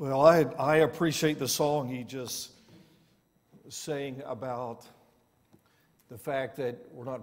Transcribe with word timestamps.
Well, 0.00 0.24
I, 0.24 0.44
I 0.60 0.76
appreciate 0.76 1.40
the 1.40 1.48
song 1.48 1.88
he 1.88 2.04
just 2.04 2.52
sang 3.68 4.22
about 4.24 4.86
the 6.08 6.16
fact 6.16 6.56
that 6.58 6.76
we're 6.92 7.04
not, 7.04 7.22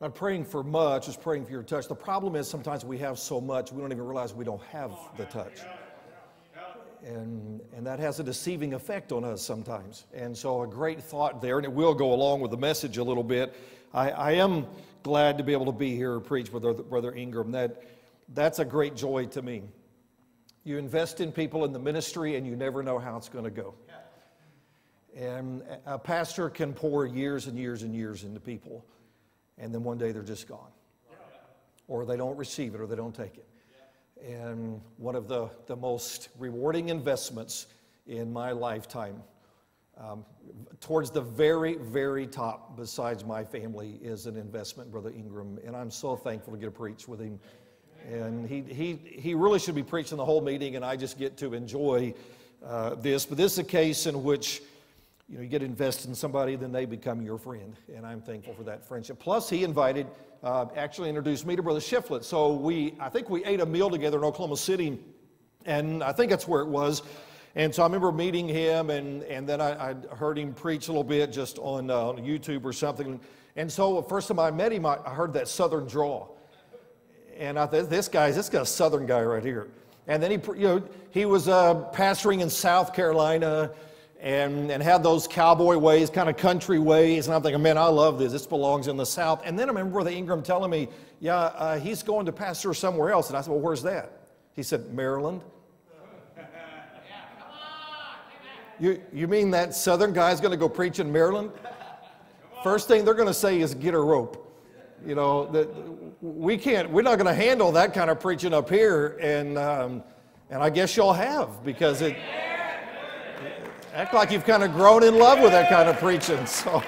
not 0.00 0.16
praying 0.16 0.46
for 0.46 0.64
much, 0.64 1.06
just 1.06 1.22
praying 1.22 1.44
for 1.44 1.52
your 1.52 1.62
touch. 1.62 1.86
The 1.86 1.94
problem 1.94 2.34
is 2.34 2.48
sometimes 2.48 2.84
we 2.84 2.98
have 2.98 3.20
so 3.20 3.40
much, 3.40 3.70
we 3.70 3.80
don't 3.80 3.92
even 3.92 4.04
realize 4.04 4.34
we 4.34 4.44
don't 4.44 4.62
have 4.72 4.90
the 5.16 5.26
touch. 5.26 5.60
And, 7.04 7.60
and 7.72 7.86
that 7.86 8.00
has 8.00 8.18
a 8.18 8.24
deceiving 8.24 8.74
effect 8.74 9.12
on 9.12 9.22
us 9.22 9.40
sometimes. 9.40 10.06
And 10.12 10.36
so, 10.36 10.62
a 10.62 10.66
great 10.66 11.00
thought 11.00 11.40
there, 11.40 11.58
and 11.58 11.64
it 11.64 11.72
will 11.72 11.94
go 11.94 12.12
along 12.12 12.40
with 12.40 12.50
the 12.50 12.56
message 12.56 12.98
a 12.98 13.04
little 13.04 13.22
bit. 13.22 13.54
I, 13.94 14.10
I 14.10 14.32
am 14.32 14.66
glad 15.04 15.38
to 15.38 15.44
be 15.44 15.52
able 15.52 15.66
to 15.66 15.70
be 15.78 15.94
here 15.94 16.14
and 16.14 16.24
preach 16.24 16.50
with 16.50 16.90
Brother 16.90 17.14
Ingram. 17.14 17.52
That, 17.52 17.84
that's 18.34 18.58
a 18.58 18.64
great 18.64 18.96
joy 18.96 19.26
to 19.26 19.42
me. 19.42 19.62
You 20.66 20.78
invest 20.78 21.20
in 21.20 21.30
people 21.30 21.64
in 21.64 21.72
the 21.72 21.78
ministry, 21.78 22.34
and 22.34 22.44
you 22.44 22.56
never 22.56 22.82
know 22.82 22.98
how 22.98 23.16
it's 23.16 23.28
going 23.28 23.44
to 23.44 23.52
go. 23.52 23.72
And 25.14 25.62
a 25.86 25.96
pastor 25.96 26.50
can 26.50 26.72
pour 26.72 27.06
years 27.06 27.46
and 27.46 27.56
years 27.56 27.84
and 27.84 27.94
years 27.94 28.24
into 28.24 28.40
people, 28.40 28.84
and 29.58 29.72
then 29.72 29.84
one 29.84 29.96
day 29.96 30.10
they're 30.10 30.24
just 30.24 30.48
gone. 30.48 30.72
Or 31.86 32.04
they 32.04 32.16
don't 32.16 32.36
receive 32.36 32.74
it, 32.74 32.80
or 32.80 32.88
they 32.88 32.96
don't 32.96 33.14
take 33.14 33.36
it. 33.36 33.46
And 34.28 34.80
one 34.96 35.14
of 35.14 35.28
the, 35.28 35.50
the 35.66 35.76
most 35.76 36.30
rewarding 36.36 36.88
investments 36.88 37.68
in 38.08 38.32
my 38.32 38.50
lifetime, 38.50 39.22
um, 39.96 40.24
towards 40.80 41.12
the 41.12 41.20
very, 41.20 41.76
very 41.76 42.26
top, 42.26 42.76
besides 42.76 43.24
my 43.24 43.44
family, 43.44 44.00
is 44.02 44.26
an 44.26 44.36
investment, 44.36 44.90
Brother 44.90 45.10
Ingram. 45.10 45.60
And 45.64 45.76
I'm 45.76 45.92
so 45.92 46.16
thankful 46.16 46.54
to 46.54 46.58
get 46.58 46.66
to 46.66 46.72
preach 46.72 47.06
with 47.06 47.20
him 47.20 47.38
and 48.10 48.48
he, 48.48 48.62
he, 48.62 48.94
he 49.04 49.34
really 49.34 49.58
should 49.58 49.74
be 49.74 49.82
preaching 49.82 50.16
the 50.16 50.24
whole 50.24 50.40
meeting, 50.40 50.76
and 50.76 50.84
I 50.84 50.96
just 50.96 51.18
get 51.18 51.36
to 51.38 51.54
enjoy 51.54 52.14
uh, 52.64 52.94
this. 52.94 53.26
But 53.26 53.36
this 53.36 53.52
is 53.52 53.58
a 53.58 53.64
case 53.64 54.06
in 54.06 54.22
which 54.22 54.62
you 55.28 55.36
know, 55.36 55.42
you 55.42 55.48
get 55.48 55.62
invested 55.62 56.08
in 56.08 56.14
somebody, 56.14 56.54
then 56.54 56.70
they 56.70 56.84
become 56.84 57.20
your 57.20 57.36
friend. 57.36 57.76
And 57.94 58.06
I'm 58.06 58.20
thankful 58.20 58.54
for 58.54 58.62
that 58.64 58.86
friendship. 58.86 59.18
Plus, 59.18 59.50
he 59.50 59.64
invited, 59.64 60.06
uh, 60.44 60.66
actually 60.76 61.08
introduced 61.08 61.46
me 61.46 61.56
to 61.56 61.62
Brother 61.62 61.80
Shiflett. 61.80 62.22
So 62.22 62.52
we, 62.52 62.94
I 63.00 63.08
think 63.08 63.28
we 63.28 63.44
ate 63.44 63.60
a 63.60 63.66
meal 63.66 63.90
together 63.90 64.18
in 64.18 64.24
Oklahoma 64.24 64.56
City, 64.56 65.00
and 65.64 66.04
I 66.04 66.12
think 66.12 66.30
that's 66.30 66.46
where 66.46 66.60
it 66.60 66.68
was. 66.68 67.02
And 67.56 67.74
so 67.74 67.82
I 67.82 67.86
remember 67.86 68.12
meeting 68.12 68.48
him, 68.48 68.90
and, 68.90 69.24
and 69.24 69.48
then 69.48 69.60
I, 69.60 69.90
I 69.90 70.14
heard 70.14 70.38
him 70.38 70.54
preach 70.54 70.86
a 70.86 70.92
little 70.92 71.02
bit 71.02 71.32
just 71.32 71.58
on, 71.58 71.90
uh, 71.90 72.10
on 72.10 72.18
YouTube 72.18 72.64
or 72.64 72.72
something. 72.72 73.18
And 73.56 73.72
so, 73.72 74.02
the 74.02 74.08
first 74.08 74.28
time 74.28 74.38
I 74.38 74.50
met 74.50 74.72
him, 74.72 74.84
I, 74.84 74.98
I 75.04 75.14
heard 75.14 75.32
that 75.32 75.48
southern 75.48 75.86
drawl 75.86 76.35
and 77.38 77.58
I 77.58 77.66
thought, 77.66 77.90
this 77.90 78.08
guy's 78.08 78.36
this 78.36 78.48
guy's 78.48 78.62
a 78.62 78.66
southern 78.66 79.06
guy 79.06 79.22
right 79.22 79.44
here. 79.44 79.68
And 80.06 80.22
then 80.22 80.30
he, 80.30 80.38
you 80.56 80.68
know, 80.68 80.82
he 81.10 81.24
was 81.24 81.48
uh, 81.48 81.74
pastoring 81.92 82.40
in 82.40 82.48
South 82.48 82.94
Carolina 82.94 83.72
and, 84.20 84.70
and 84.70 84.82
had 84.82 85.02
those 85.02 85.26
cowboy 85.26 85.76
ways, 85.76 86.10
kind 86.10 86.28
of 86.28 86.36
country 86.36 86.78
ways. 86.78 87.26
And 87.26 87.34
I'm 87.34 87.42
thinking, 87.42 87.62
man, 87.62 87.76
I 87.76 87.86
love 87.86 88.18
this. 88.18 88.32
This 88.32 88.46
belongs 88.46 88.88
in 88.88 88.96
the 88.96 89.06
South. 89.06 89.42
And 89.44 89.58
then 89.58 89.68
I 89.68 89.72
remember 89.72 89.92
Brother 89.92 90.10
Ingram 90.10 90.42
telling 90.42 90.70
me, 90.70 90.88
yeah, 91.20 91.36
uh, 91.36 91.78
he's 91.78 92.02
going 92.02 92.26
to 92.26 92.32
pastor 92.32 92.72
somewhere 92.72 93.10
else. 93.10 93.28
And 93.28 93.36
I 93.36 93.40
said, 93.40 93.50
well, 93.50 93.60
where's 93.60 93.82
that? 93.82 94.12
He 94.54 94.62
said, 94.62 94.92
Maryland. 94.94 95.42
You, 98.78 99.00
you 99.10 99.26
mean 99.26 99.50
that 99.52 99.74
southern 99.74 100.12
guy's 100.12 100.38
going 100.38 100.50
to 100.50 100.58
go 100.58 100.68
preach 100.68 100.98
in 100.98 101.10
Maryland? 101.10 101.50
First 102.62 102.88
thing 102.88 103.06
they're 103.06 103.14
going 103.14 103.26
to 103.26 103.32
say 103.32 103.58
is 103.62 103.74
get 103.74 103.94
a 103.94 103.98
rope. 103.98 104.45
You 105.04 105.14
know, 105.14 105.46
that 105.52 105.68
we 106.20 106.56
can't, 106.56 106.90
we're 106.90 107.02
not 107.02 107.16
going 107.16 107.26
to 107.26 107.34
handle 107.34 107.72
that 107.72 107.94
kind 107.94 108.10
of 108.10 108.20
preaching 108.20 108.54
up 108.54 108.68
here. 108.70 109.18
And, 109.20 109.58
um, 109.58 110.02
and 110.50 110.62
I 110.62 110.70
guess 110.70 110.96
y'all 110.96 111.12
have 111.12 111.64
because 111.64 112.02
it, 112.02 112.16
act 113.92 114.14
like 114.14 114.30
you've 114.30 114.44
kind 114.44 114.62
of 114.62 114.72
grown 114.72 115.02
in 115.02 115.18
love 115.18 115.40
with 115.40 115.52
that 115.52 115.68
kind 115.68 115.88
of 115.88 115.98
preaching. 115.98 116.46
So 116.46 116.82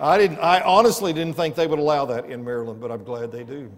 I 0.00 0.16
didn't, 0.16 0.38
I 0.38 0.60
honestly 0.60 1.12
didn't 1.12 1.34
think 1.34 1.56
they 1.56 1.66
would 1.66 1.80
allow 1.80 2.04
that 2.04 2.26
in 2.26 2.44
Maryland, 2.44 2.80
but 2.80 2.92
I'm 2.92 3.02
glad 3.02 3.32
they 3.32 3.42
do. 3.42 3.68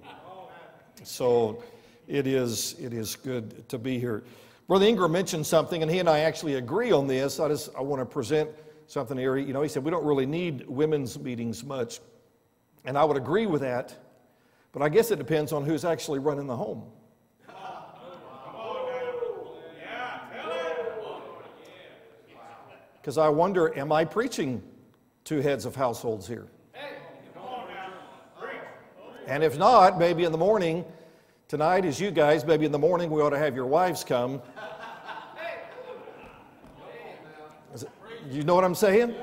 So 1.03 1.63
it 2.07 2.27
is, 2.27 2.77
it 2.79 2.93
is 2.93 3.17
good 3.17 3.67
to 3.71 3.79
be 3.79 3.99
here. 3.99 4.23
Brother 4.71 4.87
Ingram 4.87 5.11
mentioned 5.11 5.47
something, 5.47 5.83
and 5.83 5.91
he 5.91 5.99
and 5.99 6.09
I 6.09 6.21
actually 6.21 6.55
agree 6.55 6.93
on 6.93 7.07
this. 7.09 7.41
I 7.41 7.49
just 7.49 7.71
I 7.77 7.81
want 7.81 8.01
to 8.03 8.07
present 8.07 8.51
something 8.87 9.19
here. 9.19 9.37
You 9.37 9.53
know, 9.53 9.63
he 9.63 9.69
said 9.69 9.83
we 9.83 9.91
don't 9.91 10.05
really 10.05 10.27
need 10.27 10.65
women's 10.69 11.19
meetings 11.19 11.65
much. 11.65 11.99
And 12.85 12.97
I 12.97 13.05
would 13.05 13.17
agree 13.17 13.47
with 13.47 13.61
that, 13.61 13.95
but 14.73 14.83
I 14.83 14.89
guess 14.89 15.11
it 15.11 15.17
depends 15.17 15.53
on 15.53 15.65
who's 15.65 15.85
actually 15.85 16.19
running 16.19 16.47
the 16.47 16.57
home. 16.57 16.85
Because 23.01 23.17
I 23.17 23.29
wonder, 23.29 23.77
am 23.79 23.93
I 23.93 24.05
preaching 24.05 24.63
to 25.25 25.41
heads 25.41 25.65
of 25.65 25.75
households 25.75 26.27
here? 26.27 26.49
And 29.27 29.45
if 29.45 29.57
not, 29.57 29.99
maybe 29.99 30.25
in 30.25 30.33
the 30.33 30.39
morning, 30.39 30.85
tonight 31.49 31.85
is 31.85 32.01
you 32.01 32.11
guys, 32.11 32.45
maybe 32.45 32.67
in 32.67 32.73
the 32.73 32.79
morning 32.79 33.11
we 33.11 33.23
ought 33.23 33.31
to 33.31 33.39
have 33.39 33.55
your 33.55 33.67
wives 33.67 34.03
come. 34.05 34.43
You 38.29 38.43
know 38.43 38.55
what 38.55 38.65
I'm 38.65 38.75
saying? 38.75 39.15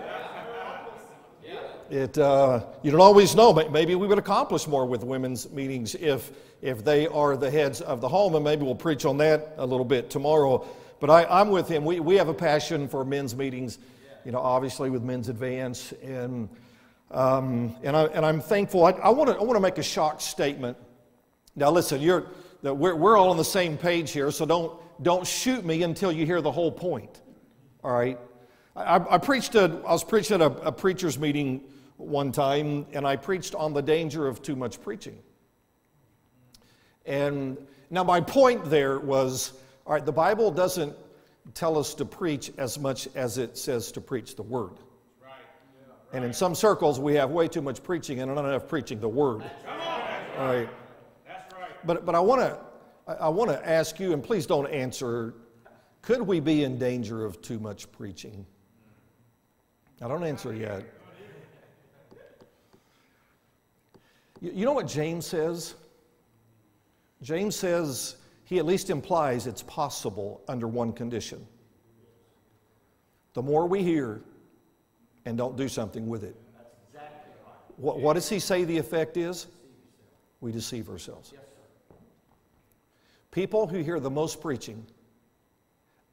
It, 1.90 2.18
uh, 2.18 2.66
you 2.82 2.92
don't 2.92 3.02
always 3.02 3.36
know, 3.36 3.54
maybe 3.54 3.96
we 3.96 4.08
would 4.08 4.18
accomplish 4.18 4.68
more 4.68 4.86
with 4.86 5.04
women's 5.04 5.50
meetings 5.52 5.96
if, 5.96 6.32
if 6.62 6.84
they 6.84 7.08
are 7.08 7.38
the 7.38 7.50
heads 7.50 7.82
of 7.82 8.02
the 8.02 8.10
home, 8.10 8.36
and 8.36 8.44
maybe 8.44 8.64
we'll 8.64 8.76
preach 8.76 9.06
on 9.06 9.18
that 9.18 9.54
a 9.58 9.66
little 9.66 9.86
bit 9.86 10.10
tomorrow. 10.10 10.68
But 11.00 11.10
I, 11.10 11.42
am 11.42 11.50
with 11.50 11.68
him. 11.68 11.86
We, 11.86 12.00
we 12.00 12.16
have 12.16 12.28
a 12.28 12.34
passion 12.34 12.88
for 12.88 13.06
men's 13.06 13.36
meetings, 13.36 13.80
you 14.26 14.32
know, 14.32 14.40
obviously 14.40 14.90
with 14.90 15.04
Men's 15.04 15.30
Advance. 15.30 15.94
And, 16.04 16.50
um, 17.12 17.76
and, 17.84 17.96
I, 17.96 18.06
and 18.06 18.26
I'm 18.26 18.42
thankful. 18.42 18.86
I, 18.86 18.92
I 18.92 19.10
want 19.10 19.38
to 19.38 19.60
make 19.60 19.78
a 19.78 19.84
shock 19.84 20.20
statement. 20.20 20.78
Now, 21.56 21.72
listen, 21.72 22.02
you're, 22.02 22.28
we're, 22.64 22.96
we're 22.96 23.18
all 23.18 23.30
on 23.30 23.38
the 23.38 23.46
same 23.46 23.78
page 23.78 24.12
here, 24.12 24.32
so 24.32 24.46
don't, 24.46 24.74
don't 25.04 25.26
shoot 25.26 25.64
me 25.64 25.84
until 25.84 26.12
you 26.12 26.26
hear 26.26 26.42
the 26.42 26.52
whole 26.52 26.72
point. 26.72 27.22
All 27.84 27.92
right? 27.92 28.20
I, 28.78 29.16
I 29.16 29.18
preached 29.18 29.56
a, 29.56 29.82
I 29.86 29.92
was 29.92 30.04
preaching 30.04 30.42
at 30.42 30.42
a, 30.42 30.68
a 30.68 30.72
preacher's 30.72 31.18
meeting 31.18 31.64
one 31.98 32.32
time, 32.32 32.86
and 32.94 33.08
I 33.08 33.16
preached 33.16 33.56
on 33.56 33.74
the 33.74 33.82
danger 33.82 34.28
of 34.28 34.42
too 34.42 34.56
much 34.56 34.80
preaching. 34.82 35.18
And 37.06 37.58
now, 37.90 38.04
my 38.04 38.22
point 38.22 38.66
there 38.66 39.00
was 39.00 39.54
all 39.86 39.94
right, 39.94 40.06
the 40.06 40.12
Bible 40.12 40.52
doesn't 40.52 40.94
tell 41.54 41.78
us 41.78 41.94
to 41.96 42.06
preach 42.06 42.52
as 42.58 42.78
much 42.78 43.08
as 43.16 43.38
it 43.38 43.58
says 43.58 43.92
to 43.94 44.02
preach 44.02 44.36
the 44.36 44.44
Word. 44.44 44.74
Right. 45.24 45.32
And 46.12 46.26
in 46.26 46.34
some 46.34 46.54
circles, 46.54 47.00
we 47.00 47.16
have 47.16 47.32
way 47.32 47.48
too 47.48 47.62
much 47.62 47.82
preaching 47.82 48.20
and 48.20 48.36
not 48.36 48.44
enough 48.46 48.68
preaching 48.68 49.00
the 49.00 49.08
Word. 49.08 49.44
Come 49.66 49.80
on. 49.80 50.12
All 50.38 50.54
right. 50.54 50.70
That's 51.26 51.54
right. 51.54 51.72
But, 51.86 52.06
but 52.06 52.16
I 52.16 52.20
want 52.20 52.42
to 52.42 52.60
I 53.22 53.30
want 53.30 53.50
to 53.50 53.68
ask 53.68 54.02
you, 54.02 54.12
and 54.12 54.22
please 54.22 54.46
don't 54.46 54.68
answer, 54.68 55.34
could 56.02 56.22
we 56.22 56.42
be 56.42 56.66
in 56.66 56.78
danger 56.78 57.24
of 57.24 57.42
too 57.42 57.58
much 57.58 57.90
preaching? 57.94 58.46
I 60.02 60.08
don't 60.08 60.24
answer 60.24 60.54
yet. 60.54 60.84
You 64.42 64.66
know 64.66 64.74
what 64.74 64.88
James 64.88 65.26
says? 65.26 65.74
James 67.24 67.56
says 67.56 68.18
he 68.44 68.60
at 68.60 68.66
least 68.66 68.90
implies 68.90 69.48
it's 69.48 69.64
possible 69.64 70.42
under 70.48 70.68
one 70.68 70.94
condition. 70.94 71.46
The 73.34 73.42
more 73.42 73.66
we 73.66 73.84
hear 73.84 74.22
and 75.26 75.38
don't 75.38 75.58
do 75.58 75.68
something 75.68 76.08
with 76.08 76.24
it. 76.24 76.36
What, 77.78 78.00
what 78.00 78.14
does 78.14 78.30
he 78.30 78.40
say 78.40 78.64
the 78.64 78.78
effect 78.78 79.18
is? 79.18 79.48
We 80.42 80.52
deceive 80.52 80.90
ourselves. 80.90 81.34
People 83.32 83.68
who 83.68 83.80
hear 83.80 84.00
the 84.00 84.10
most 84.10 84.42
preaching 84.42 84.86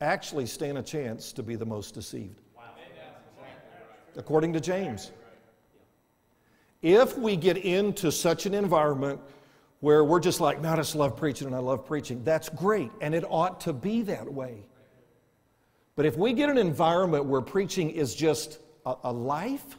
actually 0.01 0.47
stand 0.47 0.77
a 0.77 0.83
chance 0.83 1.33
to 1.33 1.43
be 1.43 1.57
the 1.57 1.65
most 1.65 1.95
deceived. 1.95 2.44
According 4.17 4.53
to 4.53 4.61
James. 4.61 5.11
If 6.83 7.17
we 7.17 7.37
get 7.37 7.57
into 7.57 8.13
such 8.13 8.47
an 8.47 8.55
environment 8.55 9.21
where 9.81 10.05
we're 10.05 10.21
just 10.21 10.41
like, 10.41 10.61
man, 10.61 10.75
I 10.75 10.77
just 10.77 10.95
love 10.95 11.17
preaching 11.17 11.47
and 11.47 11.57
I 11.57 11.59
love 11.59 11.87
preaching, 11.87 12.23
that's 12.25 12.49
great, 12.49 12.91
and 13.01 13.15
it 13.15 13.25
ought 13.29 13.61
to 13.63 13.73
be 13.73 14.03
that 14.03 14.33
way. 14.33 14.65
But 15.97 16.07
if 16.07 16.17
we 16.17 16.33
get 16.33 16.51
an 16.51 16.59
environment 16.59 17.25
where 17.25 17.41
preaching 17.41 17.91
is 17.91 18.15
just 18.15 18.59
a, 18.85 18.95
a 19.05 19.13
life, 19.13 19.79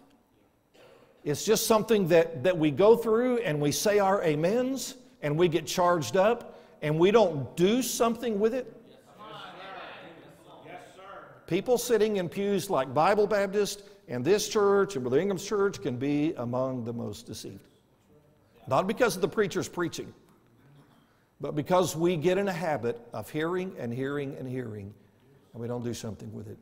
it's 1.23 1.43
just 1.43 1.65
something 1.65 2.07
that, 2.09 2.43
that 2.43 2.57
we 2.57 2.71
go 2.71 2.95
through 2.95 3.39
and 3.39 3.59
we 3.59 3.71
say 3.71 3.99
our 3.99 4.23
amens 4.23 4.95
and 5.21 5.37
we 5.37 5.47
get 5.47 5.65
charged 5.65 6.17
up 6.17 6.59
and 6.81 6.99
we 6.99 7.09
don't 7.09 7.57
do 7.57 7.81
something 7.81 8.39
with 8.39 8.53
it. 8.53 8.71
People 11.47 11.77
sitting 11.77 12.17
in 12.17 12.29
pews 12.29 12.69
like 12.69 12.93
Bible 12.93 13.27
Baptist 13.27 13.83
and 14.07 14.23
this 14.23 14.47
church 14.47 14.95
and 14.95 15.03
Brother 15.03 15.19
Ingram's 15.19 15.45
church 15.45 15.81
can 15.81 15.97
be 15.97 16.33
among 16.37 16.83
the 16.85 16.93
most 16.93 17.25
deceived. 17.25 17.67
Not 18.67 18.87
because 18.87 19.15
of 19.15 19.21
the 19.21 19.27
preacher's 19.27 19.67
preaching, 19.67 20.13
But 21.41 21.55
because 21.55 21.95
we 21.95 22.15
get 22.15 22.37
in 22.37 22.47
a 22.47 22.53
habit 22.53 22.99
of 23.13 23.29
hearing 23.29 23.75
and 23.77 23.93
hearing 23.93 24.35
and 24.39 24.47
hearing, 24.47 24.93
and 25.53 25.61
we 25.61 25.67
don't 25.67 25.83
do 25.83 25.93
something 25.93 26.31
with 26.33 26.47
it. 26.47 26.57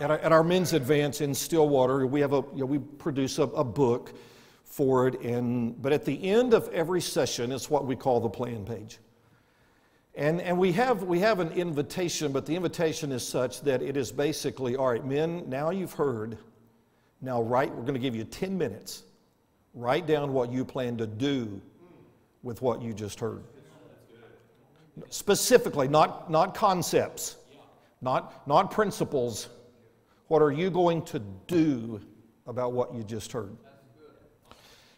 At 0.00 0.10
our, 0.10 0.18
at 0.18 0.32
our 0.32 0.42
men's 0.44 0.72
advance 0.72 1.20
in 1.20 1.34
Stillwater, 1.34 2.06
we 2.06 2.20
have 2.20 2.32
a 2.32 2.44
you 2.54 2.60
know, 2.60 2.66
we 2.66 2.78
produce 2.78 3.38
a, 3.38 3.44
a 3.44 3.64
book 3.64 4.12
for 4.64 5.08
it, 5.08 5.20
and 5.20 5.80
but 5.80 5.92
at 5.92 6.04
the 6.04 6.22
end 6.28 6.54
of 6.54 6.68
every 6.68 7.00
session, 7.00 7.52
it's 7.52 7.70
what 7.70 7.86
we 7.86 7.96
call 7.96 8.20
the 8.20 8.28
plan 8.28 8.64
page. 8.64 8.98
And, 10.14 10.42
and 10.42 10.58
we, 10.58 10.72
have, 10.72 11.04
we 11.04 11.20
have 11.20 11.40
an 11.40 11.52
invitation, 11.52 12.32
but 12.32 12.44
the 12.44 12.54
invitation 12.54 13.12
is 13.12 13.26
such 13.26 13.62
that 13.62 13.80
it 13.80 13.96
is 13.96 14.12
basically 14.12 14.76
all 14.76 14.88
right, 14.88 15.04
men, 15.04 15.48
now 15.48 15.70
you've 15.70 15.94
heard. 15.94 16.36
Now, 17.22 17.40
write, 17.42 17.74
we're 17.74 17.82
going 17.82 17.94
to 17.94 18.00
give 18.00 18.14
you 18.14 18.24
10 18.24 18.58
minutes. 18.58 19.04
Write 19.74 20.06
down 20.06 20.34
what 20.34 20.52
you 20.52 20.64
plan 20.64 20.98
to 20.98 21.06
do 21.06 21.60
with 22.42 22.60
what 22.60 22.82
you 22.82 22.92
just 22.92 23.20
heard. 23.20 23.42
Specifically, 25.08 25.88
not, 25.88 26.30
not 26.30 26.54
concepts, 26.54 27.36
not, 28.02 28.46
not 28.46 28.70
principles. 28.70 29.48
What 30.28 30.42
are 30.42 30.52
you 30.52 30.70
going 30.70 31.02
to 31.06 31.20
do 31.46 32.00
about 32.46 32.72
what 32.72 32.94
you 32.94 33.02
just 33.02 33.32
heard? 33.32 33.56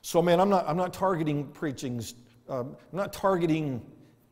So, 0.02 0.20
man, 0.20 0.40
I'm 0.40 0.49
not, 0.49 0.69
I'm 0.69 0.76
not 0.76 0.93
targeting 0.93 1.46
preachings, 1.49 2.14
um, 2.49 2.76
I'm 2.93 2.99
not 2.99 3.12
targeting 3.12 3.81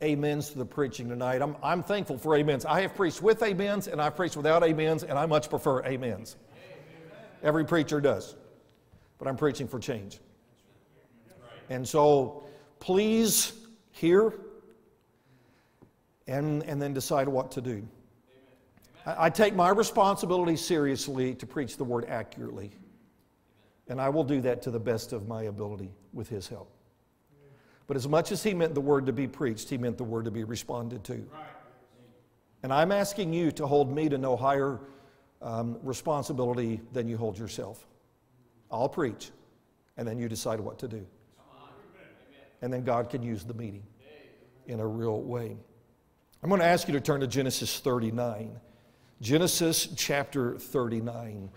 amens 0.03 0.49
to 0.49 0.57
the 0.57 0.65
preaching 0.65 1.07
tonight. 1.07 1.41
I'm, 1.41 1.55
I'm 1.63 1.81
thankful 1.81 2.17
for 2.17 2.37
amens. 2.37 2.65
I 2.65 2.81
have 2.81 2.95
preached 2.95 3.21
with 3.21 3.41
amens 3.41 3.87
and 3.87 4.01
I've 4.01 4.15
preached 4.15 4.35
without 4.35 4.63
amens, 4.63 5.03
and 5.03 5.17
I 5.17 5.25
much 5.25 5.49
prefer 5.49 5.83
amens. 5.85 6.35
Every 7.41 7.65
preacher 7.65 8.01
does. 8.01 8.35
But 9.17 9.27
I'm 9.27 9.37
preaching 9.37 9.67
for 9.67 9.79
change. 9.79 10.19
And 11.69 11.87
so 11.87 12.43
please 12.79 13.53
hear 13.91 14.33
and, 16.27 16.63
and 16.63 16.81
then 16.81 16.93
decide 16.93 17.27
what 17.27 17.51
to 17.51 17.61
do. 17.61 17.87
I, 19.05 19.25
I 19.25 19.29
take 19.29 19.55
my 19.55 19.69
responsibility 19.69 20.55
seriously 20.55 21.35
to 21.35 21.45
preach 21.45 21.77
the 21.77 21.83
word 21.83 22.05
accurately. 22.07 22.71
And 23.87 23.99
I 23.99 24.09
will 24.09 24.23
do 24.23 24.41
that 24.41 24.61
to 24.63 24.71
the 24.71 24.79
best 24.79 25.13
of 25.13 25.27
my 25.27 25.43
ability 25.43 25.91
with 26.13 26.29
His 26.29 26.47
help. 26.47 26.72
But 27.87 27.97
as 27.97 28.07
much 28.07 28.31
as 28.31 28.43
he 28.43 28.53
meant 28.53 28.73
the 28.73 28.81
word 28.81 29.05
to 29.07 29.13
be 29.13 29.27
preached, 29.27 29.69
he 29.69 29.77
meant 29.77 29.97
the 29.97 30.03
word 30.03 30.25
to 30.25 30.31
be 30.31 30.43
responded 30.43 31.03
to. 31.05 31.27
And 32.63 32.71
I'm 32.71 32.91
asking 32.91 33.33
you 33.33 33.51
to 33.51 33.67
hold 33.67 33.93
me 33.93 34.07
to 34.07 34.17
no 34.17 34.37
higher 34.37 34.79
um, 35.41 35.77
responsibility 35.83 36.79
than 36.93 37.07
you 37.09 37.17
hold 37.17 37.37
yourself. 37.37 37.85
I'll 38.71 38.87
preach, 38.89 39.31
and 39.97 40.07
then 40.07 40.17
you 40.17 40.29
decide 40.29 40.59
what 40.59 40.79
to 40.79 40.87
do. 40.87 41.05
And 42.61 42.71
then 42.71 42.83
God 42.85 43.09
can 43.09 43.21
use 43.21 43.43
the 43.43 43.53
meeting 43.53 43.83
in 44.67 44.79
a 44.79 44.87
real 44.87 45.21
way. 45.21 45.57
I'm 46.41 46.49
going 46.49 46.61
to 46.61 46.67
ask 46.67 46.87
you 46.87 46.93
to 46.93 47.01
turn 47.01 47.19
to 47.19 47.27
Genesis 47.27 47.79
39. 47.79 48.57
Genesis 49.21 49.89
chapter 49.97 50.57
39. 50.57 51.49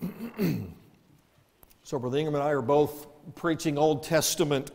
So, 1.90 1.98
Brother 1.98 2.18
Ingram 2.18 2.36
and 2.36 2.44
I 2.44 2.50
are 2.50 2.62
both 2.62 3.08
preaching 3.34 3.76
Old 3.76 4.04
Testament 4.04 4.70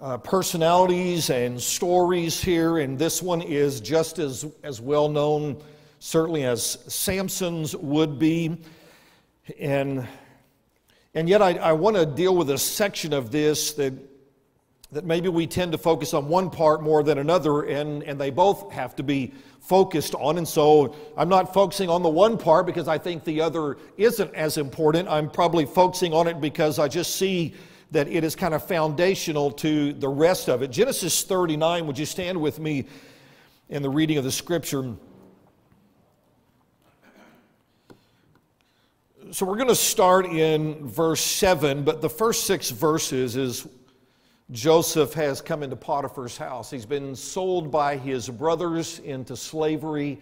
uh, 0.00 0.16
personalities 0.16 1.28
and 1.28 1.60
stories 1.60 2.42
here, 2.42 2.78
and 2.78 2.98
this 2.98 3.20
one 3.20 3.42
is 3.42 3.78
just 3.78 4.18
as, 4.18 4.46
as 4.62 4.80
well 4.80 5.10
known, 5.10 5.62
certainly, 5.98 6.44
as 6.44 6.78
Samson's 6.88 7.76
would 7.76 8.18
be. 8.18 8.56
And, 9.60 10.08
and 11.12 11.28
yet, 11.28 11.42
I, 11.42 11.56
I 11.58 11.72
want 11.72 11.96
to 11.96 12.06
deal 12.06 12.34
with 12.34 12.48
a 12.48 12.56
section 12.56 13.12
of 13.12 13.30
this 13.30 13.74
that, 13.74 13.92
that 14.92 15.06
maybe 15.06 15.30
we 15.30 15.46
tend 15.46 15.72
to 15.72 15.78
focus 15.78 16.12
on 16.12 16.28
one 16.28 16.50
part 16.50 16.82
more 16.82 17.02
than 17.02 17.16
another, 17.16 17.62
and, 17.62 18.02
and 18.02 18.20
they 18.20 18.28
both 18.28 18.70
have 18.70 18.94
to 18.96 19.02
be 19.02 19.32
focused 19.60 20.14
on. 20.16 20.36
And 20.36 20.46
so 20.46 20.94
I'm 21.16 21.30
not 21.30 21.54
focusing 21.54 21.88
on 21.88 22.02
the 22.02 22.10
one 22.10 22.36
part 22.36 22.66
because 22.66 22.88
I 22.88 22.98
think 22.98 23.24
the 23.24 23.40
other 23.40 23.78
isn't 23.96 24.34
as 24.34 24.58
important. 24.58 25.08
I'm 25.08 25.30
probably 25.30 25.64
focusing 25.64 26.12
on 26.12 26.26
it 26.26 26.42
because 26.42 26.78
I 26.78 26.88
just 26.88 27.16
see 27.16 27.54
that 27.90 28.06
it 28.06 28.22
is 28.22 28.36
kind 28.36 28.52
of 28.52 28.66
foundational 28.66 29.50
to 29.50 29.94
the 29.94 30.08
rest 30.08 30.48
of 30.48 30.62
it. 30.62 30.70
Genesis 30.70 31.24
39, 31.24 31.86
would 31.86 31.98
you 31.98 32.06
stand 32.06 32.38
with 32.38 32.60
me 32.60 32.84
in 33.70 33.82
the 33.82 33.90
reading 33.90 34.18
of 34.18 34.24
the 34.24 34.32
scripture? 34.32 34.94
So 39.30 39.46
we're 39.46 39.56
going 39.56 39.68
to 39.68 39.74
start 39.74 40.26
in 40.26 40.86
verse 40.86 41.22
7, 41.22 41.82
but 41.84 42.02
the 42.02 42.10
first 42.10 42.46
six 42.46 42.68
verses 42.68 43.36
is 43.36 43.66
Joseph 44.52 45.14
has 45.14 45.40
come 45.40 45.62
into 45.62 45.76
Potiphar's 45.76 46.36
house. 46.36 46.70
He's 46.70 46.84
been 46.84 47.16
sold 47.16 47.70
by 47.70 47.96
his 47.96 48.28
brothers 48.28 48.98
into 48.98 49.34
slavery, 49.34 50.20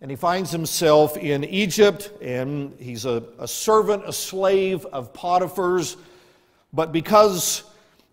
and 0.00 0.10
he 0.10 0.16
finds 0.16 0.50
himself 0.50 1.16
in 1.16 1.44
Egypt, 1.44 2.10
and 2.20 2.74
he's 2.80 3.04
a, 3.04 3.22
a 3.38 3.46
servant, 3.46 4.02
a 4.06 4.12
slave 4.12 4.84
of 4.86 5.14
Potiphar's. 5.14 5.96
But 6.72 6.90
because 6.90 7.62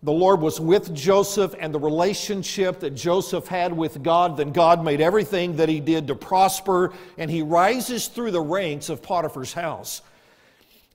the 0.04 0.12
Lord 0.12 0.40
was 0.40 0.60
with 0.60 0.94
Joseph 0.94 1.56
and 1.58 1.74
the 1.74 1.80
relationship 1.80 2.78
that 2.78 2.90
Joseph 2.90 3.48
had 3.48 3.76
with 3.76 4.04
God, 4.04 4.36
then 4.36 4.52
God 4.52 4.84
made 4.84 5.00
everything 5.00 5.56
that 5.56 5.68
he 5.68 5.80
did 5.80 6.06
to 6.06 6.14
prosper, 6.14 6.92
and 7.18 7.28
he 7.28 7.42
rises 7.42 8.06
through 8.06 8.30
the 8.30 8.40
ranks 8.40 8.90
of 8.90 9.02
Potiphar's 9.02 9.52
house. 9.52 10.02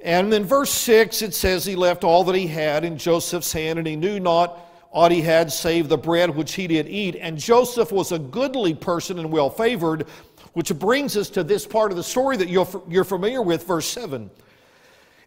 And 0.04 0.34
in 0.34 0.46
verse 0.46 0.72
6, 0.72 1.22
it 1.22 1.34
says, 1.34 1.66
He 1.66 1.76
left 1.76 2.04
all 2.04 2.24
that 2.24 2.36
he 2.36 2.48
had 2.48 2.84
in 2.84 2.98
Joseph's 2.98 3.54
hand, 3.54 3.78
and 3.78 3.88
he 3.88 3.96
knew 3.96 4.20
not 4.20 4.60
aught 4.92 5.12
he 5.12 5.22
had 5.22 5.52
save 5.52 5.88
the 5.88 5.98
bread 5.98 6.36
which 6.36 6.54
he 6.54 6.68
did 6.68 6.88
eat. 6.88 7.16
And 7.16 7.38
Joseph 7.38 7.92
was 7.92 8.12
a 8.12 8.20
goodly 8.20 8.74
person 8.74 9.20
and 9.20 9.32
well 9.32 9.50
favored, 9.50 10.08
which 10.54 10.74
brings 10.78 11.16
us 11.16 11.30
to 11.32 11.44
this 11.44 11.66
part 11.66 11.92
of 11.92 11.98
the 11.98 12.04
story 12.04 12.38
that 12.38 12.50
you're, 12.50 12.68
you're 12.90 13.04
familiar 13.04 13.42
with, 13.42 13.66
verse 13.66 13.88
7. 13.88 14.30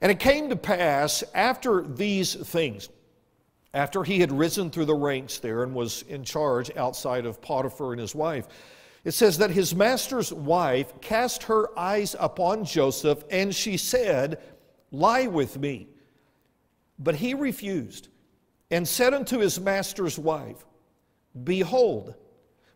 And 0.01 0.13
it 0.13 0.19
came 0.19 0.51
to 0.51 0.57
pass 0.57 1.25
after 1.35 1.83
these 1.83 2.35
things, 2.35 2.91
after 3.73 4.05
he 4.05 4.21
had 4.21 4.31
risen 4.31 4.71
through 4.71 4.85
the 4.85 4.95
ranks 4.95 5.39
there 5.39 5.63
and 5.63 5.75
was 5.75 6.03
in 6.09 6.25
charge 6.25 6.75
outside 6.77 7.25
of 7.25 7.41
Potiphar 7.41 7.93
and 7.93 8.01
his 8.01 8.15
wife, 8.15 8.49
it 9.05 9.13
says 9.13 9.39
that 9.39 9.51
his 9.51 9.75
master's 9.75 10.33
wife 10.33 10.93
cast 11.01 11.45
her 11.45 11.79
eyes 11.79 12.17
upon 12.19 12.65
Joseph, 12.65 13.25
and 13.31 13.55
she 13.55 13.77
said, 13.77 14.41
Lie 14.99 15.27
with 15.27 15.59
me. 15.59 15.89
But 16.99 17.17
he 17.17 17.35
refused 17.35 18.09
and 18.71 18.87
said 18.87 19.15
unto 19.15 19.39
his 19.39 19.61
master's 19.61 20.19
wife, 20.19 20.65
Behold, 21.43 22.15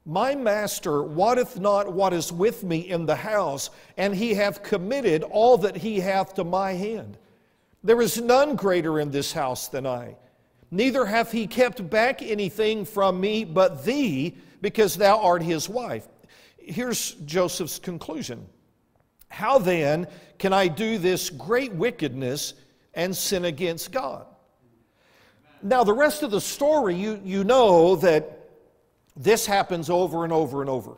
my 0.05 0.35
master 0.35 1.03
wotteth 1.03 1.61
not 1.61 1.93
what 1.93 2.13
is 2.13 2.33
with 2.33 2.65
me 2.65 2.79
in 2.79 3.07
the 3.07 3.17
house, 3.17 3.71
and 3.97 4.15
he 4.15 4.35
hath 4.35 4.63
committed 4.63 5.23
all 5.23 5.59
that 5.59 5.77
he 5.77 6.01
hath 6.01 6.35
to 6.35 6.45
my 6.45 6.73
hand. 6.73 7.19
There 7.85 8.01
is 8.03 8.21
none 8.21 8.57
greater 8.57 8.99
in 8.99 9.11
this 9.11 9.33
house 9.33 9.69
than 9.69 9.87
I. 9.87 10.17
Neither 10.71 11.07
hath 11.07 11.31
he 11.31 11.47
kept 11.47 11.89
back 11.89 12.23
anything 12.23 12.85
from 12.85 13.21
me 13.21 13.45
but 13.45 13.85
thee, 13.85 14.37
because 14.61 14.97
thou 14.97 15.21
art 15.21 15.43
his 15.43 15.69
wife. 15.69 16.09
Here's 16.59 17.13
Joseph's 17.13 17.79
conclusion 17.79 18.47
How 19.29 19.59
then 19.59 20.07
can 20.39 20.53
I 20.53 20.69
do 20.69 20.99
this 20.99 21.31
great 21.31 21.73
wickedness 21.73 22.55
and 22.95 23.17
sin 23.17 23.45
against 23.45 23.93
God? 23.93 24.27
Now, 25.63 25.85
the 25.85 25.93
rest 25.93 26.23
of 26.23 26.31
the 26.31 26.41
story, 26.41 26.95
you, 26.95 27.21
you 27.25 27.45
know 27.45 27.97
that 27.97 28.51
this 29.17 29.45
happens 29.45 29.91
over 29.91 30.25
and 30.25 30.33
over 30.33 30.61
and 30.61 30.71
over. 30.71 30.97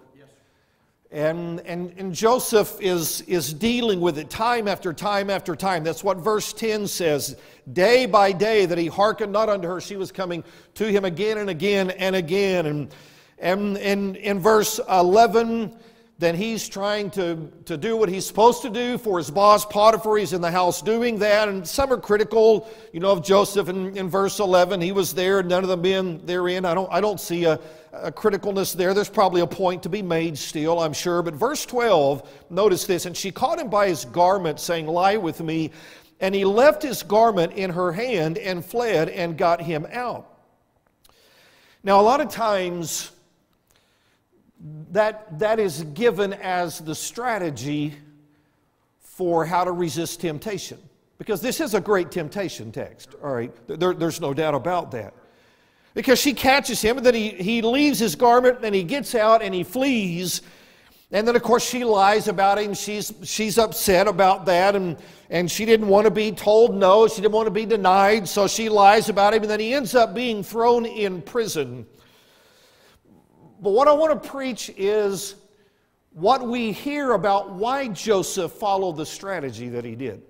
And, 1.13 1.59
and, 1.61 1.93
and 1.97 2.15
Joseph 2.15 2.81
is, 2.81 3.23
is 3.23 3.53
dealing 3.53 4.01
with 4.01 4.17
it 4.17 4.31
time 4.31 4.69
after 4.69 4.93
time 4.93 5.29
after 5.29 5.57
time. 5.57 5.83
That's 5.83 6.05
what 6.05 6.19
verse 6.19 6.53
10 6.53 6.87
says. 6.87 7.37
Day 7.73 8.07
by 8.07 8.31
day 8.31 8.65
that 8.65 8.79
he 8.79 8.87
hearkened 8.87 9.33
not 9.33 9.49
unto 9.49 9.67
her, 9.67 9.81
she 9.81 9.97
was 9.97 10.13
coming 10.13 10.45
to 10.75 10.87
him 10.87 11.05
again 11.05 11.39
and 11.39 11.51
again 11.51 11.91
and 11.91 12.15
again. 12.15 12.67
And, 12.67 12.95
and, 13.41 13.77
and 13.79 14.17
in 14.17 14.39
verse 14.39 14.79
11, 14.89 15.75
then 16.21 16.35
he's 16.35 16.69
trying 16.69 17.11
to, 17.13 17.51
to 17.65 17.79
do 17.79 17.97
what 17.97 18.11
he's 18.11 18.27
supposed 18.27 18.61
to 18.63 18.69
do 18.69 18.99
for 18.99 19.17
his 19.17 19.31
boss 19.31 19.65
Potiphar. 19.65 20.19
He's 20.19 20.35
in 20.35 20.43
the 20.43 20.51
house 20.51 20.83
doing 20.83 21.19
that. 21.21 21.49
And 21.49 21.67
some 21.67 21.91
are 21.91 21.97
critical, 21.97 22.69
you 22.93 23.01
know, 23.01 23.13
of 23.13 23.25
Joseph 23.25 23.71
in, 23.71 23.97
in 23.97 24.11
verse 24.11 24.39
11. 24.39 24.83
He 24.83 24.93
was 24.93 25.15
there, 25.15 25.43
none 25.43 25.63
of 25.63 25.71
the 25.71 25.79
men 25.79 26.21
therein. 26.27 26.67
I 26.67 26.75
don't, 26.75 26.93
I 26.93 27.01
don't 27.01 27.19
see 27.19 27.45
a, 27.45 27.59
a 27.95 28.13
criticalness 28.13 28.77
there. 28.77 28.93
There's 28.93 29.09
probably 29.09 29.41
a 29.41 29.47
point 29.47 29.83
to 29.85 29.89
be 29.89 30.03
made 30.03 30.37
still, 30.37 30.79
I'm 30.81 30.93
sure. 30.93 31.23
But 31.23 31.33
verse 31.33 31.65
12, 31.65 32.29
notice 32.51 32.85
this. 32.85 33.07
And 33.07 33.17
she 33.17 33.31
caught 33.31 33.59
him 33.59 33.71
by 33.71 33.89
his 33.89 34.05
garment, 34.05 34.61
saying, 34.61 34.87
Lie 34.87 35.17
with 35.17 35.41
me. 35.41 35.71
And 36.21 36.35
he 36.35 36.45
left 36.45 36.83
his 36.83 37.03
garment 37.03 37.55
in 37.55 37.71
her 37.71 37.93
hand 37.93 38.37
and 38.37 38.63
fled 38.63 39.09
and 39.09 39.39
got 39.39 39.63
him 39.63 39.87
out. 39.91 40.27
Now, 41.83 41.99
a 41.99 42.03
lot 42.03 42.21
of 42.21 42.29
times, 42.29 43.11
that, 44.93 45.39
that 45.39 45.59
is 45.59 45.85
given 45.95 46.33
as 46.35 46.81
the 46.81 46.95
strategy 46.95 47.95
for 48.99 49.45
how 49.45 49.65
to 49.65 49.73
resist 49.73 50.21
temptation. 50.21 50.79
Because 51.19 51.41
this 51.41 51.61
is 51.61 51.75
a 51.75 51.81
great 51.81 52.11
temptation 52.11 52.73
text, 52.73 53.15
all 53.23 53.35
right? 53.35 53.53
There, 53.67 53.93
there's 53.93 54.21
no 54.21 54.33
doubt 54.33 54.55
about 54.55 54.91
that. 54.93 55.15
Because 55.93 56.19
she 56.19 56.33
catches 56.33 56.81
him, 56.81 56.97
and 56.97 57.05
then 57.05 57.15
he, 57.15 57.31
he 57.31 57.63
leaves 57.63 57.99
his 57.99 58.15
garment, 58.15 58.57
and 58.57 58.65
then 58.65 58.73
he 58.73 58.83
gets 58.83 59.15
out 59.15 59.43
and 59.43 59.53
he 59.55 59.63
flees. 59.63 60.41
And 61.11 61.27
then, 61.27 61.35
of 61.35 61.43
course, 61.43 61.69
she 61.69 61.85
lies 61.85 62.29
about 62.29 62.59
him. 62.59 62.73
She's, 62.73 63.13
she's 63.25 63.59
upset 63.59 64.07
about 64.07 64.47
that, 64.47 64.77
and, 64.77 64.97
and 65.29 65.51
she 65.51 65.65
didn't 65.65 65.89
want 65.89 66.07
to 66.07 66.11
be 66.11 66.33
told 66.33 66.75
no. 66.75 67.09
She 67.09 67.21
didn't 67.21 67.35
want 67.35 67.47
to 67.47 67.51
be 67.51 67.67
denied, 67.67 68.29
so 68.29 68.47
she 68.47 68.69
lies 68.69 69.09
about 69.09 69.35
him, 69.35 69.43
and 69.43 69.51
then 69.51 69.61
he 69.61 69.75
ends 69.75 69.95
up 69.95 70.15
being 70.15 70.43
thrown 70.43 70.87
in 70.87 71.21
prison. 71.21 71.87
But 73.61 73.71
what 73.71 73.89
I 73.89 73.93
want 73.93 74.23
to 74.23 74.29
preach 74.29 74.71
is 74.77 75.35
what 76.13 76.47
we 76.47 76.73
hear 76.73 77.13
about 77.13 77.53
why 77.53 77.89
Joseph 77.89 78.53
followed 78.53 78.97
the 78.97 79.07
strategy 79.07 79.69
that 79.71 79.85
he 79.85 79.95
did. 79.95 80.23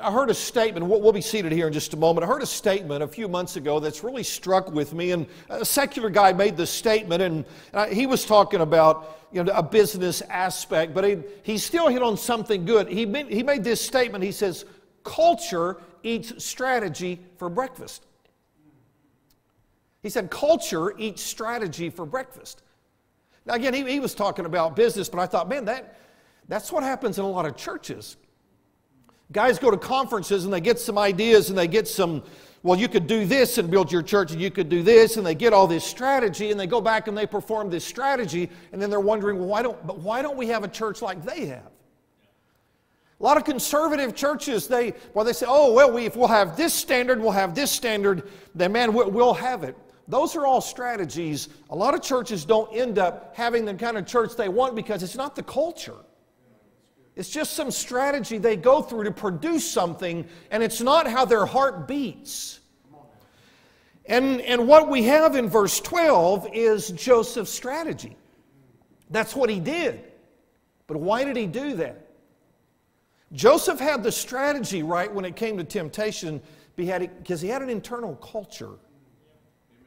I 0.00 0.10
heard 0.10 0.28
a 0.30 0.34
statement, 0.34 0.86
we'll 0.86 1.12
be 1.12 1.20
seated 1.20 1.52
here 1.52 1.68
in 1.68 1.72
just 1.72 1.94
a 1.94 1.96
moment. 1.96 2.24
I 2.24 2.26
heard 2.26 2.42
a 2.42 2.46
statement 2.46 3.02
a 3.02 3.08
few 3.08 3.28
months 3.28 3.56
ago 3.56 3.80
that's 3.80 4.02
really 4.02 4.22
struck 4.22 4.70
with 4.70 4.92
me. 4.92 5.12
And 5.12 5.26
a 5.48 5.64
secular 5.64 6.10
guy 6.10 6.32
made 6.32 6.56
this 6.56 6.70
statement, 6.70 7.22
and 7.22 7.44
uh, 7.72 7.86
he 7.86 8.06
was 8.06 8.24
talking 8.24 8.60
about 8.60 9.20
you 9.32 9.42
know, 9.42 9.52
a 9.54 9.62
business 9.62 10.22
aspect, 10.22 10.92
but 10.92 11.04
he, 11.04 11.18
he 11.44 11.56
still 11.56 11.88
hit 11.88 12.02
on 12.02 12.16
something 12.16 12.64
good. 12.64 12.88
He 12.88 13.06
made, 13.06 13.28
he 13.28 13.42
made 13.42 13.64
this 13.64 13.80
statement. 13.80 14.24
He 14.24 14.32
says, 14.32 14.64
Culture 15.02 15.80
eats 16.02 16.44
strategy 16.44 17.20
for 17.36 17.48
breakfast. 17.48 18.05
He 20.06 20.10
said, 20.10 20.30
Culture 20.30 20.96
eats 20.98 21.20
strategy 21.20 21.90
for 21.90 22.06
breakfast. 22.06 22.62
Now, 23.44 23.54
again, 23.54 23.74
he, 23.74 23.82
he 23.90 23.98
was 23.98 24.14
talking 24.14 24.46
about 24.46 24.76
business, 24.76 25.08
but 25.08 25.18
I 25.18 25.26
thought, 25.26 25.48
man, 25.48 25.64
that, 25.64 25.98
that's 26.46 26.70
what 26.70 26.84
happens 26.84 27.18
in 27.18 27.24
a 27.24 27.28
lot 27.28 27.44
of 27.44 27.56
churches. 27.56 28.16
Guys 29.32 29.58
go 29.58 29.68
to 29.68 29.76
conferences 29.76 30.44
and 30.44 30.54
they 30.54 30.60
get 30.60 30.78
some 30.78 30.96
ideas 30.96 31.48
and 31.48 31.58
they 31.58 31.66
get 31.66 31.88
some, 31.88 32.22
well, 32.62 32.78
you 32.78 32.86
could 32.86 33.08
do 33.08 33.24
this 33.24 33.58
and 33.58 33.68
build 33.68 33.90
your 33.90 34.00
church 34.00 34.30
and 34.30 34.40
you 34.40 34.48
could 34.48 34.68
do 34.68 34.84
this, 34.84 35.16
and 35.16 35.26
they 35.26 35.34
get 35.34 35.52
all 35.52 35.66
this 35.66 35.82
strategy 35.82 36.52
and 36.52 36.60
they 36.60 36.68
go 36.68 36.80
back 36.80 37.08
and 37.08 37.18
they 37.18 37.26
perform 37.26 37.68
this 37.68 37.84
strategy, 37.84 38.48
and 38.70 38.80
then 38.80 38.90
they're 38.90 39.00
wondering, 39.00 39.40
well, 39.40 39.48
why 39.48 39.60
don't, 39.60 39.84
but 39.88 39.98
why 39.98 40.22
don't 40.22 40.36
we 40.36 40.46
have 40.46 40.62
a 40.62 40.68
church 40.68 41.02
like 41.02 41.24
they 41.24 41.46
have? 41.46 41.72
A 43.18 43.24
lot 43.24 43.36
of 43.36 43.42
conservative 43.42 44.14
churches, 44.14 44.68
they, 44.68 44.94
well, 45.14 45.24
they 45.24 45.32
say, 45.32 45.46
oh, 45.48 45.72
well, 45.72 45.90
we, 45.90 46.06
if 46.06 46.14
we'll 46.14 46.28
have 46.28 46.56
this 46.56 46.72
standard, 46.72 47.20
we'll 47.20 47.32
have 47.32 47.56
this 47.56 47.72
standard, 47.72 48.30
then 48.54 48.70
man, 48.70 48.92
we'll, 48.92 49.10
we'll 49.10 49.34
have 49.34 49.64
it. 49.64 49.76
Those 50.08 50.36
are 50.36 50.46
all 50.46 50.60
strategies. 50.60 51.48
A 51.70 51.76
lot 51.76 51.94
of 51.94 52.02
churches 52.02 52.44
don't 52.44 52.72
end 52.74 52.98
up 52.98 53.34
having 53.36 53.64
the 53.64 53.74
kind 53.74 53.96
of 53.96 54.06
church 54.06 54.36
they 54.36 54.48
want 54.48 54.74
because 54.74 55.02
it's 55.02 55.16
not 55.16 55.34
the 55.34 55.42
culture. 55.42 55.96
It's 57.16 57.30
just 57.30 57.54
some 57.54 57.70
strategy 57.70 58.38
they 58.38 58.56
go 58.56 58.82
through 58.82 59.04
to 59.04 59.10
produce 59.10 59.68
something, 59.68 60.26
and 60.50 60.62
it's 60.62 60.80
not 60.80 61.06
how 61.06 61.24
their 61.24 61.46
heart 61.46 61.88
beats. 61.88 62.60
And, 64.04 64.40
and 64.42 64.68
what 64.68 64.88
we 64.88 65.02
have 65.04 65.34
in 65.34 65.48
verse 65.48 65.80
12 65.80 66.50
is 66.52 66.90
Joseph's 66.90 67.50
strategy. 67.50 68.16
That's 69.10 69.34
what 69.34 69.50
he 69.50 69.58
did. 69.58 70.04
But 70.86 70.98
why 70.98 71.24
did 71.24 71.36
he 71.36 71.46
do 71.46 71.74
that? 71.76 72.02
Joseph 73.32 73.80
had 73.80 74.04
the 74.04 74.12
strategy 74.12 74.82
right 74.84 75.12
when 75.12 75.24
it 75.24 75.34
came 75.34 75.56
to 75.56 75.64
temptation 75.64 76.40
because 76.76 77.40
he 77.40 77.48
had 77.48 77.62
an 77.62 77.70
internal 77.70 78.14
culture 78.16 78.74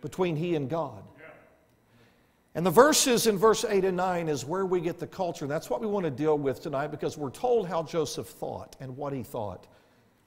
between 0.02 0.36
he 0.36 0.56
and 0.56 0.70
God. 0.70 1.04
And 2.56 2.66
the 2.66 2.72
verses 2.72 3.28
in 3.28 3.38
verse 3.38 3.64
8 3.64 3.86
and 3.86 3.96
9 3.96 4.28
is 4.28 4.44
where 4.44 4.66
we 4.66 4.82
get 4.82 5.00
the 5.00 5.08
culture. 5.08 5.46
And 5.46 5.52
That's 5.52 5.70
what 5.70 5.82
we 5.82 5.88
want 5.88 6.06
to 6.06 6.12
deal 6.12 6.38
with 6.38 6.62
tonight 6.62 6.88
because 6.88 7.18
we're 7.18 7.30
told 7.30 7.68
how 7.68 7.84
Joseph 7.84 8.28
thought 8.28 8.76
and 8.80 8.98
what 8.98 9.14
he 9.14 9.24
thought 9.24 9.68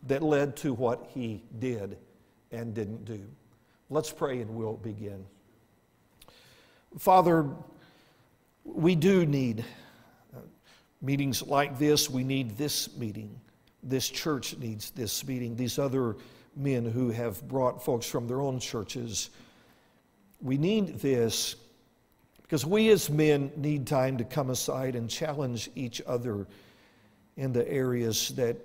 that 0.06 0.22
led 0.22 0.56
to 0.58 0.72
what 0.72 1.04
he 1.08 1.42
did 1.58 1.98
and 2.50 2.74
didn't 2.74 3.04
do. 3.04 3.20
Let's 3.90 4.12
pray 4.12 4.40
and 4.40 4.54
we'll 4.54 4.76
begin. 4.76 5.24
Father, 6.98 7.48
we 8.64 8.94
do 8.94 9.26
need 9.26 9.64
meetings 11.00 11.42
like 11.42 11.78
this. 11.78 12.08
We 12.08 12.24
need 12.24 12.56
this 12.56 12.96
meeting. 12.96 13.38
This 13.82 14.08
church 14.08 14.56
needs 14.58 14.90
this 14.90 15.26
meeting. 15.26 15.56
These 15.56 15.78
other 15.78 16.16
men 16.54 16.84
who 16.84 17.10
have 17.10 17.46
brought 17.48 17.84
folks 17.84 18.06
from 18.06 18.28
their 18.28 18.40
own 18.40 18.60
churches. 18.60 19.30
We 20.42 20.58
need 20.58 20.98
this 20.98 21.56
because 22.42 22.66
we 22.66 22.90
as 22.90 23.08
men 23.08 23.50
need 23.56 23.86
time 23.86 24.18
to 24.18 24.24
come 24.24 24.50
aside 24.50 24.96
and 24.96 25.08
challenge 25.08 25.70
each 25.74 26.02
other 26.06 26.46
in 27.36 27.52
the 27.52 27.66
areas 27.66 28.30
that 28.30 28.56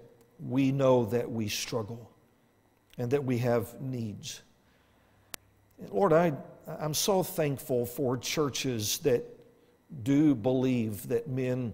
we 0.46 0.72
know 0.72 1.06
that 1.06 1.32
we 1.32 1.48
struggle 1.48 2.12
and 2.98 3.12
that 3.12 3.24
we 3.24 3.38
have 3.38 3.80
needs. 3.80 4.42
Lord, 5.90 6.12
I, 6.12 6.34
I'm 6.68 6.94
so 6.94 7.24
thankful 7.24 7.86
for 7.86 8.18
churches 8.18 8.98
that 9.00 9.24
do 10.04 10.36
believe 10.36 11.08
that 11.08 11.28
men 11.28 11.74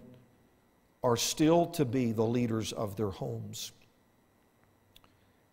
are 1.03 1.17
still 1.17 1.65
to 1.67 1.86
be 1.86 2.12
the 2.12 2.24
leaders 2.24 2.74
of 2.74 2.95
their 2.95 3.10
homes. 3.10 3.72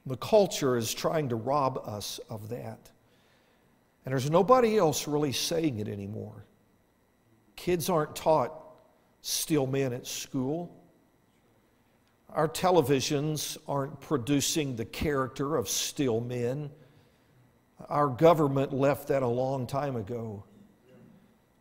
The 0.06 0.16
culture 0.16 0.76
is 0.76 0.92
trying 0.92 1.28
to 1.30 1.36
rob 1.36 1.82
us 1.86 2.20
of 2.28 2.48
that. 2.50 2.90
And 4.04 4.12
there's 4.12 4.30
nobody 4.30 4.78
else 4.78 5.06
really 5.06 5.32
saying 5.32 5.78
it 5.78 5.88
anymore. 5.88 6.46
Kids 7.56 7.90
aren't 7.90 8.16
taught 8.16 8.54
still 9.20 9.66
men 9.66 9.92
at 9.92 10.06
school. 10.06 10.74
Our 12.30 12.48
televisions 12.48 13.58
aren't 13.68 14.00
producing 14.00 14.76
the 14.76 14.84
character 14.84 15.56
of 15.56 15.68
still 15.68 16.20
men. 16.20 16.70
Our 17.88 18.08
government 18.08 18.72
left 18.72 19.08
that 19.08 19.22
a 19.22 19.28
long 19.28 19.66
time 19.66 19.96
ago. 19.96 20.44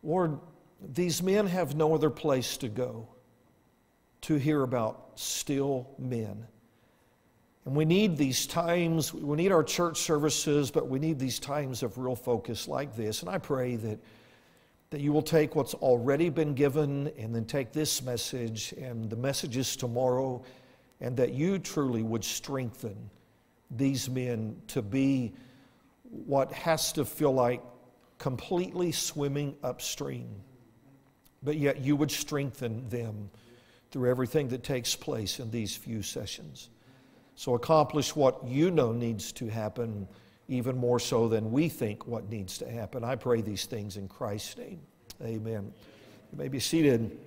Lord, 0.02 0.38
these 0.80 1.22
men 1.22 1.46
have 1.46 1.74
no 1.74 1.94
other 1.94 2.10
place 2.10 2.56
to 2.58 2.68
go 2.68 3.08
to 4.22 4.36
hear 4.36 4.62
about 4.62 5.12
still 5.16 5.90
men. 5.98 6.46
And 7.70 7.76
we 7.76 7.84
need 7.84 8.16
these 8.16 8.48
times, 8.48 9.14
we 9.14 9.36
need 9.36 9.52
our 9.52 9.62
church 9.62 9.98
services, 9.98 10.72
but 10.72 10.88
we 10.88 10.98
need 10.98 11.20
these 11.20 11.38
times 11.38 11.84
of 11.84 11.98
real 11.98 12.16
focus 12.16 12.66
like 12.66 12.96
this. 12.96 13.20
And 13.20 13.30
I 13.30 13.38
pray 13.38 13.76
that 13.76 14.00
that 14.90 15.00
you 15.00 15.12
will 15.12 15.22
take 15.22 15.54
what's 15.54 15.74
already 15.74 16.30
been 16.30 16.52
given 16.52 17.12
and 17.16 17.32
then 17.32 17.44
take 17.44 17.70
this 17.70 18.02
message 18.02 18.72
and 18.72 19.08
the 19.08 19.14
messages 19.14 19.76
tomorrow, 19.76 20.42
and 21.00 21.16
that 21.16 21.32
you 21.32 21.60
truly 21.60 22.02
would 22.02 22.24
strengthen 22.24 23.08
these 23.70 24.10
men 24.10 24.60
to 24.66 24.82
be 24.82 25.32
what 26.10 26.50
has 26.50 26.92
to 26.94 27.04
feel 27.04 27.30
like 27.30 27.62
completely 28.18 28.90
swimming 28.90 29.54
upstream. 29.62 30.28
But 31.44 31.56
yet 31.56 31.78
you 31.80 31.94
would 31.94 32.10
strengthen 32.10 32.88
them 32.88 33.30
through 33.92 34.10
everything 34.10 34.48
that 34.48 34.64
takes 34.64 34.96
place 34.96 35.38
in 35.38 35.52
these 35.52 35.76
few 35.76 36.02
sessions. 36.02 36.68
So 37.36 37.54
accomplish 37.54 38.14
what 38.14 38.46
you 38.46 38.70
know 38.70 38.92
needs 38.92 39.32
to 39.32 39.48
happen 39.48 40.06
even 40.48 40.76
more 40.76 40.98
so 40.98 41.28
than 41.28 41.52
we 41.52 41.68
think 41.68 42.06
what 42.06 42.28
needs 42.28 42.58
to 42.58 42.70
happen. 42.70 43.04
I 43.04 43.14
pray 43.14 43.40
these 43.40 43.66
things 43.66 43.96
in 43.96 44.08
Christ's 44.08 44.58
name. 44.58 44.80
Amen. 45.22 45.72
You 46.32 46.38
may 46.38 46.48
be 46.48 46.60
seated. 46.60 47.18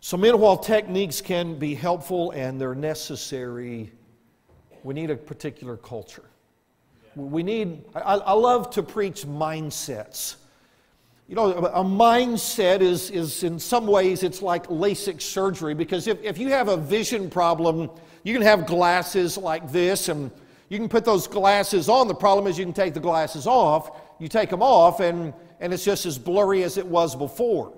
So, 0.00 0.16
meanwhile, 0.16 0.56
techniques 0.56 1.20
can 1.20 1.58
be 1.58 1.74
helpful 1.74 2.30
and 2.30 2.60
they're 2.60 2.76
necessary, 2.76 3.90
we 4.84 4.94
need 4.94 5.10
a 5.10 5.16
particular 5.16 5.76
culture. 5.76 6.24
We 7.16 7.42
need, 7.42 7.84
I, 7.94 8.00
I 8.18 8.32
love 8.34 8.70
to 8.70 8.82
preach 8.84 9.26
mindsets. 9.26 10.36
You 11.28 11.34
know, 11.34 11.50
a 11.52 11.82
mindset 11.82 12.80
is, 12.80 13.10
is 13.10 13.42
in 13.42 13.58
some 13.58 13.88
ways, 13.88 14.22
it's 14.22 14.42
like 14.42 14.68
LASIK 14.68 15.20
surgery 15.20 15.74
because 15.74 16.06
if, 16.06 16.22
if 16.22 16.38
you 16.38 16.50
have 16.50 16.68
a 16.68 16.76
vision 16.76 17.28
problem, 17.28 17.90
you 18.22 18.32
can 18.32 18.42
have 18.42 18.64
glasses 18.64 19.36
like 19.36 19.72
this 19.72 20.08
and 20.08 20.30
you 20.68 20.78
can 20.78 20.88
put 20.88 21.04
those 21.04 21.26
glasses 21.26 21.88
on. 21.88 22.06
The 22.06 22.14
problem 22.14 22.46
is 22.46 22.58
you 22.58 22.64
can 22.64 22.72
take 22.72 22.94
the 22.94 23.00
glasses 23.00 23.46
off. 23.46 24.00
You 24.18 24.28
take 24.28 24.50
them 24.50 24.62
off, 24.62 25.00
and, 25.00 25.34
and 25.60 25.72
it's 25.72 25.84
just 25.84 26.06
as 26.06 26.18
blurry 26.18 26.62
as 26.62 26.78
it 26.78 26.86
was 26.86 27.14
before. 27.14 27.72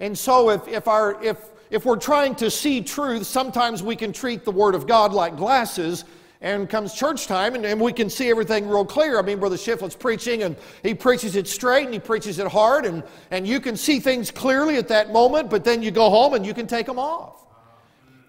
And 0.00 0.16
so, 0.16 0.50
if, 0.50 0.66
if, 0.68 0.88
our, 0.88 1.22
if, 1.22 1.38
if 1.70 1.84
we're 1.84 1.96
trying 1.96 2.34
to 2.36 2.50
see 2.50 2.82
truth, 2.82 3.26
sometimes 3.26 3.82
we 3.82 3.96
can 3.96 4.12
treat 4.12 4.44
the 4.44 4.50
Word 4.50 4.74
of 4.74 4.86
God 4.86 5.12
like 5.12 5.36
glasses. 5.36 6.04
And 6.40 6.68
comes 6.68 6.92
church 6.92 7.26
time, 7.26 7.54
and, 7.54 7.64
and 7.64 7.80
we 7.80 7.92
can 7.92 8.10
see 8.10 8.28
everything 8.28 8.68
real 8.68 8.84
clear. 8.84 9.18
I 9.18 9.22
mean, 9.22 9.38
Brother 9.38 9.56
Shiflett's 9.56 9.96
preaching, 9.96 10.42
and 10.42 10.54
he 10.82 10.94
preaches 10.94 11.34
it 11.34 11.48
straight 11.48 11.86
and 11.86 11.94
he 11.94 12.00
preaches 12.00 12.38
it 12.38 12.46
hard, 12.46 12.84
and, 12.84 13.02
and 13.30 13.46
you 13.46 13.58
can 13.58 13.76
see 13.76 14.00
things 14.00 14.30
clearly 14.30 14.76
at 14.76 14.88
that 14.88 15.12
moment, 15.12 15.48
but 15.48 15.64
then 15.64 15.82
you 15.82 15.90
go 15.90 16.10
home 16.10 16.34
and 16.34 16.44
you 16.44 16.52
can 16.52 16.66
take 16.66 16.86
them 16.86 16.98
off. 16.98 17.46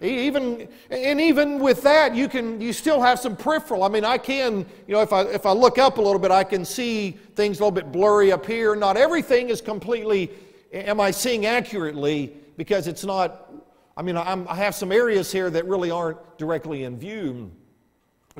Even, 0.00 0.68
and 0.90 1.20
even 1.20 1.58
with 1.58 1.82
that, 1.82 2.14
you 2.14 2.28
can 2.28 2.60
you 2.60 2.72
still 2.72 3.02
have 3.02 3.18
some 3.18 3.34
peripheral. 3.34 3.82
I 3.82 3.88
mean, 3.88 4.04
I 4.04 4.16
can, 4.16 4.64
you 4.86 4.94
know, 4.94 5.00
if 5.00 5.12
I 5.12 5.22
if 5.22 5.44
I 5.44 5.50
look 5.50 5.76
up 5.76 5.98
a 5.98 6.00
little 6.00 6.20
bit, 6.20 6.30
I 6.30 6.44
can 6.44 6.64
see 6.64 7.18
things 7.34 7.58
a 7.58 7.64
little 7.64 7.72
bit 7.72 7.90
blurry 7.90 8.30
up 8.30 8.46
here. 8.46 8.76
Not 8.76 8.96
everything 8.96 9.48
is 9.48 9.60
completely 9.60 10.30
am 10.72 11.00
I 11.00 11.10
seeing 11.10 11.46
accurately 11.46 12.32
because 12.56 12.86
it's 12.86 13.04
not 13.04 13.52
I 13.96 14.02
mean, 14.02 14.16
I'm, 14.16 14.46
i 14.46 14.54
have 14.54 14.76
some 14.76 14.92
areas 14.92 15.32
here 15.32 15.50
that 15.50 15.66
really 15.66 15.90
aren't 15.90 16.38
directly 16.38 16.84
in 16.84 16.96
view. 16.96 17.50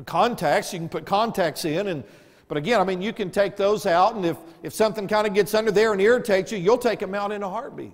Contacts, 0.05 0.73
you 0.73 0.79
can 0.79 0.89
put 0.89 1.05
contacts 1.05 1.65
in, 1.65 1.87
and 1.87 2.03
but 2.49 2.57
again, 2.57 2.81
I 2.81 2.83
mean, 2.83 2.99
you 2.99 3.13
can 3.13 3.29
take 3.29 3.55
those 3.55 3.85
out, 3.85 4.15
and 4.15 4.25
if, 4.25 4.35
if 4.63 4.73
something 4.73 5.07
kind 5.07 5.27
of 5.27 5.35
gets 5.35 5.53
under 5.53 5.69
there 5.69 5.93
and 5.93 6.01
irritates 6.01 6.51
you, 6.51 6.57
you'll 6.57 6.79
take 6.79 6.99
them 6.99 7.13
out 7.13 7.31
in 7.31 7.43
a 7.43 7.49
heartbeat. 7.49 7.93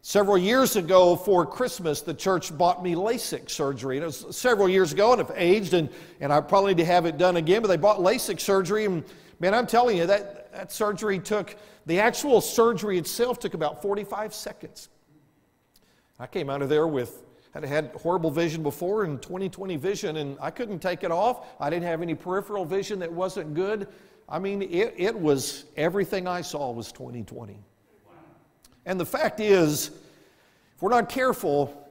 Several 0.00 0.38
years 0.38 0.76
ago 0.76 1.14
for 1.14 1.44
Christmas, 1.44 2.00
the 2.00 2.14
church 2.14 2.56
bought 2.56 2.82
me 2.82 2.94
LASIK 2.94 3.50
surgery. 3.50 3.96
And 3.98 4.04
it 4.04 4.06
was 4.06 4.34
several 4.34 4.66
years 4.66 4.94
ago, 4.94 5.12
and 5.12 5.20
I've 5.20 5.32
aged, 5.34 5.74
and, 5.74 5.90
and 6.20 6.32
I 6.32 6.40
probably 6.40 6.74
need 6.74 6.82
to 6.82 6.86
have 6.86 7.04
it 7.04 7.18
done 7.18 7.36
again, 7.36 7.60
but 7.60 7.68
they 7.68 7.76
bought 7.76 7.98
LASIK 7.98 8.40
surgery, 8.40 8.86
and 8.86 9.04
man, 9.40 9.52
I'm 9.52 9.66
telling 9.66 9.98
you, 9.98 10.06
that, 10.06 10.52
that 10.52 10.72
surgery 10.72 11.18
took, 11.18 11.54
the 11.84 12.00
actual 12.00 12.40
surgery 12.40 12.96
itself 12.96 13.38
took 13.38 13.52
about 13.52 13.82
45 13.82 14.32
seconds. 14.32 14.88
I 16.18 16.26
came 16.26 16.48
out 16.48 16.62
of 16.62 16.70
there 16.70 16.86
with 16.86 17.25
had 17.62 17.64
had 17.64 17.90
horrible 18.02 18.30
vision 18.30 18.62
before 18.62 19.04
and 19.04 19.20
20/20 19.20 19.78
vision, 19.78 20.16
and 20.16 20.36
I 20.40 20.50
couldn't 20.50 20.80
take 20.80 21.04
it 21.04 21.10
off. 21.10 21.46
I 21.60 21.70
didn't 21.70 21.84
have 21.84 22.02
any 22.02 22.14
peripheral 22.14 22.64
vision 22.64 22.98
that 23.00 23.12
wasn't 23.12 23.54
good. 23.54 23.88
I 24.28 24.38
mean, 24.38 24.62
it, 24.62 24.94
it 24.96 25.18
was 25.18 25.66
everything 25.76 26.26
I 26.26 26.40
saw 26.40 26.70
was 26.70 26.92
20/20. 26.92 27.56
And 28.84 29.00
the 29.00 29.06
fact 29.06 29.40
is, 29.40 29.88
if 29.88 30.82
we're 30.82 30.90
not 30.90 31.08
careful, 31.08 31.88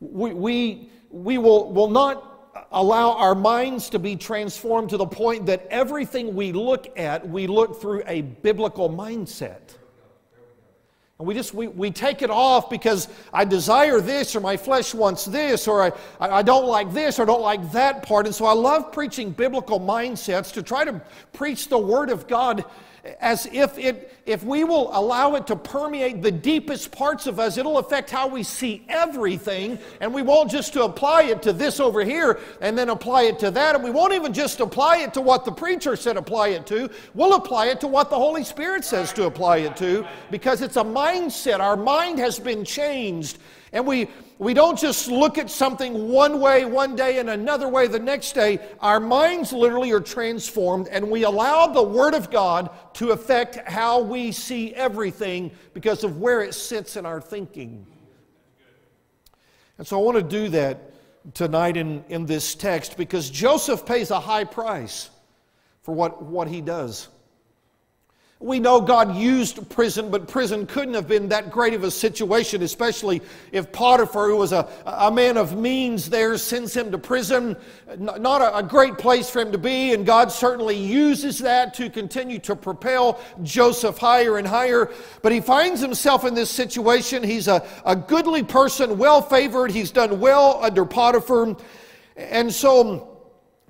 we, 0.00 0.34
we, 0.34 0.90
we 1.10 1.38
will, 1.38 1.72
will 1.72 1.88
not 1.88 2.66
allow 2.72 3.12
our 3.12 3.34
minds 3.34 3.88
to 3.90 3.98
be 3.98 4.16
transformed 4.16 4.90
to 4.90 4.96
the 4.96 5.06
point 5.06 5.46
that 5.46 5.66
everything 5.70 6.34
we 6.34 6.52
look 6.52 6.98
at, 6.98 7.26
we 7.26 7.46
look 7.46 7.80
through 7.80 8.02
a 8.06 8.20
biblical 8.22 8.90
mindset. 8.90 9.76
And 11.18 11.26
we 11.26 11.32
just 11.32 11.54
we, 11.54 11.66
we 11.68 11.90
take 11.90 12.20
it 12.20 12.28
off 12.28 12.68
because 12.68 13.08
I 13.32 13.46
desire 13.46 14.00
this 14.00 14.36
or 14.36 14.40
my 14.40 14.56
flesh 14.56 14.92
wants 14.92 15.24
this 15.24 15.66
or 15.66 15.82
I, 15.82 15.92
I 16.20 16.42
don't 16.42 16.66
like 16.66 16.92
this 16.92 17.18
or 17.18 17.24
don't 17.24 17.40
like 17.40 17.72
that 17.72 18.02
part. 18.02 18.26
And 18.26 18.34
so 18.34 18.44
I 18.44 18.52
love 18.52 18.92
preaching 18.92 19.30
biblical 19.30 19.80
mindsets 19.80 20.52
to 20.52 20.62
try 20.62 20.84
to 20.84 21.00
preach 21.32 21.68
the 21.68 21.78
Word 21.78 22.10
of 22.10 22.28
God 22.28 22.66
as 23.20 23.46
if 23.52 23.78
it 23.78 24.12
if 24.26 24.42
we 24.42 24.64
will 24.64 24.90
allow 24.96 25.36
it 25.36 25.46
to 25.46 25.54
permeate 25.54 26.20
the 26.20 26.32
deepest 26.32 26.90
parts 26.90 27.26
of 27.26 27.38
us 27.38 27.56
it'll 27.56 27.78
affect 27.78 28.10
how 28.10 28.26
we 28.26 28.42
see 28.42 28.84
everything 28.88 29.78
and 30.00 30.12
we 30.12 30.22
won't 30.22 30.50
just 30.50 30.72
to 30.72 30.84
apply 30.84 31.22
it 31.22 31.42
to 31.42 31.52
this 31.52 31.80
over 31.80 32.04
here 32.04 32.38
and 32.60 32.76
then 32.76 32.88
apply 32.88 33.22
it 33.22 33.38
to 33.38 33.50
that 33.50 33.74
and 33.74 33.84
we 33.84 33.90
won't 33.90 34.12
even 34.12 34.32
just 34.32 34.60
apply 34.60 34.98
it 34.98 35.14
to 35.14 35.20
what 35.20 35.44
the 35.44 35.52
preacher 35.52 35.96
said 35.96 36.16
apply 36.16 36.48
it 36.48 36.66
to. 36.66 36.90
We'll 37.14 37.34
apply 37.34 37.66
it 37.66 37.80
to 37.80 37.86
what 37.86 38.10
the 38.10 38.16
holy 38.16 38.44
spirit 38.44 38.84
says 38.84 39.12
to 39.14 39.24
apply 39.24 39.58
it 39.58 39.76
to 39.76 40.06
because 40.30 40.62
it's 40.62 40.76
a 40.76 40.84
mindset. 40.84 41.60
Our 41.60 41.76
mind 41.76 42.18
has 42.18 42.38
been 42.38 42.64
changed 42.64 43.38
and 43.72 43.86
we 43.86 44.08
we 44.38 44.52
don't 44.52 44.78
just 44.78 45.08
look 45.08 45.38
at 45.38 45.50
something 45.50 46.08
one 46.08 46.40
way 46.40 46.66
one 46.66 46.94
day 46.94 47.18
and 47.18 47.30
another 47.30 47.68
way 47.68 47.86
the 47.86 47.98
next 47.98 48.32
day. 48.32 48.58
Our 48.80 49.00
minds 49.00 49.52
literally 49.52 49.92
are 49.92 50.00
transformed, 50.00 50.88
and 50.88 51.10
we 51.10 51.24
allow 51.24 51.68
the 51.68 51.82
Word 51.82 52.12
of 52.12 52.30
God 52.30 52.70
to 52.94 53.12
affect 53.12 53.56
how 53.68 54.00
we 54.00 54.32
see 54.32 54.74
everything 54.74 55.52
because 55.72 56.04
of 56.04 56.18
where 56.20 56.42
it 56.42 56.52
sits 56.52 56.96
in 56.96 57.06
our 57.06 57.20
thinking. 57.20 57.86
And 59.78 59.86
so 59.86 59.98
I 59.98 60.02
want 60.02 60.18
to 60.18 60.22
do 60.22 60.50
that 60.50 60.92
tonight 61.32 61.78
in, 61.78 62.04
in 62.08 62.26
this 62.26 62.54
text 62.54 62.96
because 62.96 63.30
Joseph 63.30 63.86
pays 63.86 64.10
a 64.10 64.20
high 64.20 64.44
price 64.44 65.10
for 65.82 65.94
what, 65.94 66.22
what 66.22 66.48
he 66.48 66.60
does. 66.60 67.08
We 68.38 68.60
know 68.60 68.82
God 68.82 69.16
used 69.16 69.66
prison, 69.70 70.10
but 70.10 70.28
prison 70.28 70.66
couldn't 70.66 70.92
have 70.92 71.08
been 71.08 71.30
that 71.30 71.50
great 71.50 71.72
of 71.72 71.84
a 71.84 71.90
situation, 71.90 72.62
especially 72.62 73.22
if 73.50 73.72
Potiphar, 73.72 74.28
who 74.28 74.36
was 74.36 74.52
a, 74.52 74.68
a 74.84 75.10
man 75.10 75.38
of 75.38 75.56
means 75.56 76.10
there, 76.10 76.36
sends 76.36 76.76
him 76.76 76.90
to 76.90 76.98
prison. 76.98 77.56
Not 77.98 78.42
a, 78.42 78.58
a 78.58 78.62
great 78.62 78.98
place 78.98 79.30
for 79.30 79.40
him 79.40 79.52
to 79.52 79.58
be, 79.58 79.94
and 79.94 80.04
God 80.04 80.30
certainly 80.30 80.76
uses 80.76 81.38
that 81.38 81.72
to 81.74 81.88
continue 81.88 82.38
to 82.40 82.54
propel 82.54 83.22
Joseph 83.42 83.96
higher 83.96 84.36
and 84.36 84.46
higher. 84.46 84.92
But 85.22 85.32
he 85.32 85.40
finds 85.40 85.80
himself 85.80 86.26
in 86.26 86.34
this 86.34 86.50
situation. 86.50 87.22
He's 87.22 87.48
a, 87.48 87.66
a 87.86 87.96
goodly 87.96 88.42
person, 88.42 88.98
well 88.98 89.22
favored, 89.22 89.70
he's 89.70 89.90
done 89.90 90.20
well 90.20 90.62
under 90.62 90.84
Potiphar. 90.84 91.56
And 92.18 92.52
so 92.52 93.16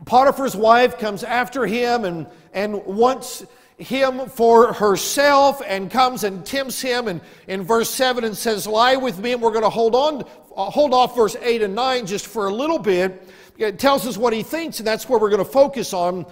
Potiphar's 0.07 0.57
wife 0.57 0.99
comes 0.99 1.23
after 1.23 1.67
him 1.67 2.05
and, 2.05 2.27
and 2.53 2.85
wants 2.85 3.45
him 3.79 4.27
for 4.29 4.73
herself 4.73 5.61
and 5.67 5.91
comes 5.91 6.25
and 6.25 6.45
tempts 6.47 6.81
him. 6.81 7.09
And 7.09 7.21
in 7.47 7.63
verse 7.63 7.91
7 7.91 8.25
and 8.25 8.37
says 8.37 8.67
lie 8.67 8.97
with 8.97 9.19
me 9.19 9.33
and 9.33 9.43
we're 9.43 9.51
going 9.51 9.65
to 9.65 9.71
hold 9.71 9.95
on 9.95 10.25
uh, 10.57 10.71
hold 10.71 10.95
off 10.95 11.15
verse 11.15 11.37
8 11.41 11.63
and 11.63 11.75
9 11.75 12.07
just 12.07 12.27
for 12.27 12.47
a 12.47 12.55
little 12.55 12.79
bit. 12.79 13.29
It 13.59 13.79
tells 13.79 14.07
us 14.07 14.17
what 14.17 14.33
he 14.33 14.43
thinks 14.43 14.79
and 14.79 14.87
that's 14.87 15.09
where 15.09 15.19
we're 15.19 15.31
going 15.31 15.45
to 15.45 15.51
focus 15.51 15.93
on. 15.93 16.27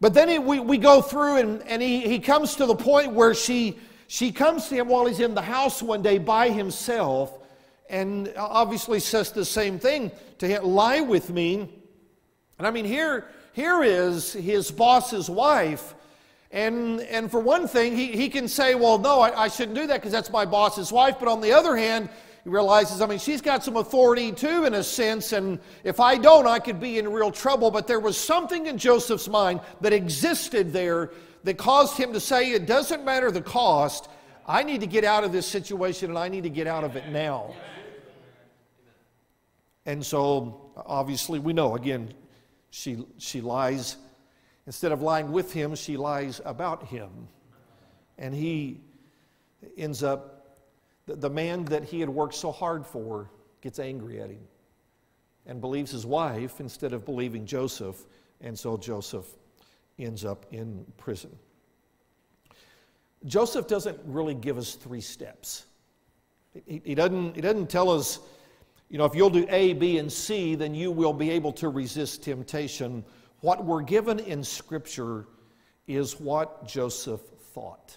But 0.00 0.12
then 0.12 0.28
he, 0.28 0.38
we, 0.38 0.60
we 0.60 0.76
go 0.76 1.00
through 1.00 1.38
and, 1.38 1.62
and 1.62 1.80
he, 1.80 2.00
he 2.00 2.18
comes 2.18 2.56
to 2.56 2.66
the 2.66 2.76
point 2.76 3.12
where 3.12 3.34
she 3.34 3.78
she 4.08 4.30
comes 4.30 4.68
to 4.68 4.76
him 4.76 4.88
while 4.88 5.04
he's 5.06 5.18
in 5.18 5.34
the 5.34 5.42
house 5.42 5.82
one 5.82 6.00
day 6.00 6.18
by 6.18 6.50
himself 6.50 7.40
and 7.90 8.32
obviously 8.36 9.00
says 9.00 9.32
the 9.32 9.44
same 9.44 9.80
thing 9.80 10.12
to 10.38 10.46
him 10.46 10.62
lie 10.62 11.00
with 11.00 11.30
me. 11.30 11.68
And 12.58 12.66
i 12.66 12.70
mean 12.70 12.84
here 12.84 13.28
here 13.52 13.82
is 13.82 14.34
his 14.34 14.70
boss's 14.70 15.30
wife 15.30 15.94
and, 16.56 17.02
and 17.02 17.30
for 17.30 17.38
one 17.38 17.68
thing, 17.68 17.94
he, 17.94 18.06
he 18.12 18.30
can 18.30 18.48
say, 18.48 18.74
well, 18.74 18.96
no, 18.96 19.20
I, 19.20 19.42
I 19.42 19.48
shouldn't 19.48 19.76
do 19.76 19.86
that 19.88 19.96
because 19.96 20.10
that's 20.10 20.30
my 20.30 20.46
boss's 20.46 20.90
wife. 20.90 21.16
But 21.18 21.28
on 21.28 21.42
the 21.42 21.52
other 21.52 21.76
hand, 21.76 22.08
he 22.44 22.48
realizes, 22.48 23.02
I 23.02 23.06
mean, 23.06 23.18
she's 23.18 23.42
got 23.42 23.62
some 23.62 23.76
authority 23.76 24.32
too, 24.32 24.64
in 24.64 24.72
a 24.72 24.82
sense, 24.82 25.32
and 25.32 25.60
if 25.84 26.00
I 26.00 26.16
don't, 26.16 26.46
I 26.46 26.58
could 26.58 26.80
be 26.80 26.98
in 26.98 27.12
real 27.12 27.30
trouble. 27.30 27.70
But 27.70 27.86
there 27.86 28.00
was 28.00 28.16
something 28.16 28.68
in 28.68 28.78
Joseph's 28.78 29.28
mind 29.28 29.60
that 29.82 29.92
existed 29.92 30.72
there 30.72 31.10
that 31.44 31.58
caused 31.58 31.98
him 31.98 32.14
to 32.14 32.20
say, 32.20 32.52
it 32.52 32.64
doesn't 32.64 33.04
matter 33.04 33.30
the 33.30 33.42
cost, 33.42 34.08
I 34.46 34.62
need 34.62 34.80
to 34.80 34.86
get 34.86 35.04
out 35.04 35.24
of 35.24 35.32
this 35.32 35.46
situation 35.46 36.08
and 36.08 36.18
I 36.18 36.28
need 36.28 36.44
to 36.44 36.50
get 36.50 36.66
out 36.66 36.84
of 36.84 36.96
it 36.96 37.10
now. 37.10 37.54
And 39.84 40.04
so, 40.04 40.72
obviously, 40.74 41.38
we 41.38 41.52
know, 41.52 41.76
again, 41.76 42.14
she, 42.70 43.04
she 43.18 43.42
lies 43.42 43.98
Instead 44.66 44.92
of 44.92 45.00
lying 45.00 45.30
with 45.30 45.52
him, 45.52 45.74
she 45.74 45.96
lies 45.96 46.40
about 46.44 46.84
him. 46.84 47.10
And 48.18 48.34
he 48.34 48.80
ends 49.76 50.02
up, 50.02 50.58
the 51.06 51.30
man 51.30 51.64
that 51.66 51.84
he 51.84 52.00
had 52.00 52.08
worked 52.08 52.34
so 52.34 52.50
hard 52.50 52.84
for 52.84 53.30
gets 53.60 53.78
angry 53.78 54.20
at 54.20 54.30
him 54.30 54.42
and 55.46 55.60
believes 55.60 55.92
his 55.92 56.04
wife 56.04 56.58
instead 56.60 56.92
of 56.92 57.04
believing 57.04 57.46
Joseph. 57.46 58.04
And 58.40 58.58
so 58.58 58.76
Joseph 58.76 59.26
ends 59.98 60.24
up 60.24 60.46
in 60.50 60.84
prison. 60.96 61.30
Joseph 63.24 63.66
doesn't 63.66 63.98
really 64.04 64.34
give 64.34 64.58
us 64.58 64.74
three 64.74 65.00
steps. 65.00 65.66
He, 66.66 66.82
he, 66.84 66.94
doesn't, 66.94 67.36
he 67.36 67.40
doesn't 67.40 67.70
tell 67.70 67.90
us, 67.90 68.20
you 68.88 68.98
know, 68.98 69.04
if 69.04 69.14
you'll 69.14 69.30
do 69.30 69.46
A, 69.48 69.72
B, 69.74 69.98
and 69.98 70.12
C, 70.12 70.54
then 70.54 70.74
you 70.74 70.90
will 70.90 71.12
be 71.12 71.30
able 71.30 71.52
to 71.52 71.68
resist 71.68 72.22
temptation 72.22 73.04
what 73.46 73.64
we're 73.64 73.80
given 73.80 74.18
in 74.18 74.42
Scripture 74.42 75.24
is 75.86 76.18
what 76.18 76.66
Joseph 76.66 77.20
thought. 77.54 77.96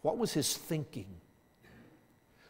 What 0.00 0.18
was 0.18 0.32
his 0.32 0.56
thinking? 0.56 1.06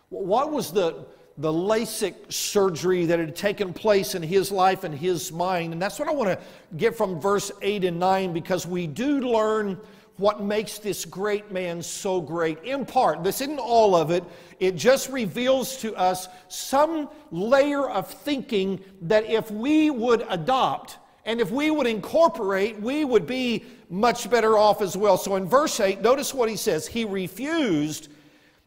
What 0.09 0.51
was 0.51 0.73
the, 0.73 1.05
the 1.37 1.53
LASIK 1.53 2.33
surgery 2.33 3.05
that 3.05 3.19
had 3.19 3.37
taken 3.37 3.75
place 3.75 4.15
in 4.15 4.23
his 4.23 4.51
life 4.51 4.83
and 4.85 4.95
his 4.95 5.31
mind? 5.31 5.75
And 5.75 5.83
that's 5.83 5.99
what 5.99 6.09
I 6.09 6.13
want 6.13 6.31
to 6.31 6.39
get 6.79 6.97
from 6.97 7.21
verse 7.21 7.53
8 7.61 7.85
and 7.85 8.01
9 8.01 8.33
because 8.33 8.67
we 8.67 8.87
do 8.87 9.21
learn 9.21 9.79
what 10.17 10.43
makes 10.43 10.79
this 10.79 11.05
great 11.05 11.53
man 11.53 11.83
so 11.83 12.23
great. 12.23 12.65
In 12.65 12.87
part, 12.87 13.23
this 13.23 13.43
isn't 13.43 13.59
all 13.59 13.95
of 13.95 14.11
it, 14.11 14.25
it 14.59 14.75
just 14.77 15.11
reveals 15.11 15.77
to 15.83 15.95
us 15.97 16.29
some 16.49 17.11
layer 17.31 17.91
of 17.91 18.09
thinking 18.09 18.83
that 19.03 19.27
if 19.27 19.51
we 19.51 19.91
would 19.91 20.25
adopt, 20.31 20.97
and 21.25 21.41
if 21.41 21.51
we 21.51 21.71
would 21.71 21.87
incorporate, 21.87 22.81
we 22.81 23.05
would 23.05 23.27
be 23.27 23.65
much 23.89 24.29
better 24.29 24.59
off 24.59 24.83
as 24.83 24.97
well. 24.97 25.17
So 25.17 25.37
in 25.37 25.47
verse 25.47 25.79
8, 25.79 26.01
notice 26.01 26.35
what 26.35 26.49
he 26.49 26.57
says. 26.57 26.87
He 26.87 27.05
refused 27.05 28.09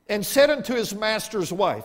and 0.08 0.26
said 0.26 0.50
unto 0.50 0.74
his 0.74 0.96
master's 0.96 1.52
wife, 1.52 1.84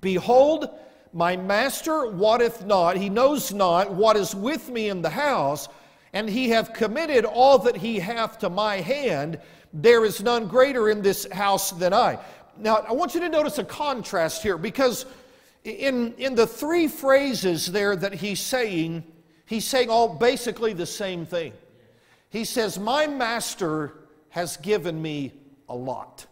Behold, 0.00 0.68
my 1.12 1.36
master 1.36 2.10
wotteth 2.10 2.64
not, 2.64 2.96
he 2.96 3.08
knows 3.08 3.52
not 3.52 3.92
what 3.92 4.16
is 4.16 4.34
with 4.34 4.68
me 4.68 4.88
in 4.88 5.02
the 5.02 5.10
house, 5.10 5.68
and 6.12 6.28
he 6.28 6.48
hath 6.50 6.72
committed 6.72 7.24
all 7.24 7.58
that 7.60 7.76
he 7.76 7.98
hath 7.98 8.38
to 8.38 8.50
my 8.50 8.76
hand. 8.76 9.38
There 9.72 10.04
is 10.04 10.22
none 10.22 10.46
greater 10.46 10.88
in 10.88 11.02
this 11.02 11.30
house 11.30 11.70
than 11.70 11.92
I. 11.92 12.18
Now, 12.58 12.76
I 12.88 12.92
want 12.92 13.14
you 13.14 13.20
to 13.20 13.28
notice 13.28 13.58
a 13.58 13.64
contrast 13.64 14.42
here 14.42 14.56
because 14.56 15.04
in, 15.64 16.14
in 16.14 16.34
the 16.34 16.46
three 16.46 16.88
phrases 16.88 17.66
there 17.66 17.96
that 17.96 18.14
he's 18.14 18.40
saying, 18.40 19.04
he's 19.46 19.64
saying 19.64 19.88
all 19.88 20.08
basically 20.08 20.72
the 20.72 20.86
same 20.86 21.24
thing. 21.24 21.52
He 22.30 22.44
says, 22.44 22.78
My 22.78 23.06
master 23.06 23.94
has 24.30 24.58
given 24.58 25.00
me 25.00 25.32
a 25.68 25.74
lot. 25.74 26.26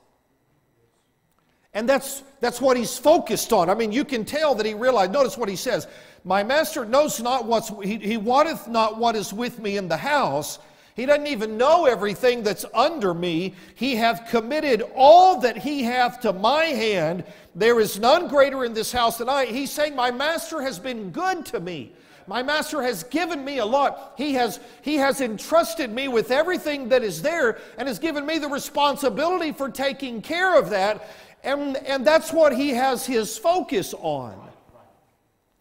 And 1.73 1.89
that's, 1.89 2.23
that's 2.41 2.61
what 2.61 2.77
he's 2.77 2.97
focused 2.97 3.53
on. 3.53 3.69
I 3.69 3.75
mean, 3.75 3.91
you 3.91 4.05
can 4.05 4.25
tell 4.25 4.55
that 4.55 4.67
he 4.67 4.75
realized. 4.75 5.13
Notice 5.13 5.37
what 5.37 5.49
he 5.49 5.57
says 5.57 5.89
My 6.23 6.45
master 6.45 6.85
knows 6.85 7.21
not 7.21 7.47
what's, 7.47 7.71
he, 7.83 7.97
he 7.99 8.17
wotteth 8.17 8.69
not 8.69 8.99
what 8.99 9.17
is 9.17 9.33
with 9.33 9.59
me 9.59 9.77
in 9.77 9.89
the 9.89 9.97
house. 9.97 10.59
He 10.95 11.07
doesn't 11.07 11.27
even 11.27 11.57
know 11.59 11.87
everything 11.87 12.45
that's 12.45 12.65
under 12.73 13.13
me. 13.15 13.55
He 13.75 13.97
hath 13.97 14.31
committed 14.31 14.85
all 14.95 15.41
that 15.41 15.57
he 15.59 15.83
hath 15.83 16.21
to 16.21 16.33
my 16.33 16.67
hand. 16.67 17.25
There 17.57 17.81
is 17.81 17.99
none 17.99 18.29
greater 18.29 18.65
in 18.65 18.75
this 18.75 18.93
house 18.93 19.19
than 19.19 19.29
I. 19.29 19.47
He's 19.47 19.73
saying, 19.73 19.97
My 19.97 20.13
master 20.13 20.63
has 20.63 20.79
been 20.79 21.11
good 21.11 21.45
to 21.47 21.59
me. 21.59 21.93
My 22.27 22.43
master 22.43 22.83
has 22.83 23.05
given 23.05 23.45
me 23.45 23.59
a 23.59 23.67
lot. 23.67 24.15
He 24.17 24.35
has, 24.35 24.61
he 24.83 24.97
has 24.97 25.21
entrusted 25.21 25.91
me 25.91 26.09
with 26.09 26.31
everything 26.31 26.89
that 26.89 27.03
is 27.03 27.23
there 27.23 27.59
and 27.77 27.87
has 27.87 27.99
given 27.99 28.25
me 28.25 28.39
the 28.39 28.49
responsibility 28.49 29.53
for 29.53 29.69
taking 29.69 30.23
care 30.23 30.59
of 30.59 30.71
that. 30.71 31.11
And, 31.43 31.77
and 31.79 32.07
that's 32.07 32.33
what 32.33 32.57
he 32.57 32.71
has 32.71 33.05
his 33.05 33.37
focus 33.37 33.95
on. 33.95 34.41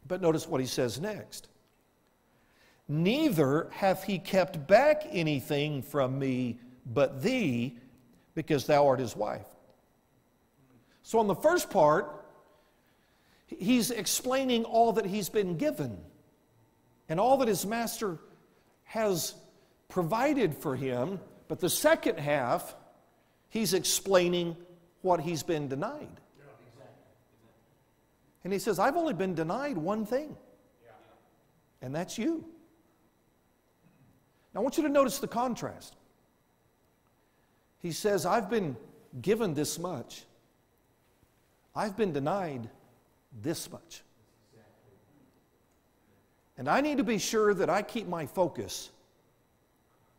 But 0.07 0.21
notice 0.21 0.47
what 0.47 0.61
he 0.61 0.67
says 0.67 0.99
next. 0.99 1.49
Neither 2.87 3.67
hath 3.71 4.03
he 4.03 4.19
kept 4.19 4.67
back 4.67 5.03
anything 5.09 5.81
from 5.81 6.19
me 6.19 6.59
but 6.85 7.21
thee, 7.21 7.77
because 8.35 8.65
thou 8.65 8.87
art 8.87 8.99
his 8.99 9.15
wife. 9.15 9.45
So, 11.01 11.19
on 11.19 11.27
the 11.27 11.35
first 11.35 11.69
part, 11.69 12.25
he's 13.47 13.91
explaining 13.91 14.65
all 14.65 14.93
that 14.93 15.05
he's 15.05 15.29
been 15.29 15.57
given 15.57 15.97
and 17.09 17.19
all 17.19 17.37
that 17.37 17.47
his 17.47 17.65
master 17.65 18.19
has 18.83 19.35
provided 19.89 20.55
for 20.55 20.75
him. 20.75 21.19
But 21.47 21.59
the 21.59 21.69
second 21.69 22.19
half, 22.19 22.75
he's 23.49 23.73
explaining 23.73 24.55
what 25.01 25.19
he's 25.19 25.43
been 25.43 25.67
denied. 25.67 26.19
And 28.43 28.51
he 28.51 28.59
says, 28.59 28.79
I've 28.79 28.97
only 28.97 29.13
been 29.13 29.35
denied 29.35 29.77
one 29.77 30.05
thing, 30.05 30.35
and 31.81 31.95
that's 31.95 32.17
you. 32.17 32.43
Now, 34.53 34.59
I 34.59 34.63
want 34.63 34.77
you 34.77 34.83
to 34.83 34.89
notice 34.89 35.19
the 35.19 35.27
contrast. 35.27 35.95
He 37.79 37.91
says, 37.91 38.25
I've 38.25 38.49
been 38.49 38.75
given 39.21 39.53
this 39.53 39.79
much, 39.79 40.23
I've 41.75 41.95
been 41.95 42.13
denied 42.13 42.69
this 43.41 43.71
much. 43.71 44.03
And 46.57 46.69
I 46.69 46.81
need 46.81 46.97
to 46.97 47.03
be 47.03 47.17
sure 47.17 47.53
that 47.53 47.69
I 47.69 47.81
keep 47.81 48.07
my 48.07 48.25
focus 48.25 48.91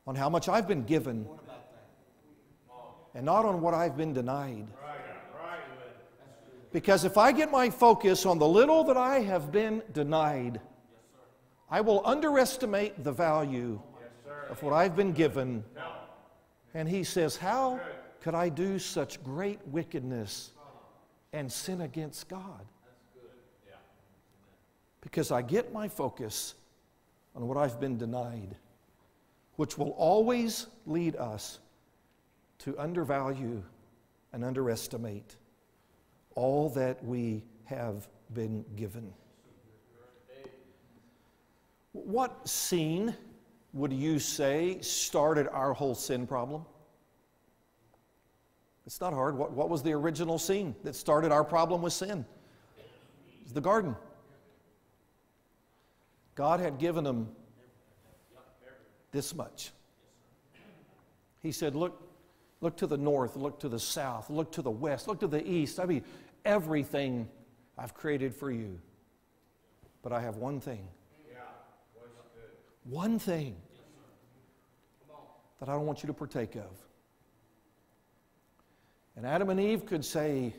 on 0.07 0.16
how 0.16 0.29
much 0.29 0.49
I've 0.49 0.68
been 0.68 0.85
given 0.85 1.27
and 3.14 3.25
not 3.25 3.44
on 3.44 3.61
what 3.61 3.75
I've 3.75 3.97
been 3.97 4.12
denied. 4.12 4.66
Because 6.73 7.05
if 7.05 7.16
I 7.16 7.31
get 7.31 7.53
my 7.53 7.70
focus 7.70 8.27
on 8.27 8.38
the 8.38 8.49
little 8.49 8.83
that 8.85 8.97
I 8.97 9.20
have 9.20 9.53
been 9.53 9.81
denied, 9.92 10.61
I 11.70 11.81
will 11.81 12.03
underestimate 12.05 13.05
the 13.05 13.12
value 13.12 13.81
of 14.51 14.61
what 14.62 14.73
I've 14.73 14.97
been 14.97 15.12
given. 15.12 15.64
And 16.75 16.88
he 16.88 17.05
says, 17.05 17.37
How 17.37 17.81
could 18.20 18.35
I 18.35 18.49
do 18.49 18.81
such 18.81 19.23
great 19.23 19.61
wickedness 19.68 20.51
and 21.33 21.51
sin 21.51 21.83
against 21.83 22.29
God? 22.29 22.66
Because 25.05 25.31
I 25.31 25.43
get 25.43 25.73
my 25.73 25.87
focus 25.87 26.55
on 27.37 27.47
what 27.47 27.57
I've 27.57 27.79
been 27.79 27.97
denied, 27.97 28.57
which 29.57 29.79
will 29.79 29.90
always 29.90 30.67
lead 30.87 31.14
us 31.17 31.61
to 32.61 32.77
undervalue 32.79 33.62
and 34.33 34.45
underestimate 34.45 35.37
all 36.35 36.71
that 36.71 37.05
we 37.05 37.45
have 37.67 38.09
been 38.33 38.64
given. 38.75 39.12
What 41.93 42.49
scene 42.49 43.14
would 43.73 43.93
you 43.93 44.19
say 44.19 44.81
started 44.81 45.49
our 45.49 45.73
whole 45.73 45.95
sin 45.95 46.27
problem? 46.27 46.64
It's 48.87 49.01
not 49.01 49.12
hard. 49.12 49.37
What, 49.37 49.53
what 49.53 49.71
was 49.71 49.83
the 49.83 49.93
original 49.93 50.38
scene 50.38 50.75
that 50.83 50.95
started 50.95 51.33
our 51.33 51.45
problem 51.45 51.83
with 51.83 51.93
sin? 51.93 52.25
It's 53.43 53.53
the 53.53 53.61
garden. 53.61 53.97
God 56.35 56.61
had 56.61 56.79
given 56.79 57.05
them 57.05 57.29
this 59.12 59.35
much. 59.35 59.70
He 61.40 61.53
said, 61.53 61.75
Look, 61.77 62.03
look 62.61 62.77
to 62.79 62.87
the 62.87 62.97
north, 62.97 63.37
look 63.37 63.61
to 63.61 63.68
the 63.68 63.79
south, 63.79 64.31
look 64.31 64.51
to 64.53 64.62
the 64.62 64.70
west, 64.70 65.07
look 65.07 65.20
to 65.20 65.27
the 65.27 65.47
east. 65.47 65.79
I 65.79 65.87
mean, 65.87 66.03
everything 66.44 67.29
I've 67.79 67.94
created 67.94 68.35
for 68.35 68.51
you. 68.51 68.81
But 70.03 70.12
I 70.12 70.20
have 70.20 70.37
one 70.37 70.61
thing. 70.61 70.87
One 72.85 73.18
thing 73.18 73.57
that 75.59 75.68
I 75.68 75.73
don't 75.73 75.87
want 75.87 76.03
you 76.03 76.07
to 76.09 76.12
partake 76.12 76.57
of. 76.57 76.70
And 79.16 79.25
Adam 79.25 79.49
and 79.51 79.61
Eve 79.61 79.87
could 79.87 80.05
say, 80.05 80.53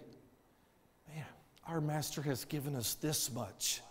Man, 1.14 1.26
our 1.68 1.82
master 1.82 2.22
has 2.22 2.46
given 2.46 2.76
us 2.76 2.96
this 2.96 3.32
much. 3.32 3.82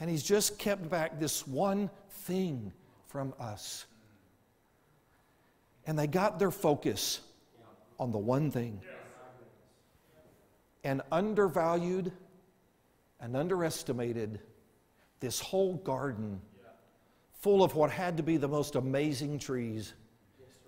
And 0.00 0.08
he's 0.08 0.22
just 0.22 0.58
kept 0.58 0.88
back 0.88 1.18
this 1.18 1.46
one 1.46 1.90
thing 2.10 2.72
from 3.06 3.34
us. 3.40 3.86
And 5.86 5.98
they 5.98 6.06
got 6.06 6.38
their 6.38 6.50
focus 6.50 7.20
on 7.98 8.12
the 8.12 8.18
one 8.18 8.50
thing 8.50 8.80
and 10.84 11.02
undervalued 11.10 12.12
and 13.20 13.36
underestimated 13.36 14.40
this 15.20 15.40
whole 15.40 15.74
garden 15.76 16.40
full 17.40 17.62
of 17.62 17.74
what 17.74 17.90
had 17.90 18.16
to 18.16 18.22
be 18.22 18.36
the 18.36 18.48
most 18.48 18.74
amazing 18.74 19.38
trees. 19.38 19.94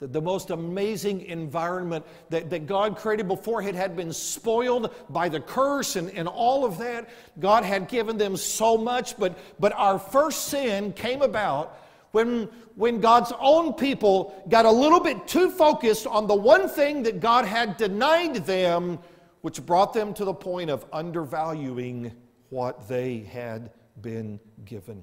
The, 0.00 0.06
the 0.06 0.20
most 0.20 0.50
amazing 0.50 1.22
environment 1.22 2.04
that, 2.30 2.50
that 2.50 2.66
God 2.66 2.96
created 2.96 3.28
before 3.28 3.62
it 3.62 3.74
had 3.74 3.94
been 3.94 4.12
spoiled 4.12 4.94
by 5.10 5.28
the 5.28 5.40
curse 5.40 5.96
and, 5.96 6.10
and 6.10 6.26
all 6.26 6.64
of 6.64 6.78
that. 6.78 7.08
God 7.38 7.64
had 7.64 7.86
given 7.86 8.16
them 8.16 8.36
so 8.36 8.76
much, 8.76 9.18
but, 9.18 9.38
but 9.58 9.72
our 9.74 9.98
first 9.98 10.46
sin 10.46 10.92
came 10.94 11.22
about 11.22 11.78
when, 12.12 12.48
when 12.74 13.00
God's 13.00 13.32
own 13.38 13.74
people 13.74 14.42
got 14.48 14.64
a 14.64 14.70
little 14.70 15.00
bit 15.00 15.28
too 15.28 15.50
focused 15.50 16.06
on 16.06 16.26
the 16.26 16.34
one 16.34 16.68
thing 16.68 17.02
that 17.04 17.20
God 17.20 17.44
had 17.44 17.76
denied 17.76 18.46
them, 18.46 18.98
which 19.42 19.64
brought 19.64 19.92
them 19.92 20.12
to 20.14 20.24
the 20.24 20.34
point 20.34 20.70
of 20.70 20.84
undervaluing 20.92 22.12
what 22.48 22.88
they 22.88 23.18
had 23.18 23.70
been 24.00 24.40
given. 24.64 25.02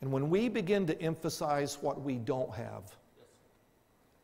And 0.00 0.12
when 0.12 0.28
we 0.28 0.48
begin 0.48 0.86
to 0.86 1.00
emphasize 1.00 1.78
what 1.80 2.00
we 2.00 2.16
don't 2.16 2.54
have 2.54 2.94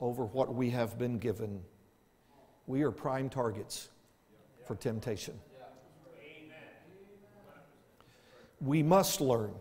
over 0.01 0.25
what 0.25 0.55
we 0.55 0.71
have 0.71 0.99
been 0.99 1.19
given, 1.19 1.63
we 2.67 2.83
are 2.83 2.91
prime 2.91 3.29
targets 3.29 3.89
for 4.67 4.77
temptation. 4.77 5.35
We 8.61 8.83
must 8.83 9.21
learn 9.21 9.53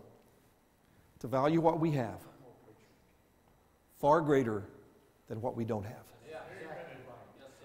to 1.20 1.28
value 1.28 1.62
what 1.62 1.80
we 1.80 1.92
have 1.92 2.20
far 4.00 4.22
greater 4.22 4.64
than 5.28 5.42
what 5.42 5.56
we 5.56 5.64
don't 5.64 5.84
have. 5.84 5.96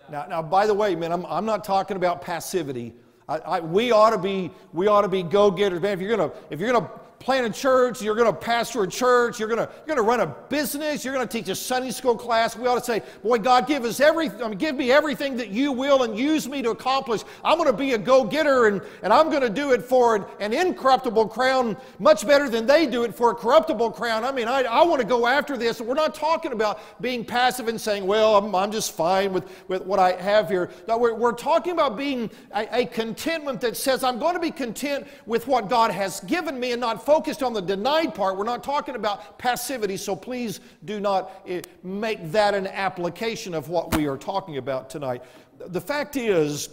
Now, 0.08 0.26
now 0.26 0.42
by 0.42 0.66
the 0.66 0.74
way, 0.74 0.94
man, 0.94 1.12
I'm, 1.12 1.26
I'm 1.26 1.44
not 1.44 1.64
talking 1.64 1.96
about 1.96 2.22
passivity. 2.22 2.94
I, 3.28 3.38
I, 3.38 3.60
we 3.60 3.90
ought 3.90 4.10
to 4.10 4.18
be, 4.18 4.50
we 4.72 4.86
ought 4.86 5.02
to 5.02 5.08
be 5.08 5.22
go-getters, 5.22 5.80
man. 5.80 5.94
If 5.94 6.00
you're 6.00 6.16
gonna, 6.16 6.32
if 6.50 6.60
you're 6.60 6.72
gonna 6.72 6.88
plant 7.18 7.46
a 7.46 7.50
church, 7.50 8.02
you're 8.02 8.14
going 8.14 8.32
to 8.32 8.38
pastor 8.38 8.82
a 8.82 8.88
church, 8.88 9.40
you're 9.40 9.48
going 9.48 9.58
to, 9.58 9.68
you're 9.78 9.96
going 9.96 9.96
to 9.96 10.02
run 10.02 10.20
a 10.20 10.26
business, 10.26 11.04
you're 11.04 11.14
going 11.14 11.26
to 11.26 11.32
teach 11.32 11.48
a 11.48 11.54
Sunday 11.54 11.90
school 11.90 12.16
class, 12.16 12.56
we 12.56 12.66
ought 12.66 12.78
to 12.78 12.84
say, 12.84 13.02
Boy, 13.22 13.38
God, 13.38 13.66
give 13.66 13.84
us 13.84 14.00
everything, 14.00 14.42
I 14.42 14.48
mean, 14.48 14.58
give 14.58 14.76
me 14.76 14.92
everything 14.92 15.36
that 15.38 15.48
you 15.48 15.72
will 15.72 16.02
and 16.02 16.18
use 16.18 16.48
me 16.48 16.62
to 16.62 16.70
accomplish. 16.70 17.22
I'm 17.42 17.58
going 17.58 17.70
to 17.70 17.76
be 17.76 17.94
a 17.94 17.98
go 17.98 18.24
getter 18.24 18.66
and, 18.66 18.82
and 19.02 19.12
I'm 19.12 19.30
going 19.30 19.42
to 19.42 19.50
do 19.50 19.72
it 19.72 19.82
for 19.82 20.16
an, 20.16 20.24
an, 20.40 20.52
incorruptible 20.52 21.28
crown 21.28 21.76
much 21.98 22.26
better 22.26 22.48
than 22.48 22.66
they 22.66 22.86
do 22.86 23.04
it 23.04 23.14
for 23.14 23.30
a 23.30 23.34
corruptible 23.34 23.90
crown. 23.92 24.24
I 24.24 24.32
mean, 24.32 24.48
I, 24.48 24.62
I 24.62 24.84
want 24.84 25.00
to 25.00 25.06
go 25.06 25.26
after 25.26 25.56
this. 25.56 25.80
We're 25.80 25.94
not 25.94 26.14
talking 26.14 26.52
about 26.52 26.80
being 27.00 27.24
passive 27.24 27.68
and 27.68 27.80
saying, 27.80 28.06
Well, 28.06 28.36
I'm, 28.36 28.54
I'm 28.54 28.70
just 28.70 28.92
fine 28.92 29.32
with, 29.32 29.44
with 29.68 29.84
what 29.84 29.98
I 29.98 30.12
have 30.12 30.48
here. 30.48 30.70
No, 30.86 30.98
we're, 30.98 31.14
we're 31.14 31.32
talking 31.32 31.72
about 31.72 31.96
being 31.96 32.30
a, 32.54 32.82
a 32.82 32.86
contentment 32.86 33.60
that 33.62 33.76
says, 33.76 34.04
I'm 34.04 34.18
going 34.18 34.34
to 34.34 34.40
be 34.40 34.50
content 34.50 35.06
with 35.24 35.46
what 35.46 35.68
God 35.68 35.90
has 35.90 36.20
given 36.20 36.58
me 36.58 36.72
and 36.72 36.80
not 36.80 37.04
focused 37.06 37.42
on 37.42 37.52
the 37.52 37.62
denied 37.62 38.14
part. 38.14 38.36
We're 38.36 38.44
not 38.44 38.64
talking 38.64 38.96
about 38.96 39.38
passivity, 39.38 39.96
so 39.96 40.16
please 40.16 40.60
do 40.84 41.00
not 41.00 41.42
eh, 41.46 41.62
make 41.82 42.32
that 42.32 42.52
an 42.52 42.66
application 42.66 43.54
of 43.54 43.68
what 43.68 43.96
we 43.96 44.06
are 44.08 44.18
talking 44.18 44.58
about 44.58 44.90
tonight. 44.90 45.22
The 45.58 45.80
fact 45.80 46.16
is, 46.16 46.68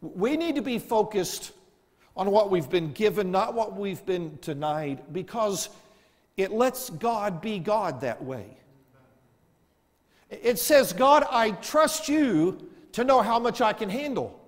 we 0.00 0.36
need 0.36 0.56
to 0.56 0.62
be 0.62 0.78
focused 0.78 1.52
on 2.16 2.30
what 2.30 2.50
we've 2.50 2.68
been 2.68 2.92
given, 2.92 3.30
not 3.30 3.54
what 3.54 3.78
we've 3.78 4.04
been 4.04 4.38
denied, 4.42 5.00
because 5.12 5.70
it 6.36 6.50
lets 6.50 6.90
God 6.90 7.40
be 7.40 7.58
God 7.58 8.00
that 8.00 8.22
way. 8.22 8.58
It 10.28 10.58
says, 10.58 10.92
God, 10.92 11.24
I 11.30 11.52
trust 11.52 12.08
you 12.08 12.68
to 12.92 13.04
know 13.04 13.22
how 13.22 13.38
much 13.38 13.60
I 13.60 13.72
can 13.72 13.88
handle. 13.88 14.41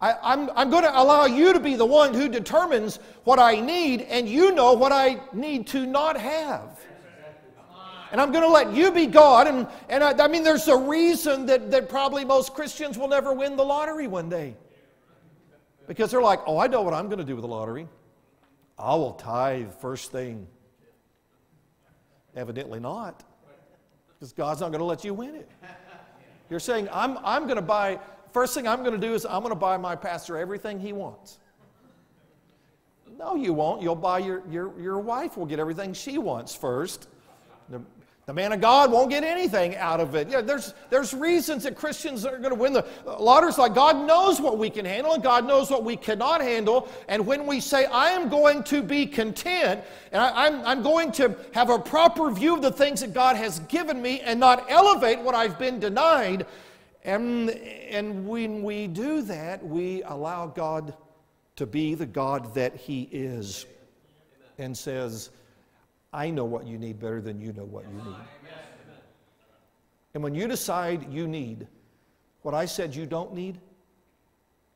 I, 0.00 0.10
am 0.10 0.18
I'm, 0.22 0.50
I'm 0.54 0.70
going 0.70 0.84
to 0.84 0.96
allow 0.96 1.26
you 1.26 1.52
to 1.52 1.60
be 1.60 1.74
the 1.74 1.86
one 1.86 2.14
who 2.14 2.28
determines 2.28 2.98
what 3.24 3.38
I 3.38 3.60
need, 3.60 4.02
and 4.02 4.28
you 4.28 4.52
know 4.52 4.72
what 4.74 4.92
I 4.92 5.20
need 5.32 5.66
to 5.68 5.86
not 5.86 6.16
have. 6.16 6.78
And 8.10 8.20
I'm 8.20 8.32
going 8.32 8.44
to 8.44 8.50
let 8.50 8.72
you 8.72 8.90
be 8.90 9.06
God. 9.06 9.46
And, 9.46 9.66
and 9.88 10.02
I, 10.02 10.24
I 10.24 10.28
mean, 10.28 10.42
there's 10.42 10.68
a 10.68 10.76
reason 10.76 11.46
that, 11.46 11.70
that 11.70 11.88
probably 11.88 12.24
most 12.24 12.54
Christians 12.54 12.96
will 12.96 13.08
never 13.08 13.32
win 13.34 13.56
the 13.56 13.64
lottery 13.64 14.06
one 14.06 14.28
day. 14.28 14.56
Because 15.86 16.10
they're 16.10 16.22
like, 16.22 16.40
oh, 16.46 16.58
I 16.58 16.66
know 16.68 16.82
what 16.82 16.94
I'm 16.94 17.06
going 17.06 17.18
to 17.18 17.24
do 17.24 17.34
with 17.34 17.42
the 17.42 17.48
lottery. 17.48 17.88
I 18.78 18.94
will 18.94 19.14
tithe 19.14 19.72
first 19.80 20.12
thing. 20.12 20.46
Evidently 22.36 22.80
not. 22.80 23.24
Because 24.14 24.32
God's 24.32 24.60
not 24.60 24.70
going 24.70 24.80
to 24.80 24.84
let 24.84 25.04
you 25.04 25.12
win 25.12 25.34
it. 25.34 25.50
You're 26.50 26.60
saying, 26.60 26.88
I'm, 26.92 27.18
I'm 27.24 27.44
going 27.44 27.56
to 27.56 27.62
buy, 27.62 27.98
first 28.32 28.54
thing 28.54 28.66
I'm 28.66 28.80
going 28.80 28.98
to 28.98 29.06
do 29.06 29.14
is 29.14 29.24
I'm 29.24 29.40
going 29.40 29.50
to 29.50 29.56
buy 29.56 29.76
my 29.76 29.96
pastor 29.96 30.36
everything 30.36 30.78
he 30.78 30.92
wants. 30.92 31.38
No, 33.18 33.34
you 33.34 33.52
won't. 33.52 33.82
You'll 33.82 33.96
buy 33.96 34.18
your, 34.18 34.42
your, 34.48 34.80
your 34.80 34.98
wife 35.00 35.36
will 35.36 35.46
get 35.46 35.58
everything 35.58 35.92
she 35.92 36.18
wants 36.18 36.54
first. 36.54 37.08
The, 37.68 37.82
the 38.26 38.34
man 38.34 38.52
of 38.52 38.60
God 38.60 38.92
won't 38.92 39.08
get 39.08 39.24
anything 39.24 39.74
out 39.76 40.00
of 40.00 40.14
it. 40.14 40.28
Yeah, 40.28 40.42
there's, 40.42 40.74
there's 40.90 41.14
reasons 41.14 41.64
that 41.64 41.74
Christians 41.74 42.26
are 42.26 42.36
going 42.36 42.50
to 42.50 42.54
win 42.54 42.74
the 42.74 42.84
lottery. 43.06 43.50
Like 43.56 43.74
God 43.74 44.06
knows 44.06 44.38
what 44.38 44.58
we 44.58 44.68
can 44.68 44.84
handle 44.84 45.14
and 45.14 45.22
God 45.22 45.46
knows 45.46 45.70
what 45.70 45.82
we 45.82 45.96
cannot 45.96 46.42
handle. 46.42 46.88
And 47.08 47.26
when 47.26 47.46
we 47.46 47.58
say, 47.58 47.86
I 47.86 48.10
am 48.10 48.28
going 48.28 48.62
to 48.64 48.82
be 48.82 49.06
content 49.06 49.82
and 50.12 50.20
I, 50.20 50.46
I'm, 50.46 50.64
I'm 50.66 50.82
going 50.82 51.10
to 51.12 51.34
have 51.54 51.70
a 51.70 51.78
proper 51.78 52.30
view 52.30 52.54
of 52.54 52.60
the 52.60 52.70
things 52.70 53.00
that 53.00 53.14
God 53.14 53.36
has 53.36 53.60
given 53.60 54.00
me 54.00 54.20
and 54.20 54.38
not 54.38 54.66
elevate 54.68 55.18
what 55.20 55.34
I've 55.34 55.58
been 55.58 55.80
denied, 55.80 56.46
and, 57.04 57.50
and 57.50 58.26
when 58.26 58.62
we 58.62 58.86
do 58.86 59.22
that, 59.22 59.64
we 59.64 60.02
allow 60.02 60.46
God 60.46 60.94
to 61.56 61.66
be 61.66 61.94
the 61.94 62.06
God 62.06 62.54
that 62.54 62.76
He 62.76 63.08
is 63.10 63.66
and 64.58 64.76
says, 64.76 65.30
I 66.12 66.30
know 66.30 66.44
what 66.44 66.66
you 66.66 66.78
need 66.78 66.98
better 66.98 67.20
than 67.20 67.40
you 67.40 67.52
know 67.52 67.64
what 67.64 67.84
you 67.84 68.02
need. 68.04 68.16
And 70.14 70.22
when 70.22 70.34
you 70.34 70.48
decide 70.48 71.12
you 71.12 71.28
need 71.28 71.66
what 72.42 72.54
I 72.54 72.64
said 72.64 72.94
you 72.94 73.06
don't 73.06 73.34
need, 73.34 73.60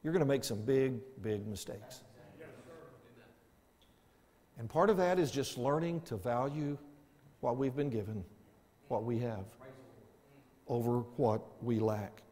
you're 0.03 0.13
going 0.13 0.25
to 0.25 0.29
make 0.29 0.45
some 0.45 0.61
big, 0.63 0.95
big 1.23 1.47
mistakes. 1.47 2.03
And 4.59 4.69
part 4.69 4.91
of 4.91 4.97
that 4.99 5.19
is 5.19 5.31
just 5.31 5.57
learning 5.57 6.03
to 6.03 6.17
value 6.17 6.77
what 7.41 7.57
we've 7.57 7.75
been 7.75 7.91
given, 7.91 8.25
what 8.89 9.05
we 9.05 9.19
have, 9.21 9.45
over 10.73 11.01
what 11.19 11.43
we 11.63 11.79
lack. 11.79 12.23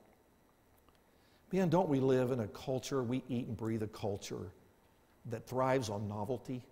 Man, 1.52 1.68
don't 1.68 1.90
we 1.90 2.00
live 2.00 2.30
in 2.32 2.40
a 2.40 2.48
culture, 2.48 3.02
we 3.02 3.22
eat 3.28 3.48
and 3.48 3.56
breathe 3.56 3.82
a 3.82 3.88
culture 3.88 4.50
that 5.26 5.46
thrives 5.46 5.90
on 5.90 6.08
novelty? 6.08 6.64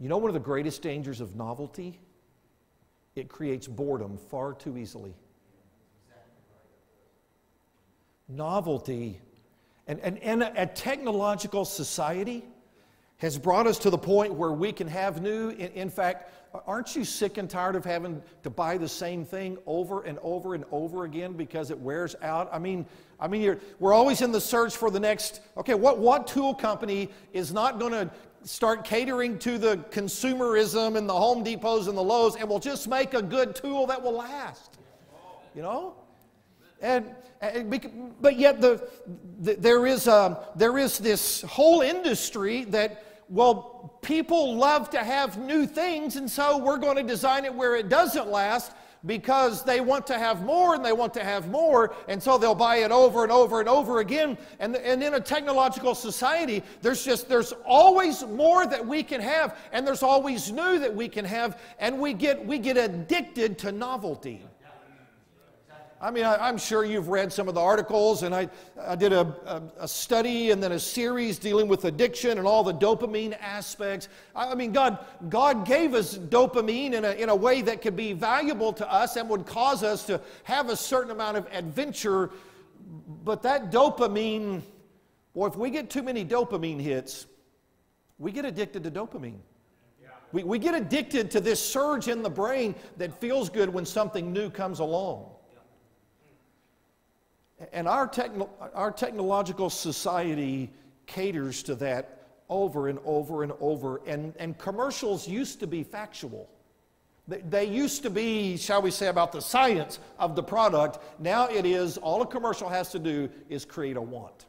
You 0.00 0.08
know, 0.08 0.16
one 0.16 0.30
of 0.30 0.34
the 0.34 0.40
greatest 0.40 0.80
dangers 0.80 1.20
of 1.20 1.36
novelty? 1.36 2.00
It 3.16 3.28
creates 3.28 3.66
boredom 3.66 4.16
far 4.16 4.54
too 4.54 4.78
easily. 4.78 5.14
Novelty 8.28 9.20
and, 9.86 10.00
and, 10.00 10.18
and 10.20 10.42
a 10.42 10.64
technological 10.64 11.66
society 11.66 12.44
has 13.18 13.38
brought 13.38 13.66
us 13.66 13.78
to 13.78 13.90
the 13.90 13.98
point 13.98 14.34
where 14.34 14.52
we 14.52 14.72
can 14.72 14.88
have 14.88 15.22
new. 15.22 15.50
In, 15.50 15.70
in, 15.72 15.90
fact, 15.90 16.32
aren't 16.66 16.94
you 16.96 17.04
sick 17.04 17.38
and 17.38 17.48
tired 17.48 17.76
of 17.76 17.84
having 17.84 18.22
to 18.42 18.50
buy 18.50 18.76
the 18.76 18.88
same 18.88 19.24
thing 19.24 19.56
over 19.66 20.02
and 20.02 20.18
over 20.22 20.54
and 20.54 20.64
over 20.70 21.04
again 21.04 21.32
because 21.34 21.70
it 21.70 21.78
wears 21.78 22.16
out? 22.22 22.48
I 22.52 22.58
mean, 22.58 22.86
I 23.20 23.28
mean, 23.28 23.58
we're 23.78 23.92
always 23.92 24.20
in 24.20 24.32
the 24.32 24.40
search 24.40 24.76
for 24.76 24.90
the 24.90 25.00
next. 25.00 25.40
Okay, 25.56 25.74
what, 25.74 25.98
what 25.98 26.26
tool 26.26 26.54
company 26.54 27.08
is 27.32 27.52
not 27.52 27.78
going 27.78 27.92
to 27.92 28.10
start 28.42 28.84
catering 28.84 29.38
to 29.38 29.58
the 29.58 29.76
consumerism 29.90 30.96
and 30.96 31.08
the 31.08 31.14
Home 31.14 31.42
Depots 31.42 31.88
and 31.88 31.96
the 31.96 32.02
Lowe's 32.02 32.36
and 32.36 32.48
will 32.48 32.58
just 32.58 32.88
make 32.88 33.14
a 33.14 33.22
good 33.22 33.54
tool 33.54 33.86
that 33.86 34.02
will 34.02 34.12
last. 34.12 34.78
You 35.54 35.62
know? 35.62 35.94
And, 36.84 37.06
eh, 37.40 37.46
eh, 37.46 37.58
and 37.60 38.14
but 38.20 38.36
yet 38.36 38.60
the, 38.60 38.86
the, 39.40 39.54
there, 39.54 39.86
is 39.86 40.06
a, 40.06 40.46
there 40.54 40.76
is 40.76 40.98
this 40.98 41.40
whole 41.42 41.80
industry 41.80 42.64
that 42.66 43.22
well 43.30 43.98
people 44.02 44.54
love 44.54 44.90
to 44.90 44.98
have 44.98 45.38
new 45.38 45.66
things 45.66 46.16
and 46.16 46.30
so 46.30 46.58
we're 46.58 46.76
going 46.76 46.96
to 46.96 47.02
design 47.02 47.46
it 47.46 47.54
where 47.54 47.74
it 47.74 47.88
doesn't 47.88 48.28
last 48.28 48.72
because 49.06 49.64
they 49.64 49.80
want 49.80 50.06
to 50.06 50.18
have 50.18 50.42
more 50.42 50.74
and 50.74 50.84
they 50.84 50.92
want 50.92 51.12
to 51.14 51.22
have 51.22 51.48
more, 51.50 51.94
and 52.08 52.22
so 52.22 52.38
they'll 52.38 52.54
buy 52.54 52.76
it 52.76 52.90
over 52.90 53.22
and 53.22 53.30
over 53.30 53.60
and 53.60 53.68
over 53.68 54.00
again. 54.00 54.38
And, 54.60 54.76
and 54.76 55.02
in 55.02 55.14
a 55.14 55.20
technological 55.20 55.94
society, 55.94 56.62
there's 56.80 57.04
just 57.04 57.28
there's 57.28 57.52
always 57.66 58.24
more 58.24 58.66
that 58.66 58.86
we 58.86 59.02
can 59.02 59.20
have, 59.20 59.58
and 59.72 59.86
there's 59.86 60.02
always 60.02 60.50
new 60.50 60.78
that 60.78 60.94
we 60.94 61.08
can 61.08 61.24
have, 61.24 61.60
and 61.78 61.98
we 61.98 62.14
get 62.14 62.44
we 62.46 62.58
get 62.58 62.76
addicted 62.76 63.58
to 63.58 63.72
novelty. 63.72 64.42
I 66.04 66.10
mean, 66.10 66.24
I, 66.26 66.50
am 66.50 66.58
sure 66.58 66.84
you've 66.84 67.08
read 67.08 67.32
some 67.32 67.48
of 67.48 67.54
the 67.54 67.62
articles, 67.62 68.24
and 68.24 68.34
I, 68.34 68.50
I 68.78 68.94
did 68.94 69.14
a, 69.14 69.20
a, 69.46 69.62
a, 69.84 69.88
study 69.88 70.50
and 70.50 70.62
then 70.62 70.72
a 70.72 70.78
series 70.78 71.38
dealing 71.38 71.66
with 71.66 71.86
addiction 71.86 72.36
and 72.36 72.46
all 72.46 72.62
the 72.62 72.74
dopamine 72.74 73.34
aspects. 73.40 74.10
I, 74.36 74.50
I 74.50 74.54
mean, 74.54 74.72
God, 74.72 74.98
God 75.30 75.64
gave 75.64 75.94
us 75.94 76.18
dopamine 76.18 76.92
in 76.92 77.06
a, 77.06 77.12
in 77.12 77.30
a 77.30 77.34
way 77.34 77.62
that 77.62 77.80
could 77.80 77.96
be 77.96 78.12
valuable 78.12 78.70
to 78.74 78.92
us 78.92 79.16
and 79.16 79.30
would 79.30 79.46
cause 79.46 79.82
us 79.82 80.04
to 80.04 80.20
have 80.42 80.68
a 80.68 80.76
certain 80.76 81.10
amount 81.10 81.38
of 81.38 81.48
adventure. 81.50 82.28
But 83.24 83.40
that 83.44 83.72
dopamine, 83.72 84.60
boy, 85.32 85.46
if 85.46 85.56
we 85.56 85.70
get 85.70 85.88
too 85.88 86.02
many 86.02 86.22
dopamine 86.22 86.82
hits, 86.82 87.24
we 88.18 88.30
get 88.30 88.44
addicted 88.44 88.84
to 88.84 88.90
dopamine. 88.90 89.40
We, 90.32 90.42
we 90.42 90.58
get 90.58 90.74
addicted 90.74 91.30
to 91.30 91.40
this 91.40 91.66
surge 91.66 92.08
in 92.08 92.22
the 92.22 92.28
brain 92.28 92.74
that 92.98 93.18
feels 93.22 93.48
good 93.48 93.70
when 93.70 93.86
something 93.86 94.34
new 94.34 94.50
comes 94.50 94.80
along. 94.80 95.33
And 97.72 97.88
our, 97.88 98.06
techno- 98.06 98.50
our 98.74 98.90
technological 98.90 99.70
society 99.70 100.70
caters 101.06 101.62
to 101.64 101.74
that 101.76 102.26
over 102.48 102.88
and 102.88 102.98
over 103.04 103.42
and 103.42 103.52
over. 103.60 104.00
And, 104.06 104.34
and 104.38 104.56
commercials 104.58 105.28
used 105.28 105.60
to 105.60 105.66
be 105.66 105.82
factual. 105.82 106.48
They, 107.26 107.40
they 107.40 107.64
used 107.64 108.02
to 108.02 108.10
be, 108.10 108.56
shall 108.56 108.82
we 108.82 108.90
say, 108.90 109.08
about 109.08 109.32
the 109.32 109.40
science 109.40 109.98
of 110.18 110.36
the 110.36 110.42
product. 110.42 110.98
Now 111.18 111.48
it 111.48 111.64
is, 111.64 111.96
all 111.98 112.22
a 112.22 112.26
commercial 112.26 112.68
has 112.68 112.90
to 112.92 112.98
do 112.98 113.30
is 113.48 113.64
create 113.64 113.96
a 113.96 114.02
want. 114.02 114.46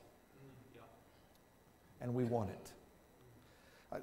And 2.01 2.13
we 2.13 2.23
want 2.25 2.49
it. 2.49 2.71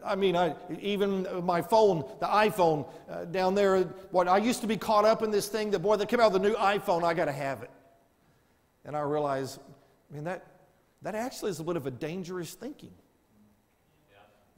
I 0.05 0.17
mean, 0.17 0.37
I, 0.37 0.55
even 0.81 1.27
my 1.45 1.61
phone, 1.61 2.05
the 2.19 2.27
iPhone 2.27 2.89
uh, 3.11 3.27
down 3.27 3.55
there, 3.55 3.83
what 4.11 4.27
I 4.27 4.39
used 4.39 4.63
to 4.63 4.67
be 4.67 4.77
caught 4.77 5.05
up 5.05 5.23
in 5.23 5.31
this 5.31 5.49
thing 5.49 5.71
that, 5.73 5.81
boy, 5.81 5.97
they 5.97 6.07
came 6.07 6.19
out 6.19 6.33
with 6.33 6.43
the 6.43 6.49
new 6.49 6.55
iPhone, 6.55 7.05
I 7.05 7.15
got 7.15 7.27
to 7.27 7.33
have 7.33 7.63
it. 7.63 7.71
And 8.85 8.97
I 8.97 9.01
realize, 9.01 9.59
I 10.11 10.15
mean, 10.15 10.25
that, 10.25 10.45
that 11.03 11.15
actually 11.15 11.51
is 11.51 11.61
a 11.61 11.65
bit 11.65 11.77
of 11.77 11.87
a 11.87 11.91
dangerous 11.91 12.55
thinking. 12.55 12.93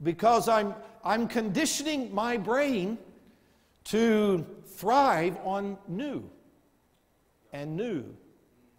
Because 0.03 0.49
I'm, 0.49 0.73
I'm 1.03 1.27
conditioning 1.27 2.13
my 2.13 2.37
brain 2.37 2.97
to 3.85 4.45
thrive 4.65 5.37
on 5.43 5.77
new 5.87 6.29
and 7.53 7.77
new 7.77 8.03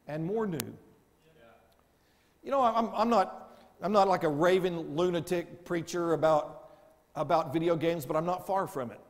and 0.09 0.25
more 0.25 0.47
new. 0.47 0.59
You 2.43 2.51
know, 2.51 2.63
I'm, 2.63 2.91
I'm, 2.95 3.09
not, 3.09 3.59
I'm 3.83 3.93
not 3.93 4.09
like 4.09 4.25
a 4.25 4.29
raving 4.29 4.97
lunatic 4.97 5.65
preacher 5.65 6.13
about, 6.13 6.71
about 7.15 7.53
video 7.53 7.77
games, 7.77 8.07
but 8.07 8.17
I'm 8.17 8.27
not 8.27 8.47
far 8.47 8.67
from 8.67 8.91
it. 8.91 9.01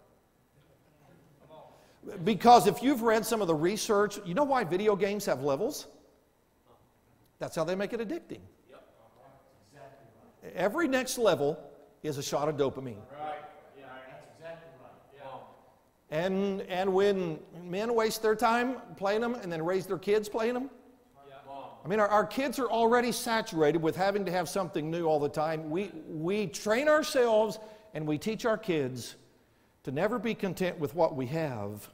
Because 2.24 2.66
if 2.66 2.82
you've 2.82 3.02
read 3.02 3.26
some 3.26 3.42
of 3.42 3.48
the 3.48 3.54
research, 3.54 4.18
you 4.24 4.32
know 4.32 4.44
why 4.44 4.64
video 4.64 4.94
games 4.94 5.26
have 5.26 5.42
levels? 5.42 5.88
That's 7.38 7.56
how 7.56 7.64
they 7.64 7.74
make 7.74 7.92
it 7.92 8.00
addicting. 8.00 8.40
Yep. 8.70 8.86
Exactly 9.72 10.06
right. 10.42 10.52
Every 10.54 10.88
next 10.88 11.18
level 11.18 11.58
is 12.02 12.18
a 12.18 12.22
shot 12.22 12.48
of 12.48 12.56
dopamine. 12.56 12.96
Right. 13.12 13.40
Yeah, 13.78 13.86
that's 14.10 14.26
exactly 14.36 14.70
right. 14.80 14.92
Yeah. 16.10 16.24
And, 16.24 16.62
and 16.62 16.92
when 16.92 17.38
men 17.62 17.94
waste 17.94 18.22
their 18.22 18.36
time 18.36 18.76
playing 18.96 19.20
them 19.20 19.34
and 19.34 19.52
then 19.52 19.64
raise 19.64 19.86
their 19.86 19.98
kids 19.98 20.28
playing 20.28 20.54
them, 20.54 20.70
I 21.86 21.88
mean, 21.88 22.00
our, 22.00 22.08
our, 22.08 22.26
kids 22.26 22.58
are 22.58 22.66
already 22.66 23.12
saturated 23.12 23.80
with 23.80 23.94
having 23.94 24.24
to 24.24 24.32
have 24.32 24.48
something 24.48 24.90
new 24.90 25.04
all 25.04 25.20
the 25.20 25.28
time. 25.28 25.70
We, 25.70 25.92
we 26.08 26.48
train 26.48 26.88
ourselves 26.88 27.60
and 27.94 28.08
we 28.08 28.18
teach 28.18 28.44
our 28.44 28.58
kids 28.58 29.14
to 29.84 29.92
never 29.92 30.18
be 30.18 30.34
content 30.34 30.80
with 30.80 30.96
what 30.96 31.14
we 31.14 31.26
have. 31.26 31.88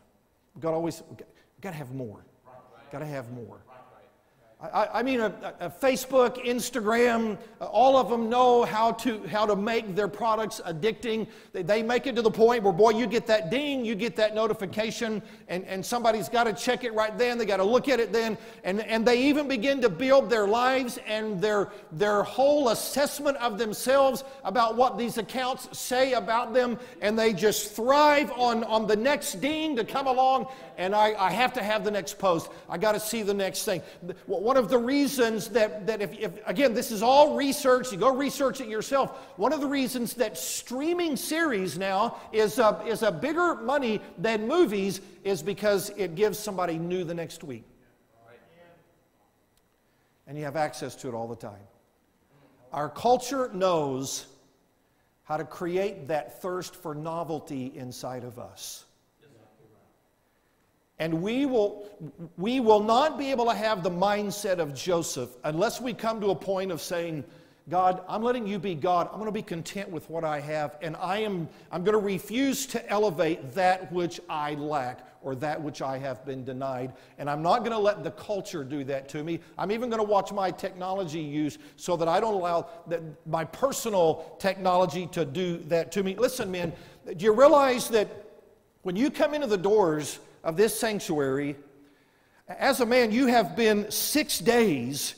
We've 0.54 0.62
got 0.62 0.70
to 0.70 0.76
always, 0.76 1.02
we've 1.10 1.18
got 1.60 1.72
to 1.72 1.76
have 1.76 1.92
more. 1.92 2.24
Got 2.90 3.00
to 3.00 3.06
have 3.06 3.32
more. 3.32 3.62
I, 4.62 5.00
I 5.00 5.02
mean, 5.02 5.18
a, 5.20 5.32
a, 5.58 5.68
Facebook, 5.68 6.44
Instagram, 6.46 7.36
uh, 7.60 7.64
all 7.64 7.96
of 7.96 8.08
them 8.08 8.30
know 8.30 8.64
how 8.64 8.92
to, 8.92 9.26
how 9.26 9.44
to 9.44 9.56
make 9.56 9.96
their 9.96 10.06
products 10.06 10.60
addicting. 10.64 11.26
They, 11.52 11.62
they 11.62 11.82
make 11.82 12.06
it 12.06 12.14
to 12.14 12.22
the 12.22 12.30
point 12.30 12.62
where, 12.62 12.72
boy, 12.72 12.90
you 12.90 13.08
get 13.08 13.26
that 13.26 13.50
ding, 13.50 13.84
you 13.84 13.96
get 13.96 14.14
that 14.16 14.36
notification, 14.36 15.20
and, 15.48 15.64
and 15.64 15.84
somebody's 15.84 16.28
got 16.28 16.44
to 16.44 16.52
check 16.52 16.84
it 16.84 16.94
right 16.94 17.16
then. 17.18 17.38
They 17.38 17.44
got 17.44 17.56
to 17.56 17.64
look 17.64 17.88
at 17.88 17.98
it 17.98 18.12
then. 18.12 18.38
And, 18.62 18.82
and 18.82 19.04
they 19.04 19.20
even 19.24 19.48
begin 19.48 19.80
to 19.80 19.88
build 19.88 20.30
their 20.30 20.46
lives 20.46 20.96
and 21.08 21.40
their, 21.40 21.72
their 21.90 22.22
whole 22.22 22.68
assessment 22.68 23.38
of 23.38 23.58
themselves 23.58 24.22
about 24.44 24.76
what 24.76 24.96
these 24.96 25.18
accounts 25.18 25.76
say 25.76 26.12
about 26.12 26.54
them. 26.54 26.78
And 27.00 27.18
they 27.18 27.32
just 27.32 27.72
thrive 27.72 28.30
on, 28.36 28.62
on 28.64 28.86
the 28.86 28.96
next 28.96 29.40
ding 29.40 29.74
to 29.74 29.84
come 29.84 30.06
along 30.06 30.46
and 30.78 30.94
I, 30.94 31.14
I 31.18 31.30
have 31.30 31.52
to 31.54 31.62
have 31.62 31.84
the 31.84 31.90
next 31.90 32.18
post. 32.18 32.50
I 32.68 32.78
got 32.78 32.92
to 32.92 33.00
see 33.00 33.22
the 33.22 33.34
next 33.34 33.64
thing. 33.64 33.82
One 34.26 34.56
of 34.56 34.68
the 34.68 34.78
reasons 34.78 35.48
that, 35.48 35.86
that 35.86 36.00
if, 36.00 36.18
if, 36.18 36.32
again, 36.46 36.74
this 36.74 36.90
is 36.90 37.02
all 37.02 37.36
research, 37.36 37.92
you 37.92 37.98
go 37.98 38.14
research 38.14 38.60
it 38.60 38.68
yourself. 38.68 39.18
One 39.36 39.52
of 39.52 39.60
the 39.60 39.66
reasons 39.66 40.14
that 40.14 40.38
streaming 40.38 41.16
series 41.16 41.78
now 41.78 42.16
is 42.32 42.58
a, 42.58 42.82
is 42.86 43.02
a 43.02 43.12
bigger 43.12 43.54
money 43.54 44.00
than 44.18 44.48
movies 44.48 45.00
is 45.24 45.42
because 45.42 45.90
it 45.96 46.14
gives 46.14 46.38
somebody 46.38 46.78
new 46.78 47.04
the 47.04 47.14
next 47.14 47.44
week. 47.44 47.64
And 50.26 50.38
you 50.38 50.44
have 50.44 50.56
access 50.56 50.94
to 50.96 51.08
it 51.08 51.14
all 51.14 51.28
the 51.28 51.36
time. 51.36 51.66
Our 52.72 52.88
culture 52.88 53.50
knows 53.52 54.26
how 55.24 55.36
to 55.36 55.44
create 55.44 56.08
that 56.08 56.40
thirst 56.42 56.74
for 56.74 56.94
novelty 56.94 57.72
inside 57.74 58.24
of 58.24 58.38
us. 58.38 58.84
And 61.02 61.20
we 61.20 61.46
will, 61.46 61.84
we 62.36 62.60
will 62.60 62.78
not 62.78 63.18
be 63.18 63.32
able 63.32 63.46
to 63.46 63.54
have 63.54 63.82
the 63.82 63.90
mindset 63.90 64.60
of 64.60 64.72
Joseph 64.72 65.30
unless 65.42 65.80
we 65.80 65.92
come 65.94 66.20
to 66.20 66.30
a 66.30 66.34
point 66.36 66.70
of 66.70 66.80
saying, 66.80 67.24
God, 67.68 68.04
I'm 68.08 68.22
letting 68.22 68.46
you 68.46 68.60
be 68.60 68.76
God. 68.76 69.08
I'm 69.08 69.14
going 69.14 69.26
to 69.26 69.32
be 69.32 69.42
content 69.42 69.90
with 69.90 70.08
what 70.08 70.22
I 70.22 70.38
have, 70.38 70.78
and 70.80 70.94
I 70.94 71.18
am, 71.18 71.48
I'm 71.72 71.82
going 71.82 71.98
to 71.98 72.04
refuse 72.04 72.66
to 72.66 72.88
elevate 72.88 73.52
that 73.54 73.90
which 73.90 74.20
I 74.28 74.54
lack 74.54 75.04
or 75.22 75.34
that 75.34 75.60
which 75.60 75.82
I 75.82 75.98
have 75.98 76.24
been 76.24 76.44
denied. 76.44 76.92
And 77.18 77.28
I'm 77.28 77.42
not 77.42 77.60
going 77.60 77.72
to 77.72 77.78
let 77.78 78.04
the 78.04 78.12
culture 78.12 78.62
do 78.62 78.84
that 78.84 79.08
to 79.08 79.24
me. 79.24 79.40
I'm 79.58 79.72
even 79.72 79.90
going 79.90 80.02
to 80.02 80.08
watch 80.08 80.32
my 80.32 80.52
technology 80.52 81.20
use 81.20 81.58
so 81.74 81.96
that 81.96 82.06
I 82.06 82.20
don't 82.20 82.34
allow 82.34 82.68
that, 82.86 83.02
my 83.26 83.44
personal 83.44 84.36
technology 84.38 85.08
to 85.08 85.24
do 85.24 85.58
that 85.66 85.90
to 85.92 86.04
me. 86.04 86.14
Listen, 86.14 86.52
men, 86.52 86.72
do 87.16 87.24
you 87.24 87.32
realize 87.32 87.88
that 87.88 88.08
when 88.82 88.94
you 88.94 89.10
come 89.10 89.34
into 89.34 89.48
the 89.48 89.58
doors, 89.58 90.20
of 90.44 90.56
this 90.56 90.78
sanctuary, 90.78 91.56
as 92.48 92.80
a 92.80 92.86
man, 92.86 93.12
you 93.12 93.26
have 93.26 93.56
been 93.56 93.90
six 93.90 94.38
days 94.38 95.14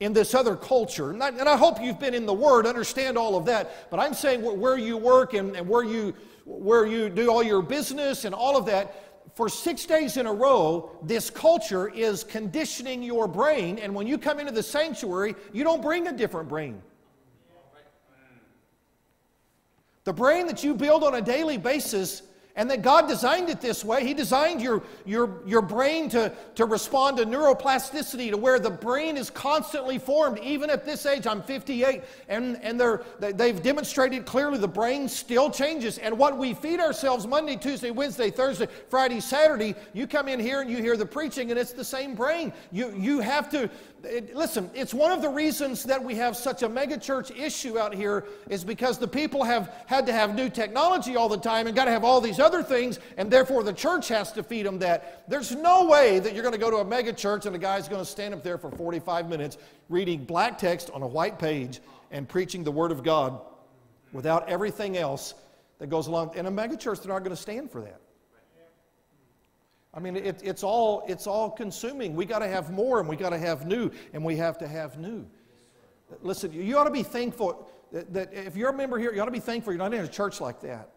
in 0.00 0.12
this 0.12 0.34
other 0.34 0.56
culture. 0.56 1.10
And 1.10 1.22
I, 1.22 1.28
and 1.28 1.48
I, 1.48 1.56
hope 1.56 1.80
you've 1.80 1.98
been 1.98 2.14
in 2.14 2.24
the 2.24 2.34
Word, 2.34 2.66
understand 2.66 3.18
all 3.18 3.36
of 3.36 3.44
that. 3.46 3.90
But 3.90 4.00
I'm 4.00 4.14
saying 4.14 4.42
where 4.42 4.78
you 4.78 4.96
work 4.96 5.34
and, 5.34 5.56
and 5.56 5.68
where, 5.68 5.82
you, 5.82 6.14
where 6.44 6.86
you 6.86 7.08
do 7.08 7.30
all 7.30 7.42
your 7.42 7.62
business 7.62 8.24
and 8.24 8.34
all 8.34 8.56
of 8.56 8.66
that, 8.66 9.04
for 9.34 9.48
six 9.48 9.86
days 9.86 10.16
in 10.16 10.26
a 10.26 10.32
row, 10.32 10.90
this 11.02 11.30
culture 11.30 11.88
is 11.88 12.24
conditioning 12.24 13.02
your 13.02 13.28
brain. 13.28 13.78
And 13.78 13.94
when 13.94 14.06
you 14.06 14.18
come 14.18 14.40
into 14.40 14.52
the 14.52 14.62
sanctuary, 14.62 15.34
you 15.52 15.64
don't 15.64 15.82
bring 15.82 16.08
a 16.08 16.12
different 16.12 16.48
brain. 16.48 16.80
The 20.04 20.12
brain 20.12 20.46
that 20.46 20.64
you 20.64 20.74
build 20.74 21.04
on 21.04 21.16
a 21.16 21.20
daily 21.20 21.58
basis 21.58 22.22
and 22.58 22.68
that 22.72 22.82
God 22.82 23.06
designed 23.06 23.48
it 23.50 23.60
this 23.60 23.84
way. 23.84 24.04
He 24.04 24.12
designed 24.12 24.60
your, 24.60 24.82
your, 25.06 25.38
your 25.46 25.62
brain 25.62 26.08
to, 26.10 26.32
to 26.56 26.64
respond 26.66 27.18
to 27.18 27.24
neuroplasticity, 27.24 28.30
to 28.30 28.36
where 28.36 28.58
the 28.58 28.68
brain 28.68 29.16
is 29.16 29.30
constantly 29.30 29.96
formed. 29.96 30.40
Even 30.40 30.68
at 30.68 30.84
this 30.84 31.06
age, 31.06 31.24
I'm 31.28 31.40
58, 31.40 32.02
and, 32.28 32.58
and 32.60 32.78
they're, 32.78 33.02
they've 33.20 33.62
demonstrated 33.62 34.26
clearly 34.26 34.58
the 34.58 34.66
brain 34.66 35.08
still 35.08 35.50
changes. 35.50 35.98
And 35.98 36.18
what 36.18 36.36
we 36.36 36.52
feed 36.52 36.80
ourselves 36.80 37.28
Monday, 37.28 37.54
Tuesday, 37.54 37.92
Wednesday, 37.92 38.28
Thursday, 38.28 38.66
Friday, 38.88 39.20
Saturday, 39.20 39.76
you 39.92 40.08
come 40.08 40.26
in 40.26 40.40
here 40.40 40.60
and 40.60 40.68
you 40.68 40.78
hear 40.78 40.96
the 40.96 41.06
preaching, 41.06 41.52
and 41.52 41.60
it's 41.60 41.72
the 41.72 41.84
same 41.84 42.16
brain. 42.16 42.52
You, 42.72 42.92
you 42.98 43.20
have 43.20 43.48
to, 43.50 43.70
it, 44.04 44.34
listen, 44.34 44.70
it's 44.74 44.94
one 44.94 45.10
of 45.10 45.22
the 45.22 45.28
reasons 45.28 45.82
that 45.84 46.02
we 46.02 46.14
have 46.16 46.36
such 46.36 46.62
a 46.62 46.68
megachurch 46.68 47.36
issue 47.36 47.78
out 47.78 47.94
here 47.94 48.24
is 48.48 48.64
because 48.64 48.98
the 48.98 49.08
people 49.08 49.44
have 49.44 49.72
had 49.86 50.06
to 50.06 50.12
have 50.12 50.34
new 50.34 50.48
technology 50.48 51.16
all 51.16 51.28
the 51.28 51.38
time 51.38 51.66
and 51.66 51.74
got 51.74 51.86
to 51.86 51.90
have 51.90 52.04
all 52.04 52.20
these 52.20 52.38
other 52.38 52.62
things, 52.62 53.00
and 53.16 53.30
therefore 53.30 53.62
the 53.62 53.72
church 53.72 54.08
has 54.08 54.32
to 54.32 54.42
feed 54.42 54.66
them 54.66 54.78
that. 54.78 55.24
There's 55.28 55.52
no 55.52 55.86
way 55.86 56.18
that 56.20 56.34
you're 56.34 56.42
going 56.42 56.54
to 56.54 56.60
go 56.60 56.70
to 56.70 56.78
a 56.78 56.84
megachurch 56.84 57.46
and 57.46 57.54
a 57.56 57.58
guy's 57.58 57.88
going 57.88 58.02
to 58.04 58.10
stand 58.10 58.34
up 58.34 58.42
there 58.42 58.58
for 58.58 58.70
45 58.70 59.28
minutes 59.28 59.58
reading 59.88 60.24
black 60.24 60.58
text 60.58 60.90
on 60.90 61.02
a 61.02 61.08
white 61.08 61.38
page 61.38 61.80
and 62.10 62.28
preaching 62.28 62.64
the 62.64 62.72
Word 62.72 62.92
of 62.92 63.02
God 63.02 63.40
without 64.12 64.48
everything 64.48 64.96
else 64.96 65.34
that 65.78 65.88
goes 65.88 66.06
along. 66.06 66.34
In 66.36 66.46
a 66.46 66.50
megachurch, 66.50 67.02
they're 67.02 67.12
not 67.12 67.20
going 67.20 67.34
to 67.34 67.36
stand 67.36 67.70
for 67.70 67.80
that. 67.82 68.00
I 69.94 70.00
mean, 70.00 70.16
it, 70.16 70.40
it's, 70.44 70.62
all, 70.62 71.04
it's 71.08 71.26
all 71.26 71.50
consuming. 71.50 72.14
We 72.14 72.26
got 72.26 72.40
to 72.40 72.48
have 72.48 72.70
more 72.70 73.00
and 73.00 73.08
we 73.08 73.16
got 73.16 73.30
to 73.30 73.38
have 73.38 73.66
new 73.66 73.90
and 74.12 74.24
we 74.24 74.36
have 74.36 74.58
to 74.58 74.68
have 74.68 74.98
new. 74.98 75.26
Listen, 76.22 76.52
you 76.52 76.76
ought 76.78 76.84
to 76.84 76.90
be 76.90 77.02
thankful 77.02 77.70
that, 77.92 78.12
that 78.12 78.32
if 78.32 78.56
you're 78.56 78.70
a 78.70 78.76
member 78.76 78.98
here, 78.98 79.14
you 79.14 79.20
ought 79.20 79.26
to 79.26 79.30
be 79.30 79.40
thankful 79.40 79.72
you're 79.72 79.78
not 79.78 79.94
in 79.94 80.04
a 80.04 80.08
church 80.08 80.40
like 80.40 80.60
that. 80.60 80.90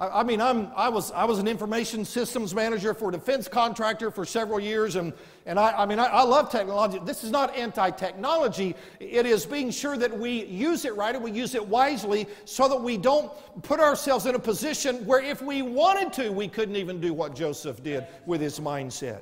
I, 0.00 0.24
mean, 0.24 0.40
I'm, 0.40 0.68
I, 0.74 0.88
was, 0.88 1.12
I 1.12 1.24
was 1.24 1.38
an 1.38 1.46
information 1.46 2.04
systems 2.04 2.54
manager 2.54 2.92
for 2.92 3.10
a 3.10 3.12
defense 3.12 3.46
contractor 3.46 4.10
for 4.10 4.24
several 4.24 4.58
years, 4.58 4.96
and, 4.96 5.12
and 5.46 5.60
I, 5.60 5.82
I 5.82 5.86
mean, 5.86 5.98
I, 5.98 6.06
I 6.06 6.22
love 6.22 6.50
technology. 6.50 6.98
This 7.04 7.22
is 7.22 7.30
not 7.30 7.54
anti 7.56 7.90
technology, 7.90 8.74
it 8.98 9.26
is 9.26 9.46
being 9.46 9.70
sure 9.70 9.96
that 9.96 10.18
we 10.18 10.44
use 10.46 10.84
it 10.84 10.96
right 10.96 11.14
and 11.14 11.22
we 11.22 11.30
use 11.30 11.54
it 11.54 11.64
wisely 11.64 12.26
so 12.44 12.68
that 12.68 12.80
we 12.80 12.96
don't 12.96 13.30
put 13.62 13.80
ourselves 13.80 14.26
in 14.26 14.34
a 14.34 14.38
position 14.38 15.04
where 15.06 15.20
if 15.20 15.40
we 15.40 15.62
wanted 15.62 16.12
to, 16.14 16.30
we 16.30 16.48
couldn't 16.48 16.76
even 16.76 17.00
do 17.00 17.12
what 17.12 17.34
Joseph 17.34 17.82
did 17.82 18.06
with 18.26 18.40
his 18.40 18.58
mindset 18.58 19.20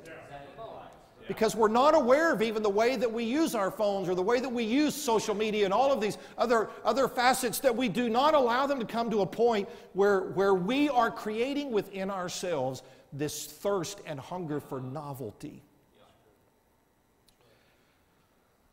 because 1.31 1.55
we're 1.55 1.69
not 1.69 1.95
aware 1.95 2.33
of 2.33 2.41
even 2.41 2.61
the 2.61 2.69
way 2.69 2.97
that 2.97 3.09
we 3.09 3.23
use 3.23 3.55
our 3.55 3.71
phones 3.71 4.09
or 4.09 4.15
the 4.15 4.21
way 4.21 4.41
that 4.41 4.49
we 4.49 4.65
use 4.65 4.93
social 4.93 5.33
media 5.33 5.63
and 5.63 5.73
all 5.73 5.89
of 5.89 6.01
these 6.01 6.17
other, 6.37 6.69
other 6.83 7.07
facets 7.07 7.59
that 7.59 7.73
we 7.73 7.87
do 7.87 8.09
not 8.09 8.33
allow 8.33 8.67
them 8.67 8.79
to 8.79 8.85
come 8.85 9.09
to 9.09 9.21
a 9.21 9.25
point 9.25 9.69
where, 9.93 10.23
where 10.31 10.53
we 10.53 10.89
are 10.89 11.09
creating 11.09 11.71
within 11.71 12.11
ourselves 12.11 12.83
this 13.13 13.45
thirst 13.45 14.01
and 14.05 14.19
hunger 14.19 14.59
for 14.59 14.81
novelty. 14.81 15.63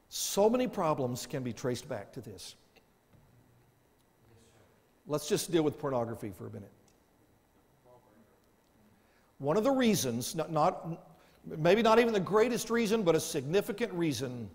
So 0.08 0.50
many 0.50 0.66
problems 0.66 1.26
can 1.26 1.44
be 1.44 1.52
traced 1.52 1.88
back 1.88 2.12
to 2.14 2.20
this. 2.20 2.56
Let's 5.06 5.28
just 5.28 5.52
deal 5.52 5.62
with 5.62 5.78
pornography 5.78 6.32
for 6.36 6.48
a 6.48 6.50
minute. 6.50 6.72
One 9.38 9.56
of 9.56 9.62
the 9.62 9.70
reasons, 9.70 10.34
not, 10.34 10.50
not, 10.50 11.07
maybe 11.56 11.82
not 11.82 11.98
even 11.98 12.12
the 12.12 12.20
greatest 12.20 12.70
reason, 12.70 13.02
but 13.02 13.14
a 13.14 13.20
significant 13.20 13.92
reason, 13.92 14.50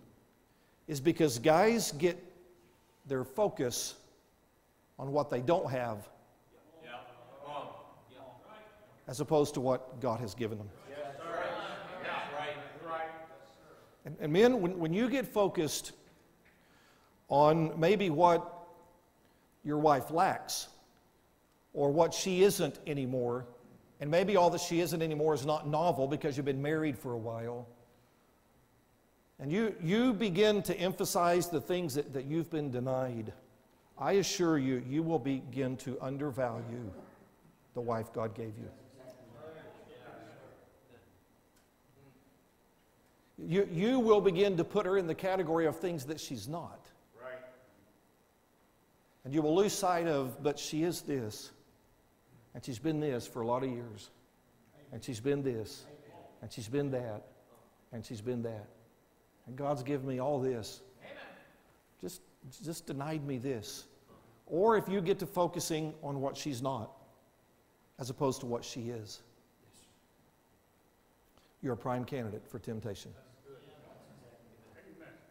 is 0.87 0.99
because 0.99 1.39
guys 1.39 1.91
get 1.93 2.21
their 3.07 3.23
focus 3.23 3.95
on 4.99 5.11
what 5.11 5.29
they 5.29 5.41
don't 5.41 5.69
have 5.69 6.07
as 9.07 9.19
opposed 9.19 9.53
to 9.53 9.59
what 9.59 9.99
God 9.99 10.19
has 10.19 10.33
given 10.33 10.57
them. 10.57 10.69
And, 14.05 14.17
and 14.19 14.33
men, 14.33 14.61
when, 14.61 14.77
when 14.79 14.93
you 14.93 15.09
get 15.09 15.25
focused 15.25 15.93
on 17.29 17.79
maybe 17.79 18.09
what 18.09 18.53
your 19.63 19.77
wife 19.77 20.11
lacks 20.11 20.67
or 21.73 21.91
what 21.91 22.13
she 22.13 22.43
isn't 22.43 22.79
anymore, 22.85 23.45
and 24.03 24.11
maybe 24.11 24.35
all 24.35 24.49
that 24.49 24.59
she 24.59 24.81
isn't 24.81 25.01
anymore 25.01 25.33
is 25.33 25.45
not 25.45 25.65
novel 25.65 26.09
because 26.09 26.35
you've 26.35 26.45
been 26.45 26.61
married 26.61 26.97
for 26.97 27.13
a 27.13 27.17
while. 27.17 27.65
And 29.39 29.49
you, 29.49 29.73
you 29.81 30.11
begin 30.11 30.61
to 30.63 30.77
emphasize 30.77 31.47
the 31.47 31.61
things 31.61 31.95
that, 31.95 32.11
that 32.11 32.25
you've 32.25 32.49
been 32.49 32.69
denied. 32.69 33.31
I 33.97 34.13
assure 34.13 34.57
you, 34.57 34.83
you 34.89 35.03
will 35.03 35.19
begin 35.19 35.77
to 35.77 35.97
undervalue 36.01 36.91
the 37.75 37.79
wife 37.79 38.11
God 38.11 38.35
gave 38.35 38.51
you. 38.57 38.69
You, 43.37 43.69
you 43.71 43.99
will 44.01 44.19
begin 44.19 44.57
to 44.57 44.65
put 44.65 44.85
her 44.85 44.97
in 44.97 45.07
the 45.07 45.15
category 45.15 45.65
of 45.65 45.79
things 45.79 46.03
that 46.07 46.19
she's 46.19 46.49
not. 46.49 46.89
Right. 47.21 47.39
And 49.23 49.33
you 49.33 49.41
will 49.41 49.55
lose 49.55 49.71
sight 49.71 50.07
of, 50.07 50.43
but 50.43 50.59
she 50.59 50.83
is 50.83 51.03
this. 51.03 51.51
And 52.53 52.63
she's 52.63 52.79
been 52.79 52.99
this 52.99 53.25
for 53.27 53.41
a 53.41 53.47
lot 53.47 53.63
of 53.63 53.69
years. 53.69 54.09
And 54.91 55.03
she's 55.03 55.19
been 55.19 55.41
this. 55.41 55.85
And 56.41 56.51
she's 56.51 56.67
been 56.67 56.91
that. 56.91 57.23
And 57.91 58.05
she's 58.05 58.21
been 58.21 58.43
that. 58.43 58.67
And 59.47 59.55
God's 59.55 59.83
given 59.83 60.07
me 60.07 60.19
all 60.19 60.39
this. 60.39 60.81
Just, 62.01 62.21
just 62.63 62.85
denied 62.85 63.25
me 63.25 63.37
this. 63.37 63.85
Or 64.45 64.77
if 64.77 64.87
you 64.87 65.01
get 65.01 65.19
to 65.19 65.25
focusing 65.25 65.93
on 66.03 66.21
what 66.21 66.35
she's 66.35 66.61
not, 66.61 66.91
as 67.99 68.09
opposed 68.09 68.39
to 68.41 68.45
what 68.45 68.63
she 68.63 68.89
is. 68.89 69.21
you're 71.61 71.73
a 71.73 71.77
prime 71.77 72.03
candidate 72.03 72.45
for 72.47 72.59
temptation. 72.59 73.11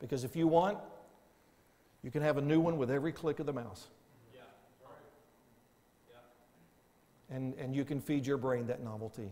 Because 0.01 0.25
if 0.25 0.35
you 0.35 0.49
want, 0.49 0.79
you 2.03 2.11
can 2.11 2.23
have 2.23 2.39
a 2.39 2.41
new 2.41 2.59
one 2.59 2.79
with 2.79 2.91
every 2.91 3.13
click 3.13 3.39
of 3.39 3.47
the 3.47 3.53
mouse. 3.53 3.89
And, 7.33 7.55
and 7.55 7.75
you 7.75 7.85
can 7.85 8.01
feed 8.01 8.27
your 8.27 8.37
brain 8.37 8.67
that 8.67 8.83
novelty. 8.85 9.31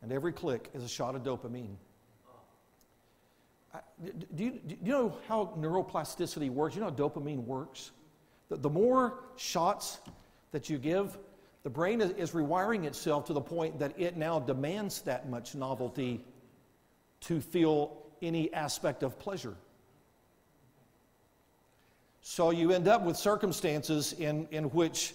And 0.00 0.12
every 0.12 0.32
click 0.32 0.70
is 0.74 0.84
a 0.84 0.88
shot 0.88 1.16
of 1.16 1.22
dopamine. 1.22 1.74
Do 4.34 4.44
you, 4.44 4.50
do 4.66 4.76
you 4.82 4.92
know 4.92 5.16
how 5.26 5.54
neuroplasticity 5.58 6.50
works? 6.50 6.74
You 6.74 6.82
know 6.82 6.90
how 6.90 6.94
dopamine 6.94 7.44
works? 7.44 7.90
The, 8.48 8.56
the 8.56 8.70
more 8.70 9.24
shots 9.36 9.98
that 10.52 10.68
you 10.68 10.78
give, 10.78 11.18
the 11.62 11.70
brain 11.70 12.00
is, 12.00 12.10
is 12.12 12.32
rewiring 12.32 12.84
itself 12.84 13.24
to 13.26 13.32
the 13.32 13.40
point 13.40 13.78
that 13.78 13.98
it 13.98 14.16
now 14.16 14.38
demands 14.38 15.00
that 15.02 15.28
much 15.28 15.54
novelty 15.54 16.24
to 17.22 17.40
feel 17.40 17.96
any 18.20 18.52
aspect 18.52 19.02
of 19.02 19.18
pleasure. 19.18 19.54
So 22.20 22.50
you 22.50 22.70
end 22.70 22.86
up 22.88 23.02
with 23.02 23.16
circumstances 23.16 24.12
in, 24.12 24.46
in 24.50 24.64
which, 24.66 25.14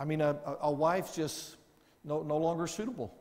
I 0.00 0.06
mean, 0.06 0.22
a, 0.22 0.34
a 0.62 0.72
wife 0.72 1.14
just 1.14 1.56
no, 2.04 2.22
no 2.22 2.38
longer 2.38 2.66
suitable. 2.66 3.14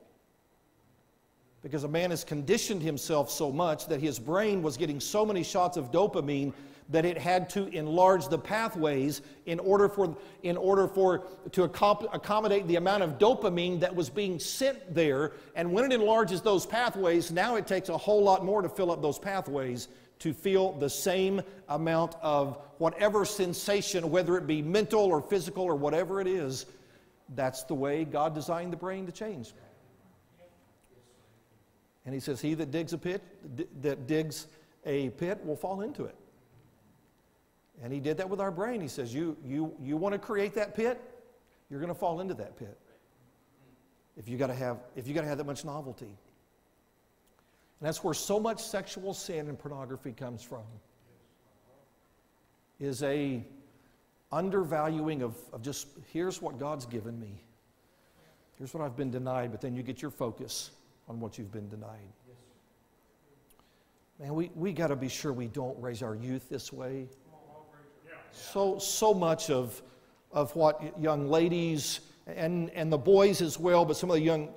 Because 1.62 1.84
a 1.84 1.90
man 1.90 2.12
has 2.12 2.24
conditioned 2.24 2.82
himself 2.82 3.30
so 3.30 3.52
much 3.52 3.88
that 3.88 4.00
his 4.00 4.18
brain 4.18 4.64
was 4.64 4.78
getting 4.78 5.02
so 5.02 5.26
many 5.26 5.44
shots 5.44 5.76
of 5.76 5.92
dopamine 5.92 6.54
that 6.88 7.04
it 7.04 7.18
had 7.18 7.50
to 7.50 7.68
enlarge 7.68 8.30
the 8.30 8.38
pathways 8.40 9.22
in 9.46 9.60
order 9.60 9.90
for, 9.90 10.16
in 10.44 10.56
order 10.56 10.88
for 10.88 11.28
to 11.52 11.64
accommodate 11.64 12.66
the 12.68 12.78
amount 12.78 13.04
of 13.04 13.20
dopamine 13.20 13.82
that 13.82 13.94
was 13.94 14.10
being 14.10 14.40
sent 14.40 14.96
there. 14.96 15.34
And 15.56 15.72
when 15.72 15.84
it 15.84 15.94
enlarges 15.94 16.42
those 16.42 16.66
pathways, 16.66 17.30
now 17.30 17.58
it 17.58 17.68
takes 17.68 17.90
a 17.90 17.98
whole 17.98 18.24
lot 18.24 18.46
more 18.46 18.62
to 18.62 18.70
fill 18.70 18.90
up 18.90 19.02
those 19.02 19.20
pathways 19.20 19.90
to 20.20 20.34
feel 20.34 20.74
the 20.74 20.90
same 20.90 21.42
amount 21.68 22.16
of 22.22 22.58
whatever 22.78 23.26
sensation, 23.26 24.12
whether 24.12 24.38
it 24.38 24.48
be 24.48 24.62
mental 24.62 25.02
or 25.02 25.22
physical 25.22 25.64
or 25.64 25.76
whatever 25.76 26.22
it 26.22 26.28
is. 26.28 26.66
That's 27.36 27.64
the 27.64 27.76
way 27.76 28.06
God 28.06 28.34
designed 28.34 28.74
the 28.74 28.78
brain 28.78 29.06
to 29.06 29.12
change. 29.12 29.54
And 32.06 32.14
he 32.14 32.20
says, 32.20 32.42
He 32.42 32.54
that 32.56 32.72
digs 32.72 32.94
a 32.94 32.98
pit, 32.98 33.22
that 33.82 34.08
digs 34.08 34.48
a 34.86 35.10
pit 35.12 35.46
will 35.46 35.56
fall 35.56 35.82
into 35.82 36.06
it. 36.06 36.16
And 37.84 37.94
he 37.94 38.00
did 38.00 38.18
that 38.18 38.30
with 38.30 38.42
our 38.42 38.52
brain. 38.52 38.82
He 38.82 38.88
says, 38.88 39.14
You, 39.14 39.38
you, 39.46 39.74
you 39.82 39.96
want 39.96 40.14
to 40.14 40.20
create 40.20 40.56
that 40.56 40.76
pit? 40.76 41.00
You're 41.70 41.80
going 41.80 41.94
to 41.94 42.00
fall 42.00 42.20
into 42.20 42.34
that 42.36 42.58
pit. 42.58 42.78
If 44.18 44.28
you 44.28 44.38
got 44.38 44.48
to 44.48 44.56
have 44.56 44.78
if 44.96 45.08
you 45.08 45.14
got 45.14 45.22
to 45.22 45.28
have 45.28 45.38
that 45.38 45.46
much 45.46 45.64
novelty. 45.64 46.18
And 47.80 47.88
that's 47.88 48.04
where 48.04 48.14
so 48.14 48.40
much 48.40 48.62
sexual 48.62 49.14
sin 49.14 49.48
and 49.48 49.58
pornography 49.58 50.12
comes 50.12 50.44
from. 50.44 50.64
Is 52.80 53.04
a 53.04 53.44
undervaluing 54.32 55.22
of, 55.22 55.36
of 55.54 55.62
just 55.62 55.88
here's 56.12 56.42
what 56.42 56.60
God's 56.60 56.86
given 56.86 57.20
me. 57.20 57.42
Here's 58.58 58.74
what 58.74 58.84
I've 58.84 58.96
been 58.96 59.12
denied, 59.12 59.52
but 59.52 59.62
then 59.62 59.74
you 59.74 59.84
get 59.84 60.02
your 60.02 60.12
focus 60.12 60.72
on 61.08 61.20
what 61.20 61.38
you've 61.38 61.52
been 61.52 61.70
denied. 61.70 62.14
Man, 64.20 64.36
we, 64.36 64.52
we 64.54 64.74
got 64.74 64.88
to 64.88 64.98
be 64.98 65.08
sure 65.08 65.32
we 65.32 65.48
don't 65.48 65.82
raise 65.82 66.04
our 66.04 66.16
youth 66.16 66.50
this 66.50 66.74
way. 66.74 67.08
So, 68.32 68.78
so 68.78 69.14
much 69.14 69.50
of, 69.50 69.82
of 70.32 70.54
what 70.56 71.00
young 71.00 71.30
ladies 71.30 72.02
and, 72.28 72.70
and 72.72 72.92
the 72.92 72.98
boys 72.98 73.42
as 73.42 73.58
well, 73.58 73.86
but 73.86 73.96
some 73.96 74.10
of 74.10 74.18
the 74.18 74.22
young, 74.22 74.50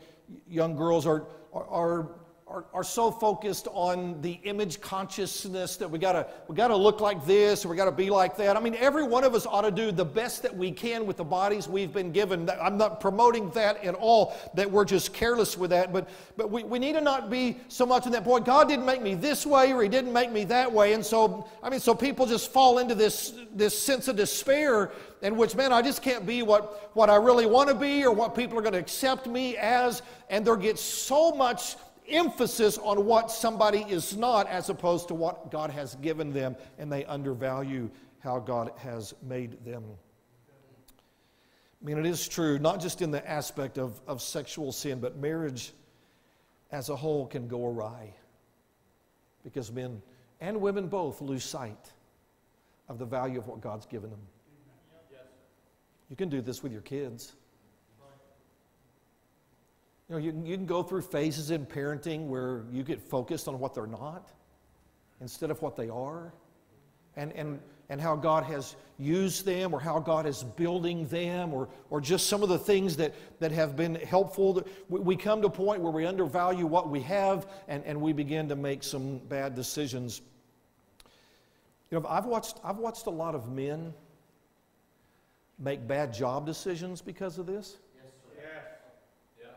young 0.48 0.76
girls 0.76 1.06
are, 1.06 1.24
are, 1.52 1.66
are 1.68 2.08
are, 2.52 2.64
are 2.74 2.84
so 2.84 3.10
focused 3.10 3.66
on 3.72 4.20
the 4.20 4.32
image 4.44 4.80
consciousness 4.80 5.76
that 5.76 5.90
we 5.90 5.98
gotta, 5.98 6.26
we 6.48 6.54
gotta 6.54 6.76
look 6.76 7.00
like 7.00 7.24
this 7.24 7.64
or 7.64 7.68
we 7.68 7.76
gotta 7.76 7.90
be 7.90 8.10
like 8.10 8.36
that. 8.36 8.56
I 8.56 8.60
mean, 8.60 8.74
every 8.74 9.02
one 9.02 9.24
of 9.24 9.34
us 9.34 9.46
ought 9.46 9.62
to 9.62 9.70
do 9.70 9.90
the 9.90 10.04
best 10.04 10.42
that 10.42 10.54
we 10.54 10.70
can 10.70 11.06
with 11.06 11.16
the 11.16 11.24
bodies 11.24 11.66
we've 11.66 11.92
been 11.92 12.12
given. 12.12 12.50
I'm 12.50 12.76
not 12.76 13.00
promoting 13.00 13.50
that 13.50 13.82
at 13.82 13.94
all, 13.94 14.36
that 14.54 14.70
we're 14.70 14.84
just 14.84 15.14
careless 15.14 15.56
with 15.56 15.70
that, 15.70 15.92
but, 15.94 16.10
but 16.36 16.50
we, 16.50 16.62
we 16.62 16.78
need 16.78 16.92
to 16.92 17.00
not 17.00 17.30
be 17.30 17.56
so 17.68 17.86
much 17.86 18.04
in 18.04 18.12
that, 18.12 18.24
point. 18.24 18.44
God 18.44 18.68
didn't 18.68 18.86
make 18.86 19.00
me 19.00 19.14
this 19.14 19.46
way 19.46 19.72
or 19.72 19.82
He 19.82 19.88
didn't 19.88 20.12
make 20.12 20.30
me 20.30 20.44
that 20.44 20.70
way. 20.70 20.92
And 20.92 21.04
so, 21.04 21.48
I 21.62 21.70
mean, 21.70 21.80
so 21.80 21.94
people 21.94 22.26
just 22.26 22.52
fall 22.52 22.78
into 22.78 22.94
this, 22.94 23.32
this 23.54 23.78
sense 23.78 24.08
of 24.08 24.16
despair 24.16 24.92
in 25.22 25.36
which, 25.36 25.54
man, 25.54 25.72
I 25.72 25.80
just 25.80 26.02
can't 26.02 26.26
be 26.26 26.42
what, 26.42 26.90
what 26.94 27.08
I 27.08 27.16
really 27.16 27.46
want 27.46 27.70
to 27.70 27.74
be 27.74 28.04
or 28.04 28.12
what 28.12 28.34
people 28.34 28.58
are 28.58 28.62
going 28.62 28.74
to 28.74 28.78
accept 28.78 29.26
me 29.26 29.56
as. 29.56 30.02
And 30.28 30.46
there 30.46 30.56
gets 30.56 30.82
so 30.82 31.32
much 31.32 31.76
emphasis 32.08 32.78
on 32.78 33.06
what 33.06 33.30
somebody 33.30 33.80
is 33.88 34.16
not 34.16 34.48
as 34.48 34.68
opposed 34.68 35.08
to 35.08 35.14
what 35.14 35.50
God 35.50 35.70
has 35.70 35.94
given 35.96 36.32
them, 36.32 36.56
and 36.78 36.90
they 36.90 37.04
undervalue 37.04 37.90
how 38.20 38.38
God 38.38 38.72
has 38.78 39.14
made 39.22 39.64
them. 39.64 39.84
I 41.82 41.84
mean, 41.84 41.98
it 41.98 42.06
is 42.06 42.28
true, 42.28 42.58
not 42.58 42.80
just 42.80 43.02
in 43.02 43.10
the 43.10 43.28
aspect 43.28 43.76
of, 43.76 44.00
of 44.06 44.22
sexual 44.22 44.70
sin, 44.70 45.00
but 45.00 45.16
marriage 45.16 45.72
as 46.70 46.88
a 46.88 46.96
whole 46.96 47.26
can 47.26 47.48
go 47.48 47.66
awry 47.66 48.14
because 49.42 49.72
men 49.72 50.00
and 50.40 50.60
women 50.60 50.86
both 50.86 51.20
lose 51.20 51.44
sight 51.44 51.92
of 52.88 52.98
the 52.98 53.04
value 53.04 53.38
of 53.38 53.48
what 53.48 53.60
God's 53.60 53.86
given 53.86 54.10
them. 54.10 54.20
You 56.08 56.16
can 56.16 56.28
do 56.28 56.40
this 56.40 56.62
with 56.62 56.72
your 56.72 56.82
kids. 56.82 57.32
You 60.08 60.14
know, 60.14 60.18
you, 60.18 60.42
you 60.44 60.56
can 60.56 60.66
go 60.66 60.82
through 60.82 61.02
phases 61.02 61.50
in 61.50 61.66
parenting 61.66 62.26
where 62.26 62.64
you 62.70 62.82
get 62.82 63.00
focused 63.00 63.48
on 63.48 63.58
what 63.58 63.74
they're 63.74 63.86
not 63.86 64.30
instead 65.20 65.50
of 65.50 65.62
what 65.62 65.76
they 65.76 65.88
are. 65.88 66.32
And, 67.14 67.32
and, 67.32 67.60
and 67.92 68.00
how 68.00 68.16
God 68.16 68.44
has 68.44 68.74
used 68.98 69.44
them 69.44 69.74
or 69.74 69.78
how 69.78 69.98
God 69.98 70.24
is 70.24 70.42
building 70.42 71.06
them 71.08 71.52
or, 71.52 71.68
or 71.90 72.00
just 72.00 72.26
some 72.26 72.42
of 72.42 72.48
the 72.48 72.58
things 72.58 72.96
that, 72.96 73.14
that 73.38 73.52
have 73.52 73.76
been 73.76 73.96
helpful. 73.96 74.66
We, 74.88 75.00
we 75.00 75.16
come 75.16 75.42
to 75.42 75.48
a 75.48 75.50
point 75.50 75.82
where 75.82 75.92
we 75.92 76.06
undervalue 76.06 76.64
what 76.64 76.88
we 76.88 77.00
have 77.02 77.46
and, 77.68 77.84
and 77.84 78.00
we 78.00 78.14
begin 78.14 78.48
to 78.48 78.56
make 78.56 78.82
some 78.82 79.18
bad 79.18 79.54
decisions. 79.54 80.22
You 81.90 82.00
know, 82.00 82.06
I've 82.08 82.24
watched, 82.24 82.60
I've 82.64 82.78
watched 82.78 83.04
a 83.04 83.10
lot 83.10 83.34
of 83.34 83.52
men 83.52 83.92
make 85.58 85.86
bad 85.86 86.14
job 86.14 86.46
decisions 86.46 87.02
because 87.02 87.36
of 87.36 87.44
this 87.44 87.76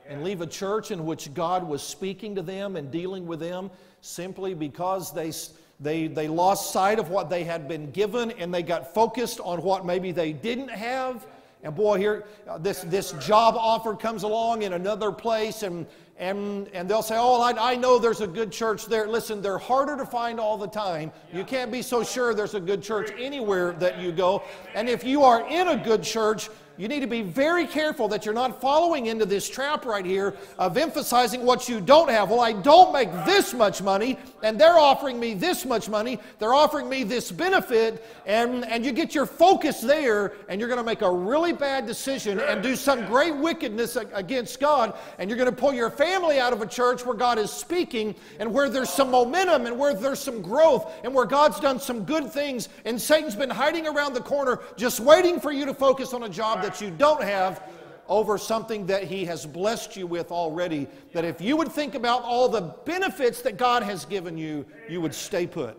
and 0.08 0.24
leave 0.24 0.41
a 0.41 0.47
church 0.47 0.91
in 0.91 1.06
which 1.06 1.34
God 1.34 1.68
was 1.68 1.82
speaking 1.82 2.36
to 2.36 2.41
them 2.41 2.76
and 2.76 2.91
dealing 2.91 3.26
with 3.26 3.39
them 3.39 3.72
simply 4.01 4.53
because 4.53 5.14
they, 5.14 5.32
they, 5.80 6.08
they 6.08 6.28
lost 6.28 6.72
sight 6.72 6.99
of 6.99 7.10
what 7.10 7.30
they 7.30 7.43
had 7.43 7.68
been 7.68 7.91
given 7.91 8.32
and 8.32 8.53
they 8.53 8.64
got 8.64 8.93
focused 8.93 9.39
on 9.39 9.62
what 9.64 9.86
maybe 9.86 10.12
they 10.12 10.32
didn't 10.32 10.70
have. 10.70 11.26
And 11.64 11.76
boy, 11.76 11.97
here, 11.97 12.26
uh, 12.47 12.60
this, 12.60 12.82
this 12.82 13.14
job 13.14 13.56
offer 13.58 13.95
comes 13.95 14.22
along 14.22 14.62
in 14.62 14.74
another 14.74 15.12
place, 15.12 15.64
and, 15.64 15.88
and, 16.20 16.68
and 16.68 16.88
they'll 16.88 17.01
say, 17.01 17.16
Oh, 17.18 17.41
I, 17.41 17.72
I 17.72 17.76
know 17.76 17.97
there's 17.97 18.22
a 18.22 18.28
good 18.28 18.51
church 18.51 18.86
there. 18.86 19.08
Listen, 19.08 19.41
they're 19.41 19.58
harder 19.58 19.97
to 19.97 20.06
find 20.06 20.39
all 20.39 20.60
the 20.60 20.68
time. 20.68 21.12
You 21.34 21.43
can't 21.43 21.72
be 21.72 21.82
so 21.82 22.03
sure 22.03 22.36
there's 22.36 22.53
a 22.53 22.60
good 22.60 22.84
church 22.84 23.10
anywhere 23.18 23.72
that 23.74 23.99
you 23.99 24.12
go. 24.12 24.43
And 24.76 24.88
if 24.88 25.03
you 25.03 25.24
are 25.24 25.49
in 25.49 25.70
a 25.70 25.78
good 25.78 26.03
church, 26.03 26.49
you 26.78 26.88
need 26.88 26.99
to 26.99 27.07
be 27.07 27.21
very 27.21 27.65
careful 27.65 28.07
that 28.09 28.26
you're 28.26 28.34
not 28.34 28.59
following 28.59 29.05
into 29.05 29.26
this 29.26 29.47
trap 29.49 29.86
right 29.86 30.05
here 30.05 30.36
of 30.59 30.78
emphasizing 30.78 31.45
what 31.45 31.69
you 31.69 31.80
don't 31.80 32.09
have. 32.09 32.30
Well, 32.30 32.41
I 32.41 32.53
don't 32.53 32.91
make 32.91 33.11
this 33.26 33.53
much 33.53 33.82
money, 33.82 34.17
and 34.43 34.59
they're 34.59 34.78
offering 34.78 35.19
me 35.19 35.34
this 35.34 35.65
much 35.65 35.88
money. 35.88 36.19
They're 36.39 36.53
offering 36.53 36.89
me 36.89 37.03
this 37.03 37.32
benefit, 37.32 38.05
and, 38.26 38.65
and 38.65 38.86
you 38.86 38.91
get 38.91 39.15
your 39.15 39.26
focus 39.26 39.80
there, 39.80 40.34
and 40.49 40.59
you're 40.59 40.67
going 40.67 40.80
to 40.80 40.86
make 40.86 41.01
a 41.01 41.11
really 41.11 41.53
bad 41.53 41.86
decision 41.86 42.39
and 42.39 42.61
do 42.61 42.76
some 42.76 43.05
great 43.05 43.36
wickedness 43.36 43.95
against 44.13 44.59
God, 44.59 44.97
and 45.17 45.30
you're 45.30 45.38
going 45.38 45.49
to 45.49 45.55
pull 45.55 45.73
your 45.73 45.89
family 45.89 46.39
out 46.39 46.51
of 46.51 46.61
a 46.61 46.67
church 46.67 47.05
where 47.05 47.15
God 47.15 47.39
is 47.39 47.51
speaking 47.51 48.15
and 48.39 48.53
where 48.53 48.69
there's 48.69 48.89
some 48.89 49.11
momentum 49.11 49.65
and 49.65 49.80
where 49.80 49.93
there's 49.93 50.19
some 50.19 50.41
growth 50.41 50.91
and 51.03 51.13
where 51.13 51.26
God's 51.26 51.59
done 51.59 51.80
some 51.80 52.03
good 52.03 52.32
things, 52.32 52.69
and 52.84 52.99
Satan's 52.99 53.36
been 53.36 53.49
hiding 53.49 53.88
around 53.88 54.13
the 54.13 54.21
corner 54.21 54.59
just 54.76 54.99
waiting 54.99 55.39
for 55.39 55.51
you 55.51 55.65
to 55.65 55.73
focus 55.73 56.13
on 56.13 56.23
a 56.23 56.30
job 56.30 56.64
that 56.66 56.82
you 56.82 56.89
don't 56.89 57.24
have 57.24 57.61
over 58.07 58.38
something 58.38 58.86
that 58.88 59.03
He 59.03 59.26
has 59.26 59.45
blessed 59.45 59.95
you 59.95 60.07
with 60.07 60.32
already. 60.32 60.88
That 61.13 61.26
if 61.26 61.39
you 61.39 61.55
would 61.57 61.72
think 61.72 61.95
about 61.95 62.24
all 62.24 62.49
the 62.49 62.61
benefits 62.61 63.41
that 63.43 63.57
God 63.57 63.84
has 63.84 64.05
given 64.05 64.38
you, 64.38 64.66
you 64.89 65.01
would 65.01 65.13
stay 65.13 65.47
put. 65.47 65.78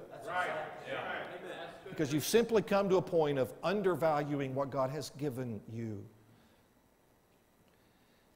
Because 1.88 2.12
you've 2.12 2.24
simply 2.24 2.62
come 2.62 2.88
to 2.88 2.96
a 2.96 3.02
point 3.02 3.38
of 3.38 3.52
undervaluing 3.62 4.54
what 4.54 4.70
God 4.70 4.90
has 4.90 5.10
given 5.10 5.60
you. 5.72 6.04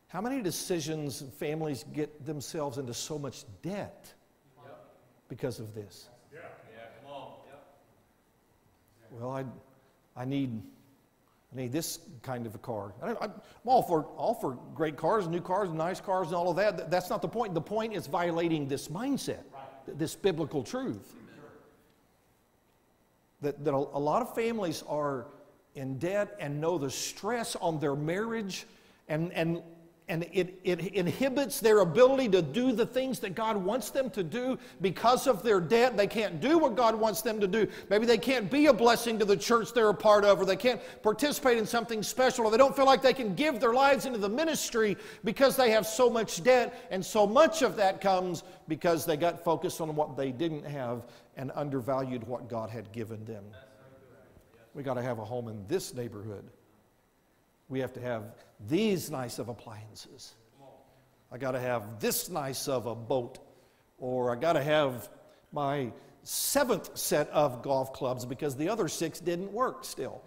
How 0.09 0.21
many 0.21 0.43
decisions 0.43 1.23
families 1.39 1.85
get 1.93 2.27
themselves 2.27 2.79
into 2.79 2.95
so 2.95 3.19
much 3.19 3.45
debt 3.63 4.13
because 5.29 5.61
of 5.61 5.73
this? 5.75 6.09
Well, 9.11 9.31
I, 9.31 9.45
I 10.21 10.25
need 10.25 10.63
I 11.53 11.57
need 11.57 11.73
this 11.73 11.99
kind 12.23 12.47
of 12.47 12.55
a 12.55 12.59
car. 12.59 12.93
I 13.03 13.11
am 13.11 13.33
all 13.67 13.83
for, 13.83 14.05
all 14.17 14.35
for 14.35 14.57
great 14.75 14.97
cars, 14.97 15.27
new 15.27 15.41
cars, 15.41 15.71
nice 15.71 16.01
cars, 16.01 16.29
and 16.29 16.37
all 16.37 16.51
of 16.51 16.57
that. 16.57 16.91
That's 16.91 17.11
not 17.11 17.23
the 17.23 17.29
point. 17.29 17.55
The 17.55 17.61
point 17.61 17.93
is 17.93 18.07
violating 18.07 18.69
this 18.69 18.87
mindset, 18.87 19.43
right. 19.53 19.99
this 19.99 20.15
biblical 20.15 20.63
truth. 20.63 21.15
That, 23.41 23.65
that 23.65 23.75
a, 23.75 23.77
a 23.77 23.99
lot 23.99 24.23
of 24.23 24.35
families 24.35 24.85
are 24.87 25.27
in 25.75 25.99
debt 25.99 26.37
and 26.39 26.61
know 26.61 26.79
the 26.79 26.91
stress 26.91 27.57
on 27.57 27.81
their 27.81 27.97
marriage 27.97 28.67
and, 29.09 29.33
and 29.33 29.63
and 30.11 30.27
it, 30.33 30.59
it 30.65 30.81
inhibits 30.89 31.61
their 31.61 31.79
ability 31.79 32.29
to 32.31 32.43
do 32.43 32.73
the 32.73 32.85
things 32.85 33.21
that 33.21 33.37
God 33.37 33.57
wants 33.57 33.91
them 33.91 34.11
to 34.11 34.25
do 34.25 34.59
because 34.81 35.29
of 35.29 35.45
their 35.45 35.61
debt. 35.61 35.97
They 35.97 36.09
can't 36.09 36.41
do 36.41 36.59
what 36.59 36.75
God 36.75 36.97
wants 36.97 37.23
them 37.23 37.39
to 37.39 37.47
do. 37.47 37.69
Maybe 37.89 38.07
they 38.07 38.19
can't 38.19 38.51
be 38.51 38.67
a 38.67 38.73
blessing 38.73 39.21
to 39.21 39.25
the 39.25 39.37
church 39.37 39.73
they're 39.73 39.89
a 39.89 39.95
part 39.95 40.25
of, 40.25 40.41
or 40.41 40.45
they 40.45 40.57
can't 40.57 40.81
participate 41.05 41.59
in 41.59 41.65
something 41.65 42.03
special, 42.03 42.45
or 42.45 42.51
they 42.51 42.57
don't 42.57 42.75
feel 42.75 42.87
like 42.87 43.03
they 43.03 43.15
can 43.15 43.37
give 43.37 43.61
their 43.61 43.73
lives 43.73 44.05
into 44.05 44.19
the 44.19 44.29
ministry 44.29 44.97
because 45.23 45.55
they 45.55 45.71
have 45.71 45.87
so 45.87 46.11
much 46.11 46.43
debt. 46.43 46.89
And 46.91 47.07
so 47.07 47.25
much 47.25 47.63
of 47.63 47.77
that 47.77 48.01
comes 48.01 48.43
because 48.67 49.07
they 49.07 49.17
got 49.17 49.45
focused 49.45 49.81
on 49.81 49.95
what 49.95 50.17
they 50.17 50.33
didn't 50.33 50.65
have 50.65 51.07
and 51.37 51.53
undervalued 51.55 52.25
what 52.25 52.49
God 52.49 52.69
had 52.69 52.91
given 52.91 53.25
them. 53.25 53.45
We 54.75 54.83
got 54.83 54.95
to 54.95 55.03
have 55.03 55.21
a 55.21 55.25
home 55.25 55.47
in 55.47 55.65
this 55.69 55.95
neighborhood. 55.95 56.51
We 57.69 57.79
have 57.79 57.93
to 57.93 58.01
have 58.01 58.25
these 58.69 59.11
nice 59.11 59.39
of 59.39 59.49
appliances. 59.49 60.35
I 61.33 61.39
got 61.39 61.53
to 61.53 61.61
have 61.61 62.01
this 62.01 62.29
nice 62.29 62.69
of 62.69 62.87
a 62.87 62.95
boat, 62.95 63.39
or 63.99 64.33
I 64.33 64.37
got 64.37 64.55
to 64.55 64.63
have 64.63 65.09
my 65.53 65.93
seventh 66.23 66.97
set 66.99 67.29
of 67.31 67.63
golf 67.63 67.93
clubs 67.93 68.25
because 68.25 68.57
the 68.57 68.69
other 68.69 68.89
six 68.89 69.21
didn't 69.21 69.53
work 69.53 69.85
still. 69.85 70.23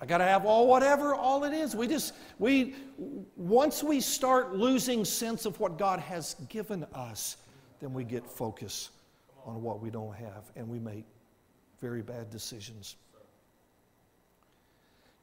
I 0.00 0.06
got 0.06 0.18
to 0.18 0.24
have 0.24 0.44
all 0.44 0.68
whatever 0.68 1.14
all 1.14 1.42
it 1.44 1.52
is. 1.52 1.74
We 1.74 1.88
just 1.88 2.14
we 2.38 2.76
once 3.36 3.82
we 3.82 4.00
start 4.00 4.54
losing 4.54 5.04
sense 5.04 5.44
of 5.44 5.58
what 5.58 5.76
God 5.76 5.98
has 5.98 6.36
given 6.48 6.86
us, 6.94 7.36
then 7.80 7.92
we 7.92 8.04
get 8.04 8.24
focus 8.24 8.90
on 9.44 9.60
what 9.62 9.80
we 9.80 9.90
don't 9.90 10.14
have 10.14 10.52
and 10.54 10.68
we 10.68 10.78
make 10.78 11.04
very 11.80 12.02
bad 12.02 12.30
decisions. 12.30 12.96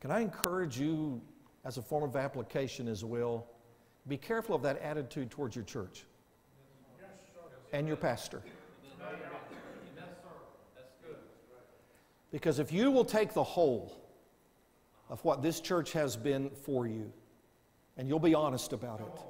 Can 0.02 0.12
I 0.12 0.20
encourage 0.20 0.78
you 0.78 1.22
as 1.66 1.78
a 1.78 1.82
form 1.82 2.03
of 2.03 2.16
application 2.16 2.88
as 2.88 3.03
well? 3.03 3.47
Be 4.07 4.18
careful 4.18 4.55
of 4.55 4.61
that 4.61 4.80
attitude 4.82 5.32
towards 5.32 5.55
your 5.55 5.66
church 5.66 6.05
and 7.74 7.88
your 7.88 7.97
pastor. 7.97 8.41
Because 12.32 12.59
if 12.59 12.72
you 12.72 12.91
will 12.91 13.05
take 13.05 13.34
the 13.34 13.43
whole 13.43 13.97
of 15.09 15.24
what 15.24 15.41
this 15.41 15.59
church 15.59 15.91
has 15.93 16.16
been 16.16 16.49
for 16.49 16.86
you, 16.88 17.11
and 17.97 18.07
you'll 18.07 18.20
be 18.20 18.36
honest 18.36 18.74
about 18.74 18.99
it, 18.99 19.22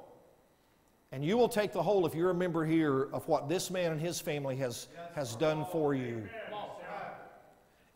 and 1.12 1.24
you 1.24 1.36
will 1.36 1.48
take 1.48 1.72
the 1.72 1.82
whole, 1.82 2.04
if 2.04 2.14
you're 2.14 2.30
a 2.30 2.34
member 2.34 2.66
here, 2.66 3.04
of 3.12 3.26
what 3.28 3.48
this 3.48 3.70
man 3.70 3.92
and 3.92 4.00
his 4.00 4.20
family 4.20 4.56
has, 4.56 4.88
has 5.14 5.36
done 5.36 5.64
for 5.70 5.94
you, 5.94 6.28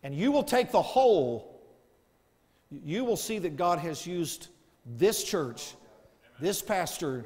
and 0.03 0.15
you 0.15 0.31
will 0.31 0.45
take 0.45 0.71
the 0.71 0.81
whole 0.81 1.50
you 2.71 3.05
will 3.05 3.17
see 3.17 3.39
that 3.39 3.57
God 3.57 3.79
has 3.81 4.07
used 4.07 4.49
this 4.87 5.25
church, 5.25 5.75
this 6.39 6.63
pastor, 6.63 7.25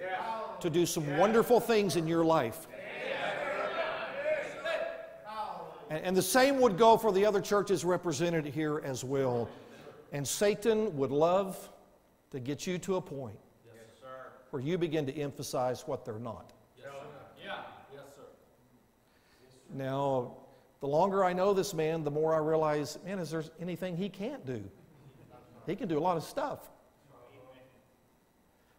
to 0.61 0.71
do 0.71 0.87
some 0.87 1.19
wonderful 1.19 1.61
things 1.61 1.97
in 1.97 2.07
your 2.07 2.25
life. 2.25 2.67
And, 5.91 6.17
the 6.17 6.23
same 6.23 6.61
would 6.61 6.77
go 6.79 6.97
for 6.97 7.13
the 7.13 7.25
other 7.27 7.41
churches 7.41 7.85
represented 7.85 8.47
here 8.47 8.81
as 8.85 9.05
well. 9.05 9.49
And 10.13 10.27
Satan 10.27 10.97
would 10.97 11.13
love 11.13 11.71
to 12.31 12.41
get 12.41 12.67
you 12.67 12.79
to 12.79 12.97
a 12.97 13.01
point 13.01 13.39
where 14.51 14.63
you 14.63 14.79
begin 14.79 15.07
to 15.07 15.17
emphasize 15.17 15.83
what 15.87 16.05
they're 16.05 16.19
not. 16.19 16.53
Now, 19.75 20.37
the 20.81 20.87
longer 20.87 21.25
I 21.25 21.33
know 21.33 21.53
this 21.53 21.75
man, 21.75 22.03
the 22.03 22.11
more 22.11 22.35
I 22.35 22.39
realize, 22.39 22.99
man, 23.05 23.19
is 23.19 23.31
there 23.31 23.45
anything 23.61 23.97
he 23.97 24.09
can't 24.09 24.45
do? 24.47 24.65
He 25.67 25.77
can 25.77 25.89
do 25.89 25.99
a 25.99 26.01
lot 26.01 26.17
of 26.17 26.23
stuff. 26.23 26.71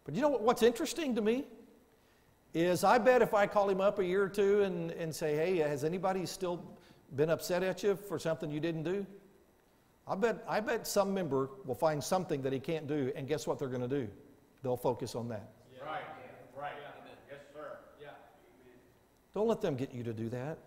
But 0.04 0.14
you 0.14 0.22
know 0.22 0.28
what's 0.28 0.62
interesting 0.62 1.14
to 1.16 1.20
me? 1.20 1.44
Is 2.54 2.84
I 2.84 2.98
bet 2.98 3.22
if 3.22 3.34
I 3.34 3.46
call 3.46 3.68
him 3.68 3.80
up 3.80 3.98
a 3.98 4.04
year 4.04 4.22
or 4.22 4.28
two 4.28 4.62
and, 4.62 4.92
and 4.92 5.14
say, 5.14 5.34
hey, 5.34 5.56
has 5.58 5.84
anybody 5.84 6.24
still 6.24 6.64
been 7.14 7.28
upset 7.28 7.62
at 7.62 7.82
you 7.82 7.96
for 7.96 8.18
something 8.18 8.50
you 8.50 8.60
didn't 8.60 8.84
do? 8.84 9.04
I 10.06 10.14
bet, 10.14 10.44
I 10.48 10.60
bet 10.60 10.86
some 10.86 11.12
member 11.12 11.50
will 11.64 11.74
find 11.74 12.02
something 12.02 12.40
that 12.42 12.52
he 12.52 12.60
can't 12.60 12.86
do, 12.86 13.12
and 13.16 13.26
guess 13.26 13.46
what 13.46 13.58
they're 13.58 13.68
going 13.68 13.82
to 13.82 13.88
do? 13.88 14.08
They'll 14.62 14.76
focus 14.76 15.16
on 15.16 15.28
that. 15.28 15.50
Yeah. 15.74 15.84
Right, 15.84 16.04
right. 16.56 16.72
Yeah. 16.80 17.12
Yes, 17.28 17.40
sir. 17.52 17.78
Yeah. 18.00 18.08
Don't 19.34 19.48
let 19.48 19.60
them 19.60 19.74
get 19.74 19.92
you 19.92 20.04
to 20.04 20.12
do 20.12 20.28
that. 20.28 20.58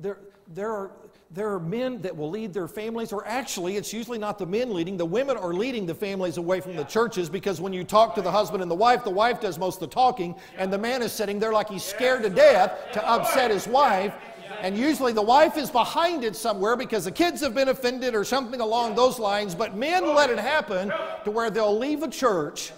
There, 0.00 0.18
there, 0.48 0.72
are, 0.72 0.92
there 1.30 1.52
are 1.52 1.60
men 1.60 2.00
that 2.00 2.16
will 2.16 2.30
lead 2.30 2.54
their 2.54 2.68
families, 2.68 3.12
or 3.12 3.26
actually, 3.26 3.76
it's 3.76 3.92
usually 3.92 4.18
not 4.18 4.38
the 4.38 4.46
men 4.46 4.72
leading. 4.72 4.96
The 4.96 5.04
women 5.04 5.36
are 5.36 5.52
leading 5.52 5.84
the 5.84 5.94
families 5.94 6.38
away 6.38 6.60
from 6.60 6.74
the 6.74 6.84
churches 6.84 7.28
because 7.28 7.60
when 7.60 7.74
you 7.74 7.84
talk 7.84 8.14
to 8.14 8.22
the 8.22 8.30
husband 8.30 8.62
and 8.62 8.70
the 8.70 8.76
wife, 8.76 9.04
the 9.04 9.10
wife 9.10 9.40
does 9.40 9.58
most 9.58 9.82
of 9.82 9.90
the 9.90 9.94
talking, 9.94 10.34
and 10.56 10.72
the 10.72 10.78
man 10.78 11.02
is 11.02 11.12
sitting 11.12 11.38
there 11.38 11.52
like 11.52 11.68
he's 11.68 11.84
scared 11.84 12.22
to 12.22 12.30
death 12.30 12.78
to 12.92 13.06
upset 13.06 13.50
his 13.50 13.68
wife. 13.68 14.14
And 14.62 14.76
usually 14.76 15.12
the 15.12 15.22
wife 15.22 15.56
is 15.56 15.70
behind 15.70 16.24
it 16.24 16.34
somewhere 16.34 16.76
because 16.76 17.04
the 17.04 17.12
kids 17.12 17.40
have 17.42 17.54
been 17.54 17.68
offended 17.68 18.14
or 18.14 18.24
something 18.24 18.60
along 18.60 18.94
those 18.94 19.18
lines. 19.18 19.54
But 19.54 19.76
men 19.76 20.14
let 20.14 20.30
it 20.30 20.38
happen 20.38 20.92
to 21.24 21.30
where 21.30 21.50
they'll 21.50 21.78
leave 21.78 22.02
a 22.02 22.08
church 22.08 22.72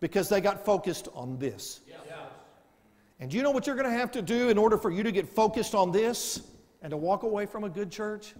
because 0.00 0.28
they 0.28 0.40
got 0.40 0.64
focused 0.64 1.08
on 1.14 1.38
this. 1.38 1.80
And 3.20 3.30
do 3.30 3.36
you 3.36 3.42
know 3.42 3.50
what 3.50 3.66
you're 3.66 3.76
going 3.76 3.90
to 3.90 3.96
have 3.96 4.10
to 4.12 4.22
do 4.22 4.48
in 4.48 4.58
order 4.58 4.76
for 4.76 4.90
you 4.90 5.02
to 5.02 5.12
get 5.12 5.28
focused 5.28 5.74
on 5.74 5.92
this 5.92 6.42
and 6.82 6.90
to 6.90 6.96
walk 6.96 7.22
away 7.22 7.46
from 7.46 7.64
a 7.64 7.68
good 7.68 7.90
church? 7.90 8.34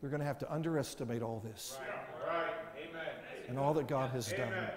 You're 0.00 0.10
going 0.10 0.20
to 0.20 0.26
have 0.26 0.38
to 0.38 0.52
underestimate 0.52 1.22
all 1.22 1.40
this. 1.40 1.78
Right. 1.80 2.34
Right. 2.34 2.54
Amen. 2.78 3.08
And 3.48 3.58
all 3.58 3.74
that 3.74 3.88
God 3.88 4.10
has 4.10 4.32
Amen. 4.32 4.50
done. 4.50 4.68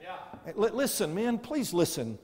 Yeah. 0.00 0.52
Listen, 0.56 1.14
man, 1.14 1.38
please 1.38 1.72
listen. 1.72 2.18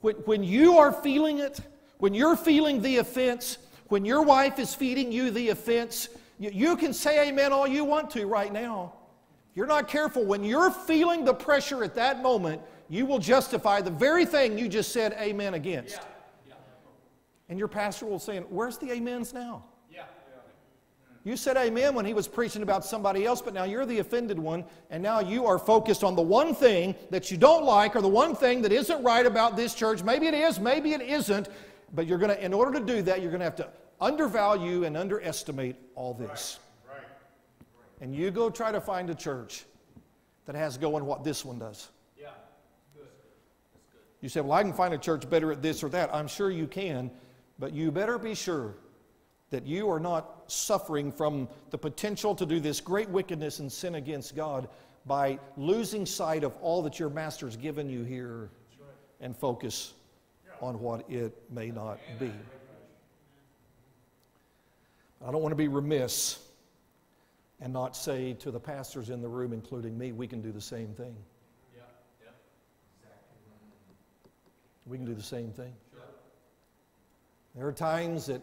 When, 0.00 0.14
when 0.16 0.44
you 0.44 0.78
are 0.78 0.92
feeling 0.92 1.38
it, 1.38 1.60
when 1.98 2.14
you're 2.14 2.36
feeling 2.36 2.80
the 2.80 2.98
offense, 2.98 3.58
when 3.88 4.04
your 4.04 4.22
wife 4.22 4.58
is 4.58 4.74
feeding 4.74 5.12
you 5.12 5.30
the 5.30 5.50
offense, 5.50 6.08
you, 6.38 6.50
you 6.52 6.76
can 6.76 6.92
say 6.92 7.28
amen 7.28 7.52
all 7.52 7.66
you 7.66 7.84
want 7.84 8.10
to 8.10 8.26
right 8.26 8.52
now. 8.52 8.94
If 9.50 9.56
you're 9.56 9.66
not 9.66 9.88
careful, 9.88 10.24
when 10.24 10.44
you're 10.44 10.70
feeling 10.70 11.24
the 11.24 11.34
pressure 11.34 11.82
at 11.82 11.94
that 11.96 12.22
moment, 12.22 12.62
you 12.88 13.06
will 13.06 13.18
justify 13.18 13.80
the 13.80 13.90
very 13.90 14.24
thing 14.24 14.58
you 14.58 14.68
just 14.68 14.92
said 14.92 15.14
amen 15.20 15.54
against. 15.54 15.96
Yeah. 15.96 16.02
Yeah. 16.48 16.54
And 17.48 17.58
your 17.58 17.68
pastor 17.68 18.06
will 18.06 18.18
say, 18.18 18.38
Where's 18.38 18.78
the 18.78 18.92
amens 18.92 19.34
now? 19.34 19.64
Yeah. 19.90 20.04
You 21.24 21.36
said 21.36 21.56
amen 21.56 21.94
when 21.94 22.06
he 22.06 22.14
was 22.14 22.26
preaching 22.26 22.62
about 22.62 22.84
somebody 22.84 23.26
else, 23.26 23.42
but 23.42 23.52
now 23.52 23.64
you're 23.64 23.84
the 23.84 23.98
offended 23.98 24.38
one, 24.38 24.64
and 24.90 25.02
now 25.02 25.20
you 25.20 25.44
are 25.46 25.58
focused 25.58 26.02
on 26.02 26.16
the 26.16 26.22
one 26.22 26.54
thing 26.54 26.94
that 27.10 27.30
you 27.30 27.36
don't 27.36 27.64
like 27.64 27.94
or 27.94 28.00
the 28.00 28.08
one 28.08 28.34
thing 28.34 28.62
that 28.62 28.72
isn't 28.72 29.02
right 29.02 29.26
about 29.26 29.56
this 29.56 29.74
church. 29.74 30.02
Maybe 30.02 30.26
it 30.26 30.34
is, 30.34 30.58
maybe 30.58 30.92
it 30.94 31.02
isn't, 31.02 31.48
but 31.94 32.06
you're 32.06 32.18
going 32.18 32.34
to, 32.34 32.42
in 32.42 32.54
order 32.54 32.78
to 32.78 32.84
do 32.84 33.02
that, 33.02 33.20
you're 33.20 33.30
going 33.30 33.40
to 33.40 33.44
have 33.44 33.56
to 33.56 33.68
undervalue 34.00 34.84
and 34.84 34.96
underestimate 34.96 35.76
all 35.94 36.14
this. 36.14 36.60
Right. 36.88 36.96
Right. 36.96 37.06
And 38.00 38.14
you 38.14 38.30
go 38.30 38.48
try 38.48 38.72
to 38.72 38.80
find 38.80 39.10
a 39.10 39.14
church 39.14 39.64
that 40.46 40.54
has 40.54 40.78
going 40.78 41.04
what 41.04 41.24
this 41.24 41.44
one 41.44 41.58
does. 41.58 41.90
You 44.20 44.28
say, 44.28 44.40
Well, 44.40 44.52
I 44.52 44.62
can 44.62 44.72
find 44.72 44.94
a 44.94 44.98
church 44.98 45.28
better 45.28 45.52
at 45.52 45.62
this 45.62 45.82
or 45.82 45.88
that. 45.90 46.14
I'm 46.14 46.28
sure 46.28 46.50
you 46.50 46.66
can, 46.66 47.10
but 47.58 47.72
you 47.72 47.90
better 47.90 48.18
be 48.18 48.34
sure 48.34 48.74
that 49.50 49.66
you 49.66 49.90
are 49.90 50.00
not 50.00 50.44
suffering 50.46 51.10
from 51.10 51.48
the 51.70 51.78
potential 51.78 52.34
to 52.34 52.44
do 52.44 52.60
this 52.60 52.80
great 52.80 53.08
wickedness 53.08 53.60
and 53.60 53.70
sin 53.70 53.94
against 53.94 54.36
God 54.36 54.68
by 55.06 55.38
losing 55.56 56.04
sight 56.04 56.44
of 56.44 56.54
all 56.60 56.82
that 56.82 56.98
your 56.98 57.08
master's 57.08 57.56
given 57.56 57.88
you 57.88 58.04
here 58.04 58.50
and 59.20 59.36
focus 59.36 59.94
on 60.60 60.78
what 60.80 61.08
it 61.10 61.34
may 61.50 61.70
not 61.70 61.98
be. 62.18 62.30
I 65.26 65.32
don't 65.32 65.42
want 65.42 65.52
to 65.52 65.56
be 65.56 65.68
remiss 65.68 66.38
and 67.60 67.72
not 67.72 67.96
say 67.96 68.34
to 68.34 68.50
the 68.50 68.60
pastors 68.60 69.10
in 69.10 69.20
the 69.20 69.28
room, 69.28 69.52
including 69.52 69.98
me, 69.98 70.12
we 70.12 70.26
can 70.26 70.40
do 70.40 70.52
the 70.52 70.60
same 70.60 70.88
thing. 70.94 71.16
We 74.88 74.96
can 74.96 75.06
do 75.06 75.14
the 75.14 75.22
same 75.22 75.50
thing. 75.50 75.72
There 77.54 77.66
are 77.66 77.72
times 77.72 78.26
that, 78.26 78.40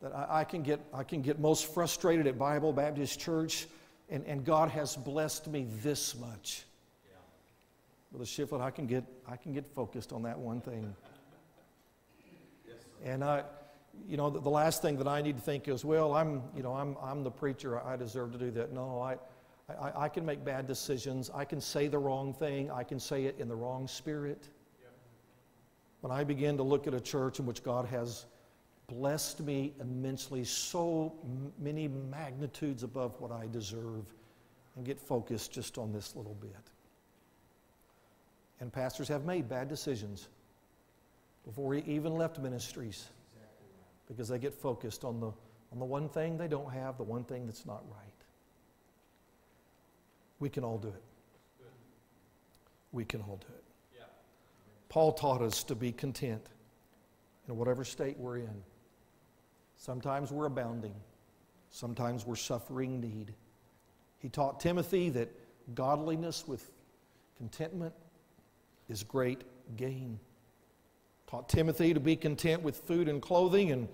that 0.00 0.14
I, 0.14 0.40
I, 0.40 0.44
can 0.44 0.62
get, 0.62 0.80
I 0.94 1.02
can 1.02 1.20
get 1.20 1.40
most 1.40 1.74
frustrated 1.74 2.26
at 2.26 2.38
Bible 2.38 2.72
Baptist 2.72 3.18
Church, 3.18 3.66
and, 4.08 4.24
and 4.26 4.44
God 4.44 4.70
has 4.70 4.96
blessed 4.96 5.48
me 5.48 5.66
this 5.82 6.16
much. 6.18 6.64
Yeah. 7.04 7.16
Brother 8.12 8.24
Shiflett, 8.24 8.60
I 8.60 8.70
can 8.70 8.86
get, 8.86 9.04
I 9.28 9.36
can 9.36 9.52
get 9.52 9.66
focused 9.74 10.12
on 10.12 10.22
that 10.22 10.38
one 10.38 10.60
thing. 10.60 10.94
Yes, 12.66 12.76
and 13.04 13.24
I, 13.24 13.42
you 14.08 14.16
know, 14.16 14.30
the, 14.30 14.40
the 14.40 14.50
last 14.50 14.80
thing 14.80 14.96
that 14.98 15.08
I 15.08 15.22
need 15.22 15.36
to 15.36 15.42
think 15.42 15.66
is, 15.66 15.84
well, 15.84 16.14
I'm, 16.14 16.42
you 16.56 16.62
know, 16.62 16.74
I'm, 16.74 16.96
I'm 17.02 17.24
the 17.24 17.30
preacher, 17.30 17.84
I 17.84 17.96
deserve 17.96 18.32
to 18.32 18.38
do 18.38 18.50
that. 18.52 18.72
No, 18.72 19.00
I, 19.00 19.16
I, 19.80 20.04
I 20.04 20.08
can 20.08 20.24
make 20.24 20.44
bad 20.44 20.66
decisions. 20.66 21.30
I 21.34 21.44
can 21.44 21.60
say 21.60 21.88
the 21.88 21.98
wrong 21.98 22.32
thing. 22.32 22.70
I 22.70 22.84
can 22.84 23.00
say 23.00 23.24
it 23.24 23.36
in 23.38 23.48
the 23.48 23.56
wrong 23.56 23.88
spirit. 23.88 24.48
When 26.02 26.10
I 26.10 26.24
begin 26.24 26.56
to 26.56 26.64
look 26.64 26.86
at 26.86 26.94
a 26.94 27.00
church 27.00 27.38
in 27.38 27.46
which 27.46 27.62
God 27.62 27.86
has 27.86 28.26
blessed 28.88 29.40
me 29.40 29.72
immensely, 29.80 30.44
so 30.44 31.14
many 31.58 31.88
magnitudes 31.88 32.82
above 32.82 33.18
what 33.20 33.30
I 33.30 33.46
deserve, 33.50 34.04
and 34.76 34.84
get 34.84 35.00
focused 35.00 35.52
just 35.52 35.78
on 35.78 35.92
this 35.92 36.16
little 36.16 36.34
bit. 36.34 36.50
And 38.60 38.72
pastors 38.72 39.06
have 39.08 39.24
made 39.24 39.48
bad 39.48 39.68
decisions 39.68 40.28
before 41.44 41.74
he 41.74 41.82
even 41.86 42.16
left 42.16 42.38
ministries 42.40 43.08
because 44.08 44.28
they 44.28 44.38
get 44.38 44.54
focused 44.54 45.04
on 45.04 45.20
the, 45.20 45.28
on 45.72 45.78
the 45.78 45.84
one 45.84 46.08
thing 46.08 46.36
they 46.36 46.48
don't 46.48 46.70
have, 46.72 46.96
the 46.96 47.04
one 47.04 47.22
thing 47.24 47.46
that's 47.46 47.64
not 47.64 47.82
right. 47.90 47.98
We 50.40 50.48
can 50.48 50.64
all 50.64 50.78
do 50.78 50.88
it. 50.88 51.02
We 52.90 53.04
can 53.04 53.20
all 53.20 53.36
do 53.36 53.54
it. 53.54 53.61
Paul 54.92 55.12
taught 55.14 55.40
us 55.40 55.64
to 55.64 55.74
be 55.74 55.90
content 55.90 56.46
in 57.48 57.56
whatever 57.56 57.82
state 57.82 58.18
we're 58.18 58.36
in. 58.36 58.62
Sometimes 59.78 60.30
we're 60.30 60.44
abounding, 60.44 60.94
sometimes 61.70 62.26
we're 62.26 62.36
suffering 62.36 63.00
need. 63.00 63.32
He 64.18 64.28
taught 64.28 64.60
Timothy 64.60 65.08
that 65.08 65.30
godliness 65.74 66.46
with 66.46 66.70
contentment 67.38 67.94
is 68.90 69.02
great 69.02 69.44
gain. 69.78 70.20
Taught 71.26 71.48
Timothy 71.48 71.94
to 71.94 72.00
be 72.00 72.14
content 72.14 72.60
with 72.60 72.76
food 72.76 73.08
and 73.08 73.22
clothing, 73.22 73.70
and, 73.70 73.88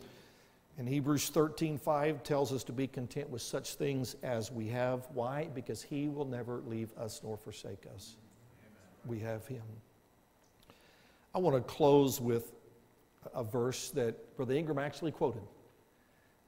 and 0.78 0.88
Hebrews 0.88 1.28
13 1.28 1.78
5 1.78 2.24
tells 2.24 2.52
us 2.52 2.64
to 2.64 2.72
be 2.72 2.88
content 2.88 3.30
with 3.30 3.42
such 3.42 3.74
things 3.74 4.16
as 4.24 4.50
we 4.50 4.66
have. 4.66 5.06
Why? 5.14 5.46
Because 5.54 5.80
He 5.80 6.08
will 6.08 6.24
never 6.24 6.60
leave 6.66 6.92
us 6.98 7.20
nor 7.22 7.36
forsake 7.36 7.84
us. 7.94 8.16
We 9.06 9.20
have 9.20 9.46
Him. 9.46 9.62
I 11.38 11.40
want 11.40 11.54
to 11.54 11.72
close 11.72 12.20
with 12.20 12.50
a 13.32 13.44
verse 13.44 13.90
that 13.90 14.36
Brother 14.36 14.54
Ingram 14.54 14.76
actually 14.76 15.12
quoted. 15.12 15.42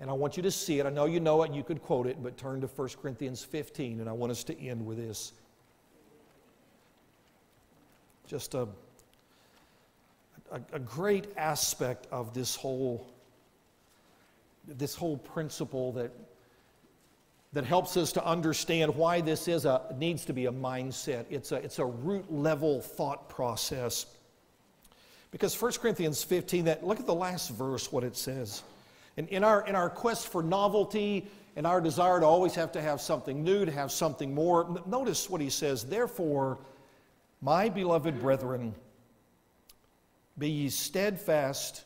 And 0.00 0.10
I 0.10 0.12
want 0.14 0.36
you 0.36 0.42
to 0.42 0.50
see 0.50 0.80
it. 0.80 0.86
I 0.86 0.90
know 0.90 1.04
you 1.04 1.20
know 1.20 1.44
it, 1.44 1.52
you 1.52 1.62
could 1.62 1.80
quote 1.80 2.08
it, 2.08 2.20
but 2.20 2.36
turn 2.36 2.60
to 2.62 2.66
1 2.66 2.88
Corinthians 3.00 3.44
15, 3.44 4.00
and 4.00 4.08
I 4.08 4.12
want 4.12 4.32
us 4.32 4.42
to 4.42 4.60
end 4.60 4.84
with 4.84 4.98
this. 4.98 5.32
Just 8.26 8.54
a, 8.54 8.66
a, 10.50 10.60
a 10.72 10.80
great 10.80 11.28
aspect 11.36 12.08
of 12.10 12.34
this 12.34 12.56
whole, 12.56 13.12
this 14.66 14.96
whole 14.96 15.18
principle 15.18 15.92
that, 15.92 16.10
that 17.52 17.62
helps 17.62 17.96
us 17.96 18.10
to 18.14 18.26
understand 18.26 18.92
why 18.96 19.20
this 19.20 19.46
is 19.46 19.66
a, 19.66 19.82
needs 19.96 20.24
to 20.24 20.32
be 20.32 20.46
a 20.46 20.52
mindset. 20.52 21.26
It's 21.30 21.52
a, 21.52 21.56
it's 21.58 21.78
a 21.78 21.86
root 21.86 22.32
level 22.32 22.80
thought 22.80 23.28
process. 23.28 24.06
Because 25.30 25.60
1 25.60 25.72
Corinthians 25.72 26.22
15, 26.22 26.64
that, 26.66 26.84
look 26.84 26.98
at 26.98 27.06
the 27.06 27.14
last 27.14 27.50
verse, 27.50 27.92
what 27.92 28.02
it 28.02 28.16
says. 28.16 28.62
And 29.16 29.28
in 29.28 29.44
our, 29.44 29.66
in 29.66 29.74
our 29.74 29.90
quest 29.90 30.28
for 30.28 30.42
novelty 30.42 31.28
and 31.56 31.66
our 31.66 31.80
desire 31.80 32.20
to 32.20 32.26
always 32.26 32.54
have 32.54 32.72
to 32.72 32.82
have 32.82 33.00
something 33.00 33.44
new, 33.44 33.64
to 33.64 33.72
have 33.72 33.92
something 33.92 34.34
more, 34.34 34.82
notice 34.86 35.30
what 35.30 35.40
he 35.40 35.50
says. 35.50 35.84
Therefore, 35.84 36.58
my 37.40 37.68
beloved 37.68 38.20
brethren, 38.20 38.74
be 40.38 40.48
ye 40.48 40.68
steadfast, 40.68 41.84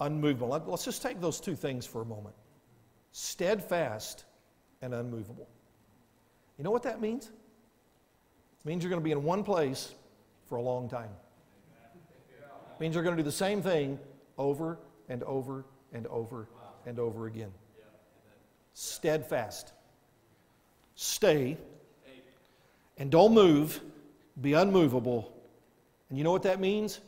unmovable. 0.00 0.62
Let's 0.66 0.84
just 0.84 1.02
take 1.02 1.20
those 1.20 1.40
two 1.40 1.54
things 1.54 1.86
for 1.86 2.02
a 2.02 2.06
moment 2.06 2.34
steadfast 3.12 4.24
and 4.82 4.92
unmovable. 4.92 5.48
You 6.58 6.64
know 6.64 6.70
what 6.70 6.82
that 6.82 7.00
means? 7.00 7.26
It 8.60 8.66
means 8.66 8.82
you're 8.82 8.90
going 8.90 9.00
to 9.00 9.04
be 9.04 9.12
in 9.12 9.22
one 9.22 9.42
place 9.42 9.94
for 10.48 10.56
a 10.56 10.62
long 10.62 10.88
time. 10.88 11.08
Means 12.78 12.94
you're 12.94 13.04
going 13.04 13.16
to 13.16 13.22
do 13.22 13.26
the 13.26 13.32
same 13.32 13.62
thing 13.62 13.98
over 14.36 14.78
and 15.08 15.22
over 15.22 15.64
and 15.92 16.06
over 16.08 16.48
and 16.84 16.98
over 16.98 17.26
again. 17.26 17.52
Steadfast. 18.74 19.72
Stay 20.94 21.56
and 22.98 23.10
don't 23.10 23.32
move. 23.32 23.80
Be 24.40 24.54
unmovable. 24.54 25.32
And 26.08 26.18
you 26.18 26.24
know 26.24 26.32
what 26.32 26.42
that 26.42 26.60
means? 26.60 27.00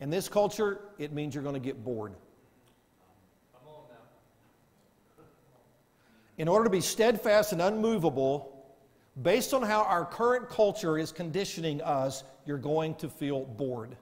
In 0.00 0.10
this 0.10 0.28
culture, 0.28 0.80
it 0.98 1.12
means 1.12 1.34
you're 1.34 1.42
going 1.42 1.54
to 1.54 1.60
get 1.60 1.82
bored. 1.82 2.12
In 6.36 6.46
order 6.46 6.64
to 6.64 6.70
be 6.70 6.80
steadfast 6.80 7.52
and 7.52 7.60
unmovable, 7.60 8.64
based 9.22 9.52
on 9.52 9.62
how 9.62 9.82
our 9.82 10.04
current 10.04 10.48
culture 10.48 10.96
is 10.96 11.10
conditioning 11.10 11.82
us, 11.82 12.22
you're 12.46 12.58
going 12.58 12.94
to 12.96 13.08
feel 13.08 13.44
bored. 13.44 13.96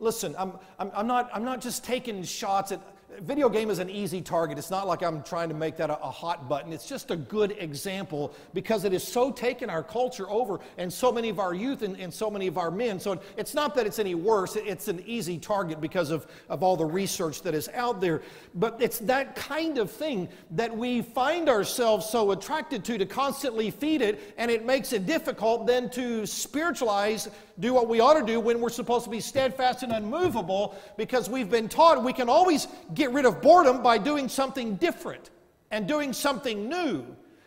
Listen, 0.00 0.34
I'm, 0.38 0.54
I'm, 0.78 0.90
I'm, 0.94 1.06
not, 1.06 1.30
I'm 1.32 1.44
not 1.44 1.60
just 1.60 1.84
taking 1.84 2.24
shots 2.24 2.72
at 2.72 2.80
video 3.18 3.48
game 3.48 3.70
is 3.70 3.78
an 3.78 3.90
easy 3.90 4.20
target. 4.20 4.58
It's 4.58 4.70
not 4.70 4.86
like 4.86 5.02
I'm 5.02 5.22
trying 5.22 5.48
to 5.48 5.54
make 5.54 5.76
that 5.76 5.90
a, 5.90 6.00
a, 6.00 6.10
hot 6.10 6.48
button. 6.48 6.72
It's 6.72 6.88
just 6.88 7.10
a 7.10 7.16
good 7.16 7.56
example 7.58 8.32
because 8.54 8.84
it 8.84 8.92
has 8.92 9.06
so 9.06 9.30
taken 9.30 9.68
our 9.68 9.82
culture 9.82 10.28
over 10.30 10.60
and 10.78 10.92
so 10.92 11.10
many 11.10 11.28
of 11.28 11.38
our 11.38 11.54
youth 11.54 11.82
and, 11.82 11.98
and 11.98 12.12
so 12.12 12.30
many 12.30 12.46
of 12.46 12.56
our 12.56 12.70
men. 12.70 13.00
So 13.00 13.20
it's 13.36 13.54
not 13.54 13.74
that 13.74 13.86
it's 13.86 13.98
any 13.98 14.14
worse. 14.14 14.56
It's 14.56 14.88
an 14.88 15.02
easy 15.06 15.38
target 15.38 15.80
because 15.80 16.10
of, 16.10 16.26
of 16.48 16.62
all 16.62 16.76
the 16.76 16.84
research 16.84 17.42
that 17.42 17.54
is 17.54 17.68
out 17.74 18.00
there. 18.00 18.22
But 18.54 18.76
it's 18.80 18.98
that 19.00 19.36
kind 19.36 19.78
of 19.78 19.90
thing 19.90 20.28
that 20.52 20.74
we 20.74 21.02
find 21.02 21.48
ourselves 21.48 22.06
so 22.08 22.30
attracted 22.30 22.84
to 22.84 22.98
to 22.98 23.06
constantly 23.06 23.70
feed 23.70 24.02
it, 24.02 24.34
and 24.38 24.50
it 24.50 24.64
makes 24.64 24.92
it 24.92 25.06
difficult 25.06 25.66
then 25.66 25.90
to 25.90 26.26
spiritualize, 26.26 27.28
do 27.60 27.74
what 27.74 27.88
we 27.88 28.00
ought 28.00 28.14
to 28.14 28.24
do 28.24 28.40
when 28.40 28.60
we're 28.60 28.70
supposed 28.70 29.04
to 29.04 29.10
be 29.10 29.20
steadfast 29.20 29.82
and 29.82 29.92
unmovable 29.92 30.74
because 30.96 31.28
we've 31.28 31.50
been 31.50 31.68
taught 31.68 32.02
we 32.02 32.12
can 32.12 32.28
always 32.28 32.66
get 32.94 33.12
rid 33.12 33.26
of 33.26 33.40
boredom 33.42 33.82
by 33.82 33.98
doing 33.98 34.28
something 34.28 34.76
different 34.76 35.30
and 35.70 35.86
doing 35.86 36.12
something 36.12 36.68
new. 36.68 37.04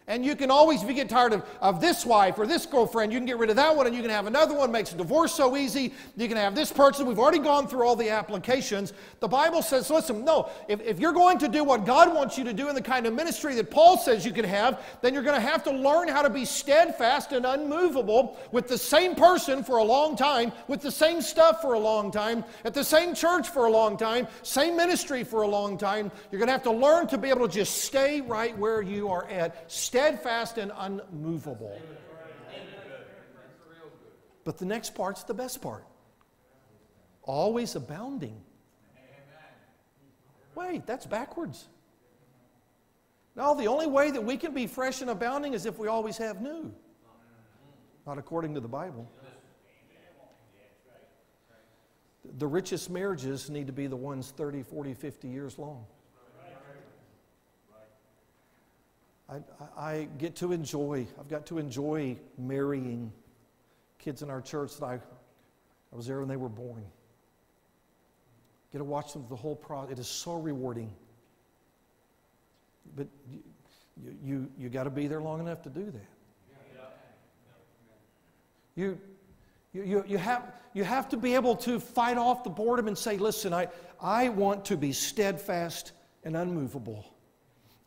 And 0.08 0.26
you 0.26 0.36
can 0.36 0.52
always, 0.52 0.84
if 0.84 0.90
you 0.90 0.94
get 0.94 1.08
tired 1.08 1.32
of, 1.32 1.46
of 1.62 1.80
this 1.80 2.06
wife 2.06 2.38
or 2.38 2.46
this 2.46 2.66
girlfriend, 2.66 3.14
you 3.14 3.20
can 3.20 3.26
get 3.26 3.38
rid 3.38 3.50
of 3.50 3.56
that 3.56 3.74
one 3.74 3.88
and 3.88 3.96
you 3.96 4.02
can 4.02 4.12
have 4.12 4.28
another 4.28 4.54
one. 4.54 4.70
Makes 4.70 4.92
a 4.92 4.98
divorce 4.98 5.34
so 5.34 5.56
easy. 5.56 5.94
You 6.18 6.28
can 6.28 6.36
have 6.36 6.56
this 6.56 6.74
person. 6.74 7.06
We've 7.06 7.20
already 7.20 7.40
gone 7.40 7.68
through 7.68 7.84
all 7.88 7.96
the 7.96 8.10
applications. 8.10 8.92
The 9.22 9.30
Bible 9.30 9.62
says, 9.62 9.90
listen, 9.90 10.26
no, 10.26 10.50
if, 10.68 10.82
if 10.82 11.00
you're 11.00 11.14
going 11.14 11.38
to 11.40 11.48
do 11.48 11.64
what 11.64 11.86
God 11.86 12.14
wants 12.14 12.38
you 12.38 12.44
to 12.44 12.54
do 12.54 12.68
in 12.68 12.76
the 12.76 12.82
kind 12.82 13.06
of 13.06 13.14
ministry 13.14 13.56
that 13.56 13.72
Paul 13.72 13.98
says 13.98 14.26
you 14.26 14.34
can 14.34 14.44
have, 14.44 14.84
then 15.02 15.14
you're 15.14 15.24
going 15.24 15.40
to 15.40 15.48
have 15.48 15.64
to 15.64 15.72
learn 15.72 16.10
how 16.10 16.22
to 16.22 16.30
be 16.30 16.44
steadfast 16.44 17.32
and 17.32 17.46
unmovable 17.46 18.38
with 18.52 18.68
the 18.68 18.78
same 18.78 19.16
person 19.16 19.64
for 19.64 19.78
a 19.78 19.84
long 19.84 20.18
time, 20.18 20.52
with 20.68 20.82
the 20.82 20.92
same 20.92 21.22
stuff 21.22 21.62
for 21.62 21.74
a 21.74 21.80
long 21.80 22.12
time, 22.12 22.44
at 22.66 22.74
the 22.74 22.84
same 22.84 23.16
church 23.16 23.48
for 23.48 23.68
a 23.68 23.72
long 23.72 23.96
time, 23.96 24.28
same 24.42 24.76
ministry 24.76 25.24
for 25.24 25.44
a 25.44 25.48
long 25.48 25.78
time. 25.78 26.12
You're 26.30 26.40
going 26.40 26.48
to 26.48 26.54
have 26.54 26.64
to 26.64 26.72
learn 26.72 27.08
to 27.08 27.18
be 27.18 27.30
able 27.30 27.48
to 27.48 27.54
just 27.54 27.84
stay 27.84 28.20
right 28.20 28.58
where 28.58 28.82
you 28.82 29.10
are 29.10 29.30
at 29.30 29.72
steadfast 29.94 30.58
and 30.58 30.72
unmovable. 30.76 31.80
But 34.44 34.58
the 34.58 34.66
next 34.66 34.96
part's 34.96 35.22
the 35.24 35.36
best 35.36 35.62
part 35.62 35.86
always 37.22 37.76
abounding. 37.76 38.42
Wait, 40.56 40.88
that's 40.88 41.06
backwards. 41.06 41.68
No, 43.36 43.56
the 43.56 43.68
only 43.68 43.86
way 43.86 44.10
that 44.10 44.22
we 44.22 44.36
can 44.36 44.54
be 44.54 44.66
fresh 44.66 45.02
and 45.02 45.12
abounding 45.12 45.54
is 45.54 45.68
if 45.68 45.78
we 45.78 45.88
always 45.88 46.18
have 46.18 46.42
new. 46.42 46.74
Not 48.08 48.18
according 48.18 48.56
to 48.56 48.60
the 48.60 48.68
Bible. 48.68 49.10
The 52.40 52.48
richest 52.48 52.90
marriages 52.90 53.50
need 53.50 53.68
to 53.68 53.74
be 53.74 53.86
the 53.86 53.96
ones 53.96 54.34
30, 54.36 54.64
40, 54.64 54.96
50 54.96 55.28
years 55.28 55.60
long. 55.60 55.86
I, 59.34 59.42
I 59.78 60.08
get 60.18 60.36
to 60.38 60.52
enjoy, 60.52 61.08
I've 61.20 61.30
got 61.30 61.46
to 61.48 61.58
enjoy 61.58 62.18
marrying 62.38 63.12
kids 63.98 64.22
in 64.22 64.30
our 64.30 64.42
church 64.42 64.78
that 64.78 64.86
I, 64.86 64.94
I 64.94 65.96
was 65.96 66.08
there 66.08 66.20
when 66.20 66.28
they 66.28 66.38
were 66.38 66.50
born. 66.50 66.84
Get 68.72 68.80
to 68.80 68.84
watch 68.84 69.14
them 69.14 69.26
the 69.30 69.36
whole 69.36 69.56
process. 69.56 69.94
It 69.94 70.00
is 70.00 70.08
so 70.08 70.36
rewarding. 70.36 70.92
But 72.96 73.08
you, 73.32 74.16
you, 74.24 74.52
you 74.58 74.70
got 74.70 74.84
to 74.84 74.90
be 74.90 75.08
there 75.08 75.22
long 75.22 75.40
enough 75.40 75.62
to 75.64 75.70
do 75.70 75.86
that. 75.86 76.08
You, 78.76 79.00
you, 79.72 80.04
you, 80.08 80.18
have, 80.18 80.52
you 80.74 80.84
have 80.84 81.08
to 81.10 81.18
be 81.18 81.36
able 81.36 81.56
to 81.58 81.80
fight 81.80 82.18
off 82.18 82.44
the 82.44 82.50
boredom 82.50 82.88
and 82.88 82.98
say, 82.98 83.18
listen, 83.18 83.54
I, 83.54 83.68
I 84.02 84.30
want 84.30 84.66
to 84.66 84.78
be 84.78 84.92
steadfast 84.92 85.92
and 86.24 86.36
unmovable 86.36 87.13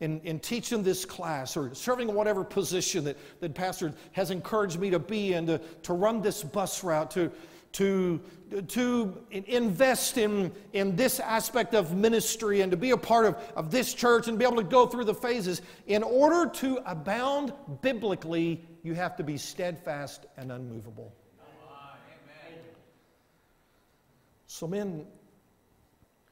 in, 0.00 0.20
in 0.20 0.38
teaching 0.38 0.82
this 0.82 1.04
class 1.04 1.56
or 1.56 1.74
serving 1.74 2.08
in 2.08 2.14
whatever 2.14 2.44
position 2.44 3.04
that, 3.04 3.16
that 3.40 3.54
pastor 3.54 3.92
has 4.12 4.30
encouraged 4.30 4.78
me 4.78 4.90
to 4.90 4.98
be 4.98 5.32
in, 5.32 5.46
to, 5.46 5.58
to 5.84 5.92
run 5.92 6.20
this 6.20 6.42
bus 6.42 6.84
route, 6.84 7.10
to, 7.12 7.30
to, 7.72 8.20
to 8.68 9.24
invest 9.30 10.18
in, 10.18 10.52
in 10.72 10.96
this 10.96 11.18
aspect 11.20 11.74
of 11.74 11.94
ministry 11.96 12.60
and 12.60 12.70
to 12.70 12.76
be 12.76 12.90
a 12.90 12.96
part 12.96 13.24
of, 13.24 13.36
of 13.56 13.70
this 13.70 13.94
church 13.94 14.28
and 14.28 14.38
be 14.38 14.44
able 14.44 14.56
to 14.56 14.62
go 14.62 14.86
through 14.86 15.04
the 15.04 15.14
phases. 15.14 15.62
In 15.86 16.02
order 16.02 16.50
to 16.56 16.78
abound 16.84 17.52
biblically, 17.80 18.62
you 18.82 18.94
have 18.94 19.16
to 19.16 19.24
be 19.24 19.36
steadfast 19.36 20.26
and 20.36 20.52
unmovable. 20.52 21.12
So, 24.46 24.66
men, 24.66 25.04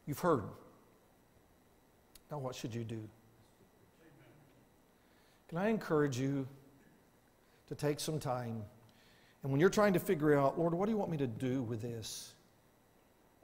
you've 0.07 0.21
heard. 0.21 0.45
Now, 2.31 2.39
what 2.39 2.55
should 2.55 2.75
you 2.75 2.85
do? 2.85 3.07
Can 5.55 5.63
I 5.63 5.69
encourage 5.69 6.19
you 6.19 6.49
to 7.69 7.77
take 7.77 8.01
some 8.01 8.19
time? 8.19 8.65
And 9.45 9.53
when 9.53 9.61
you're 9.61 9.71
trying 9.71 9.93
to 9.93 10.01
figure 10.01 10.37
out, 10.37 10.59
Lord, 10.59 10.75
what 10.75 10.87
do 10.87 10.91
you 10.91 10.99
want 10.99 11.13
me 11.13 11.17
to 11.19 11.29
do 11.29 11.63
with 11.63 11.81
this? 11.81 12.35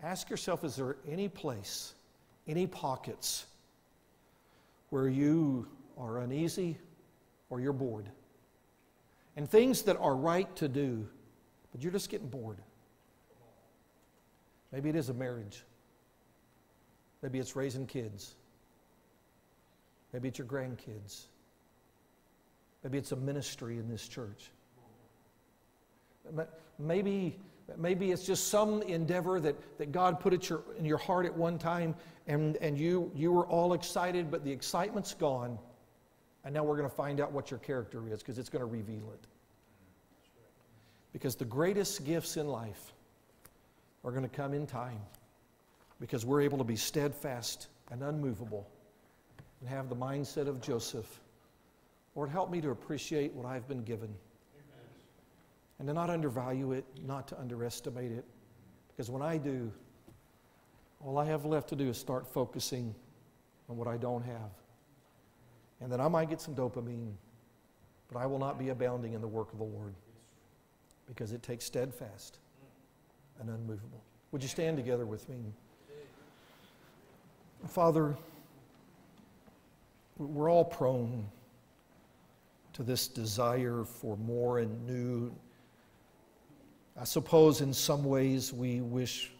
Ask 0.03 0.29
yourself 0.29 0.65
is 0.65 0.75
there 0.75 0.97
any 1.09 1.29
place, 1.29 1.95
any 2.49 2.67
pockets 2.67 3.47
where 4.89 5.07
you 5.09 5.69
are 5.97 6.19
uneasy 6.19 6.79
or 7.49 7.61
you're 7.61 7.73
bored? 7.73 8.11
And 9.37 9.49
things 9.49 9.83
that 9.83 9.97
are 9.99 10.17
right 10.17 10.53
to 10.57 10.67
do, 10.67 11.07
but 11.71 11.81
you're 11.81 11.93
just 11.93 12.11
getting 12.11 12.27
bored. 12.27 12.59
Maybe 14.73 14.89
it 14.89 14.97
is 14.97 15.11
a 15.11 15.15
marriage. 15.15 15.63
Maybe 17.23 17.39
it's 17.39 17.55
raising 17.55 17.87
kids. 17.87 18.35
Maybe 20.13 20.27
it's 20.27 20.39
your 20.39 20.49
grandkids. 20.49 21.27
Maybe 22.83 22.99
it's 22.99 23.13
a 23.13 23.17
ministry 23.17 23.79
in 23.79 23.89
this 23.89 24.09
church. 24.09 24.51
Maybe, 26.79 27.39
maybe 27.77 28.11
it's 28.11 28.25
just 28.25 28.49
some 28.49 28.83
endeavor 28.83 29.41
that, 29.41 29.79
that 29.79 29.93
God 29.93 30.21
put 30.21 30.49
your, 30.49 30.63
in 30.79 30.85
your 30.85 30.99
heart 30.99 31.27
at 31.27 31.37
one 31.37 31.59
time 31.59 31.95
and, 32.27 32.57
and 32.59 32.79
you, 32.79 33.11
you 33.15 33.33
were 33.33 33.47
all 33.47 33.73
excited, 33.75 34.31
but 34.31 34.45
the 34.45 34.53
excitement's 34.53 35.15
gone. 35.15 35.59
And 36.45 36.55
now 36.55 36.65
we're 36.65 36.77
going 36.77 36.89
to 36.89 36.95
find 36.95 37.21
out 37.21 37.33
what 37.33 37.51
your 37.51 37.61
character 37.61 38.09
is 38.09 38.21
because 38.21 38.39
it's 38.39 38.49
going 38.49 38.61
to 38.61 38.67
reveal 38.67 39.13
it. 39.13 39.27
Because 41.13 41.35
the 41.35 41.45
greatest 41.45 42.05
gifts 42.05 42.37
in 42.37 42.47
life 42.47 42.93
are 44.05 44.11
going 44.11 44.23
to 44.23 44.29
come 44.29 44.55
in 44.55 44.67
time 44.67 45.01
because 46.01 46.25
we're 46.25 46.41
able 46.41 46.57
to 46.59 46.65
be 46.65 46.77
steadfast 46.77 47.69
and 47.91 48.03
unmovable 48.03 48.67
and 49.61 49.69
have 49.69 49.89
the 49.89 49.97
mindset 49.97 50.47
of 50.47 50.61
Joseph. 50.63 51.21
Lord, 52.15 52.31
help 52.31 52.51
me 52.51 52.61
to 52.61 52.71
appreciate 52.71 53.33
what 53.33 53.47
I've 53.47 53.69
been 53.69 53.83
given 53.83 54.15
and 55.79 55.89
to 55.89 55.95
not 55.95 56.11
undervalue 56.11 56.73
it, 56.73 56.85
not 57.07 57.27
to 57.29 57.41
underestimate 57.41 58.13
it. 58.13 58.25
Because 58.89 59.11
when 59.11 59.23
I 59.23 59.39
do, 59.39 59.73
all 61.03 61.17
I 61.17 61.25
have 61.25 61.47
left 61.47 61.69
to 61.71 61.77
do 61.77 61.89
is 61.89 61.97
start 61.97 62.27
focusing 62.27 62.95
on 63.69 63.79
what 63.79 63.89
I 63.89 63.97
don't 63.97 64.23
have. 64.23 64.51
And 65.81 65.91
then 65.91 66.01
I 66.01 66.09
might 66.09 66.29
get 66.29 66.41
some 66.41 66.55
dopamine, 66.55 67.15
but 68.13 68.19
I 68.19 68.27
will 68.27 68.39
not 68.39 68.59
be 68.59 68.69
abounding 68.69 69.15
in 69.15 69.23
the 69.23 69.29
work 69.29 69.53
of 69.53 69.59
the 69.59 69.65
Lord 69.65 69.95
because 71.07 71.33
it 71.33 71.43
takes 71.43 71.65
steadfast 71.65 72.39
and 73.41 73.49
unmovable. 73.49 74.03
Would 74.33 74.43
you 74.43 74.49
stand 74.49 74.77
together 74.77 75.07
with 75.07 75.27
me? 75.31 75.39
Father, 77.67 78.15
we're 80.19 80.51
all 80.51 80.65
prone 80.65 81.27
to 82.81 82.87
this 82.87 83.09
desire 83.09 83.85
for 83.85 84.17
more 84.17 84.59
and 84.59 84.87
new. 84.87 85.31
I 86.99 87.05
suppose 87.05 87.61
in 87.61 87.75
some 87.75 88.05
ways 88.05 88.55
we 88.55 88.81
wish, 88.81 89.31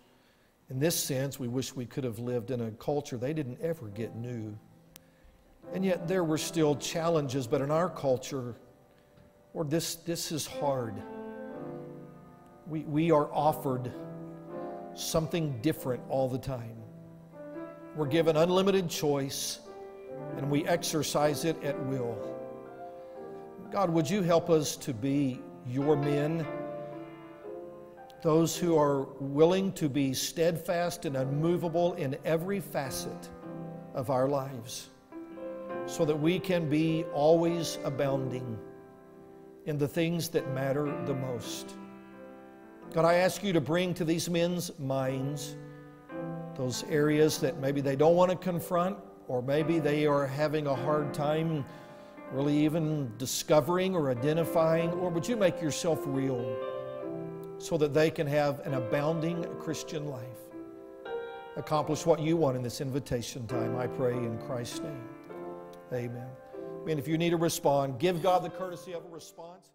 in 0.69 0.79
this 0.79 0.95
sense, 0.95 1.41
we 1.41 1.49
wish 1.49 1.75
we 1.75 1.87
could 1.87 2.05
have 2.05 2.19
lived 2.19 2.51
in 2.51 2.61
a 2.61 2.71
culture 2.73 3.17
they 3.17 3.33
didn't 3.33 3.59
ever 3.63 3.89
get 3.89 4.15
new. 4.15 4.59
And 5.73 5.83
yet 5.83 6.07
there 6.07 6.23
were 6.23 6.37
still 6.37 6.77
challenges, 6.77 7.47
but 7.47 7.63
in 7.63 7.71
our 7.71 7.89
culture, 7.89 8.57
or 9.55 9.65
this, 9.65 9.95
this 9.95 10.33
is 10.33 10.47
hard. 10.47 10.95
We, 12.67 12.81
we 12.81 13.11
are 13.11 13.33
offered 13.33 13.91
something 14.95 15.63
different 15.63 16.03
all 16.11 16.29
the 16.29 16.39
time. 16.39 16.77
We're 17.97 18.07
given 18.07 18.37
unlimited 18.37 18.91
choice 18.91 19.61
and 20.37 20.51
we 20.51 20.67
exercise 20.67 21.47
it 21.47 21.57
at 21.65 21.83
will. 21.87 22.30
God, 23.71 23.91
would 23.91 24.11
you 24.11 24.23
help 24.23 24.51
us 24.51 24.75
to 24.79 24.93
be 24.93 25.41
your 25.65 25.95
men, 25.95 26.45
those 28.21 28.57
who 28.57 28.77
are 28.77 29.03
willing 29.21 29.71
to 29.75 29.89
be 29.89 30.13
steadfast 30.13 31.05
and 31.05 31.17
unmovable 31.17 31.95
in 31.95 32.17
every 32.25 32.59
facet 32.59 33.29
of 33.95 34.11
our 34.11 34.27
lives, 34.27 34.89
so 35.87 36.05
that 36.05 36.17
we 36.17 36.41
can 36.41 36.69
be 36.69 37.05
always 37.15 37.79
abounding 37.85 38.59
in 39.67 39.79
the 39.79 39.87
things 39.87 40.29
that 40.31 40.53
matter 40.53 40.87
the 41.07 41.15
most. 41.15 41.77
God, 42.93 43.05
I 43.05 43.15
ask 43.15 43.45
you 43.45 43.53
to 43.53 43.61
bring 43.61 43.95
to 43.95 44.05
these 44.05 44.29
men's 44.29 44.77
minds 44.81 45.55
those 46.57 46.83
areas 46.91 47.39
that 47.39 47.61
maybe 47.61 47.81
they 47.81 47.95
don't 47.95 48.17
want 48.17 48.33
to 48.33 48.37
confront, 48.37 48.97
or 49.29 49.43
maybe 49.43 49.79
they 49.79 50.07
are 50.07 50.27
having 50.27 50.67
a 50.67 50.75
hard 50.75 51.15
time 51.15 51.65
really 52.33 52.57
even 52.65 53.13
discovering 53.19 53.95
or 53.95 54.11
identifying, 54.11 54.91
or 54.93 55.11
would 55.11 55.27
you 55.27 55.37
make 55.37 55.61
yourself 55.61 56.01
real 56.07 56.57
so 57.59 57.77
that 57.77 57.93
they 57.93 58.11
can 58.11 58.27
have 58.27 58.61
an 58.61 58.75
abounding 58.75 59.45
Christian 59.59 60.07
life? 60.07 60.27
Accomplish 61.57 62.07
what 62.07 62.21
you 62.21 62.37
want 62.37 62.57
in 62.57 62.63
this 62.63 62.81
invitation 62.81 63.47
time, 63.47 63.77
I 63.77 63.87
pray 63.87 64.15
in 64.15 64.39
Christ's 64.39 64.81
name. 64.81 65.03
Amen. 65.93 66.29
And 66.89 66.99
if 66.99 67.09
you 67.09 67.19
need 67.19 67.31
to 67.31 67.37
respond, 67.37 67.99
give 67.99 68.23
God 68.23 68.45
the 68.45 68.51
courtesy 68.51 68.93
of 68.93 69.05
a 69.05 69.09
response. 69.09 69.69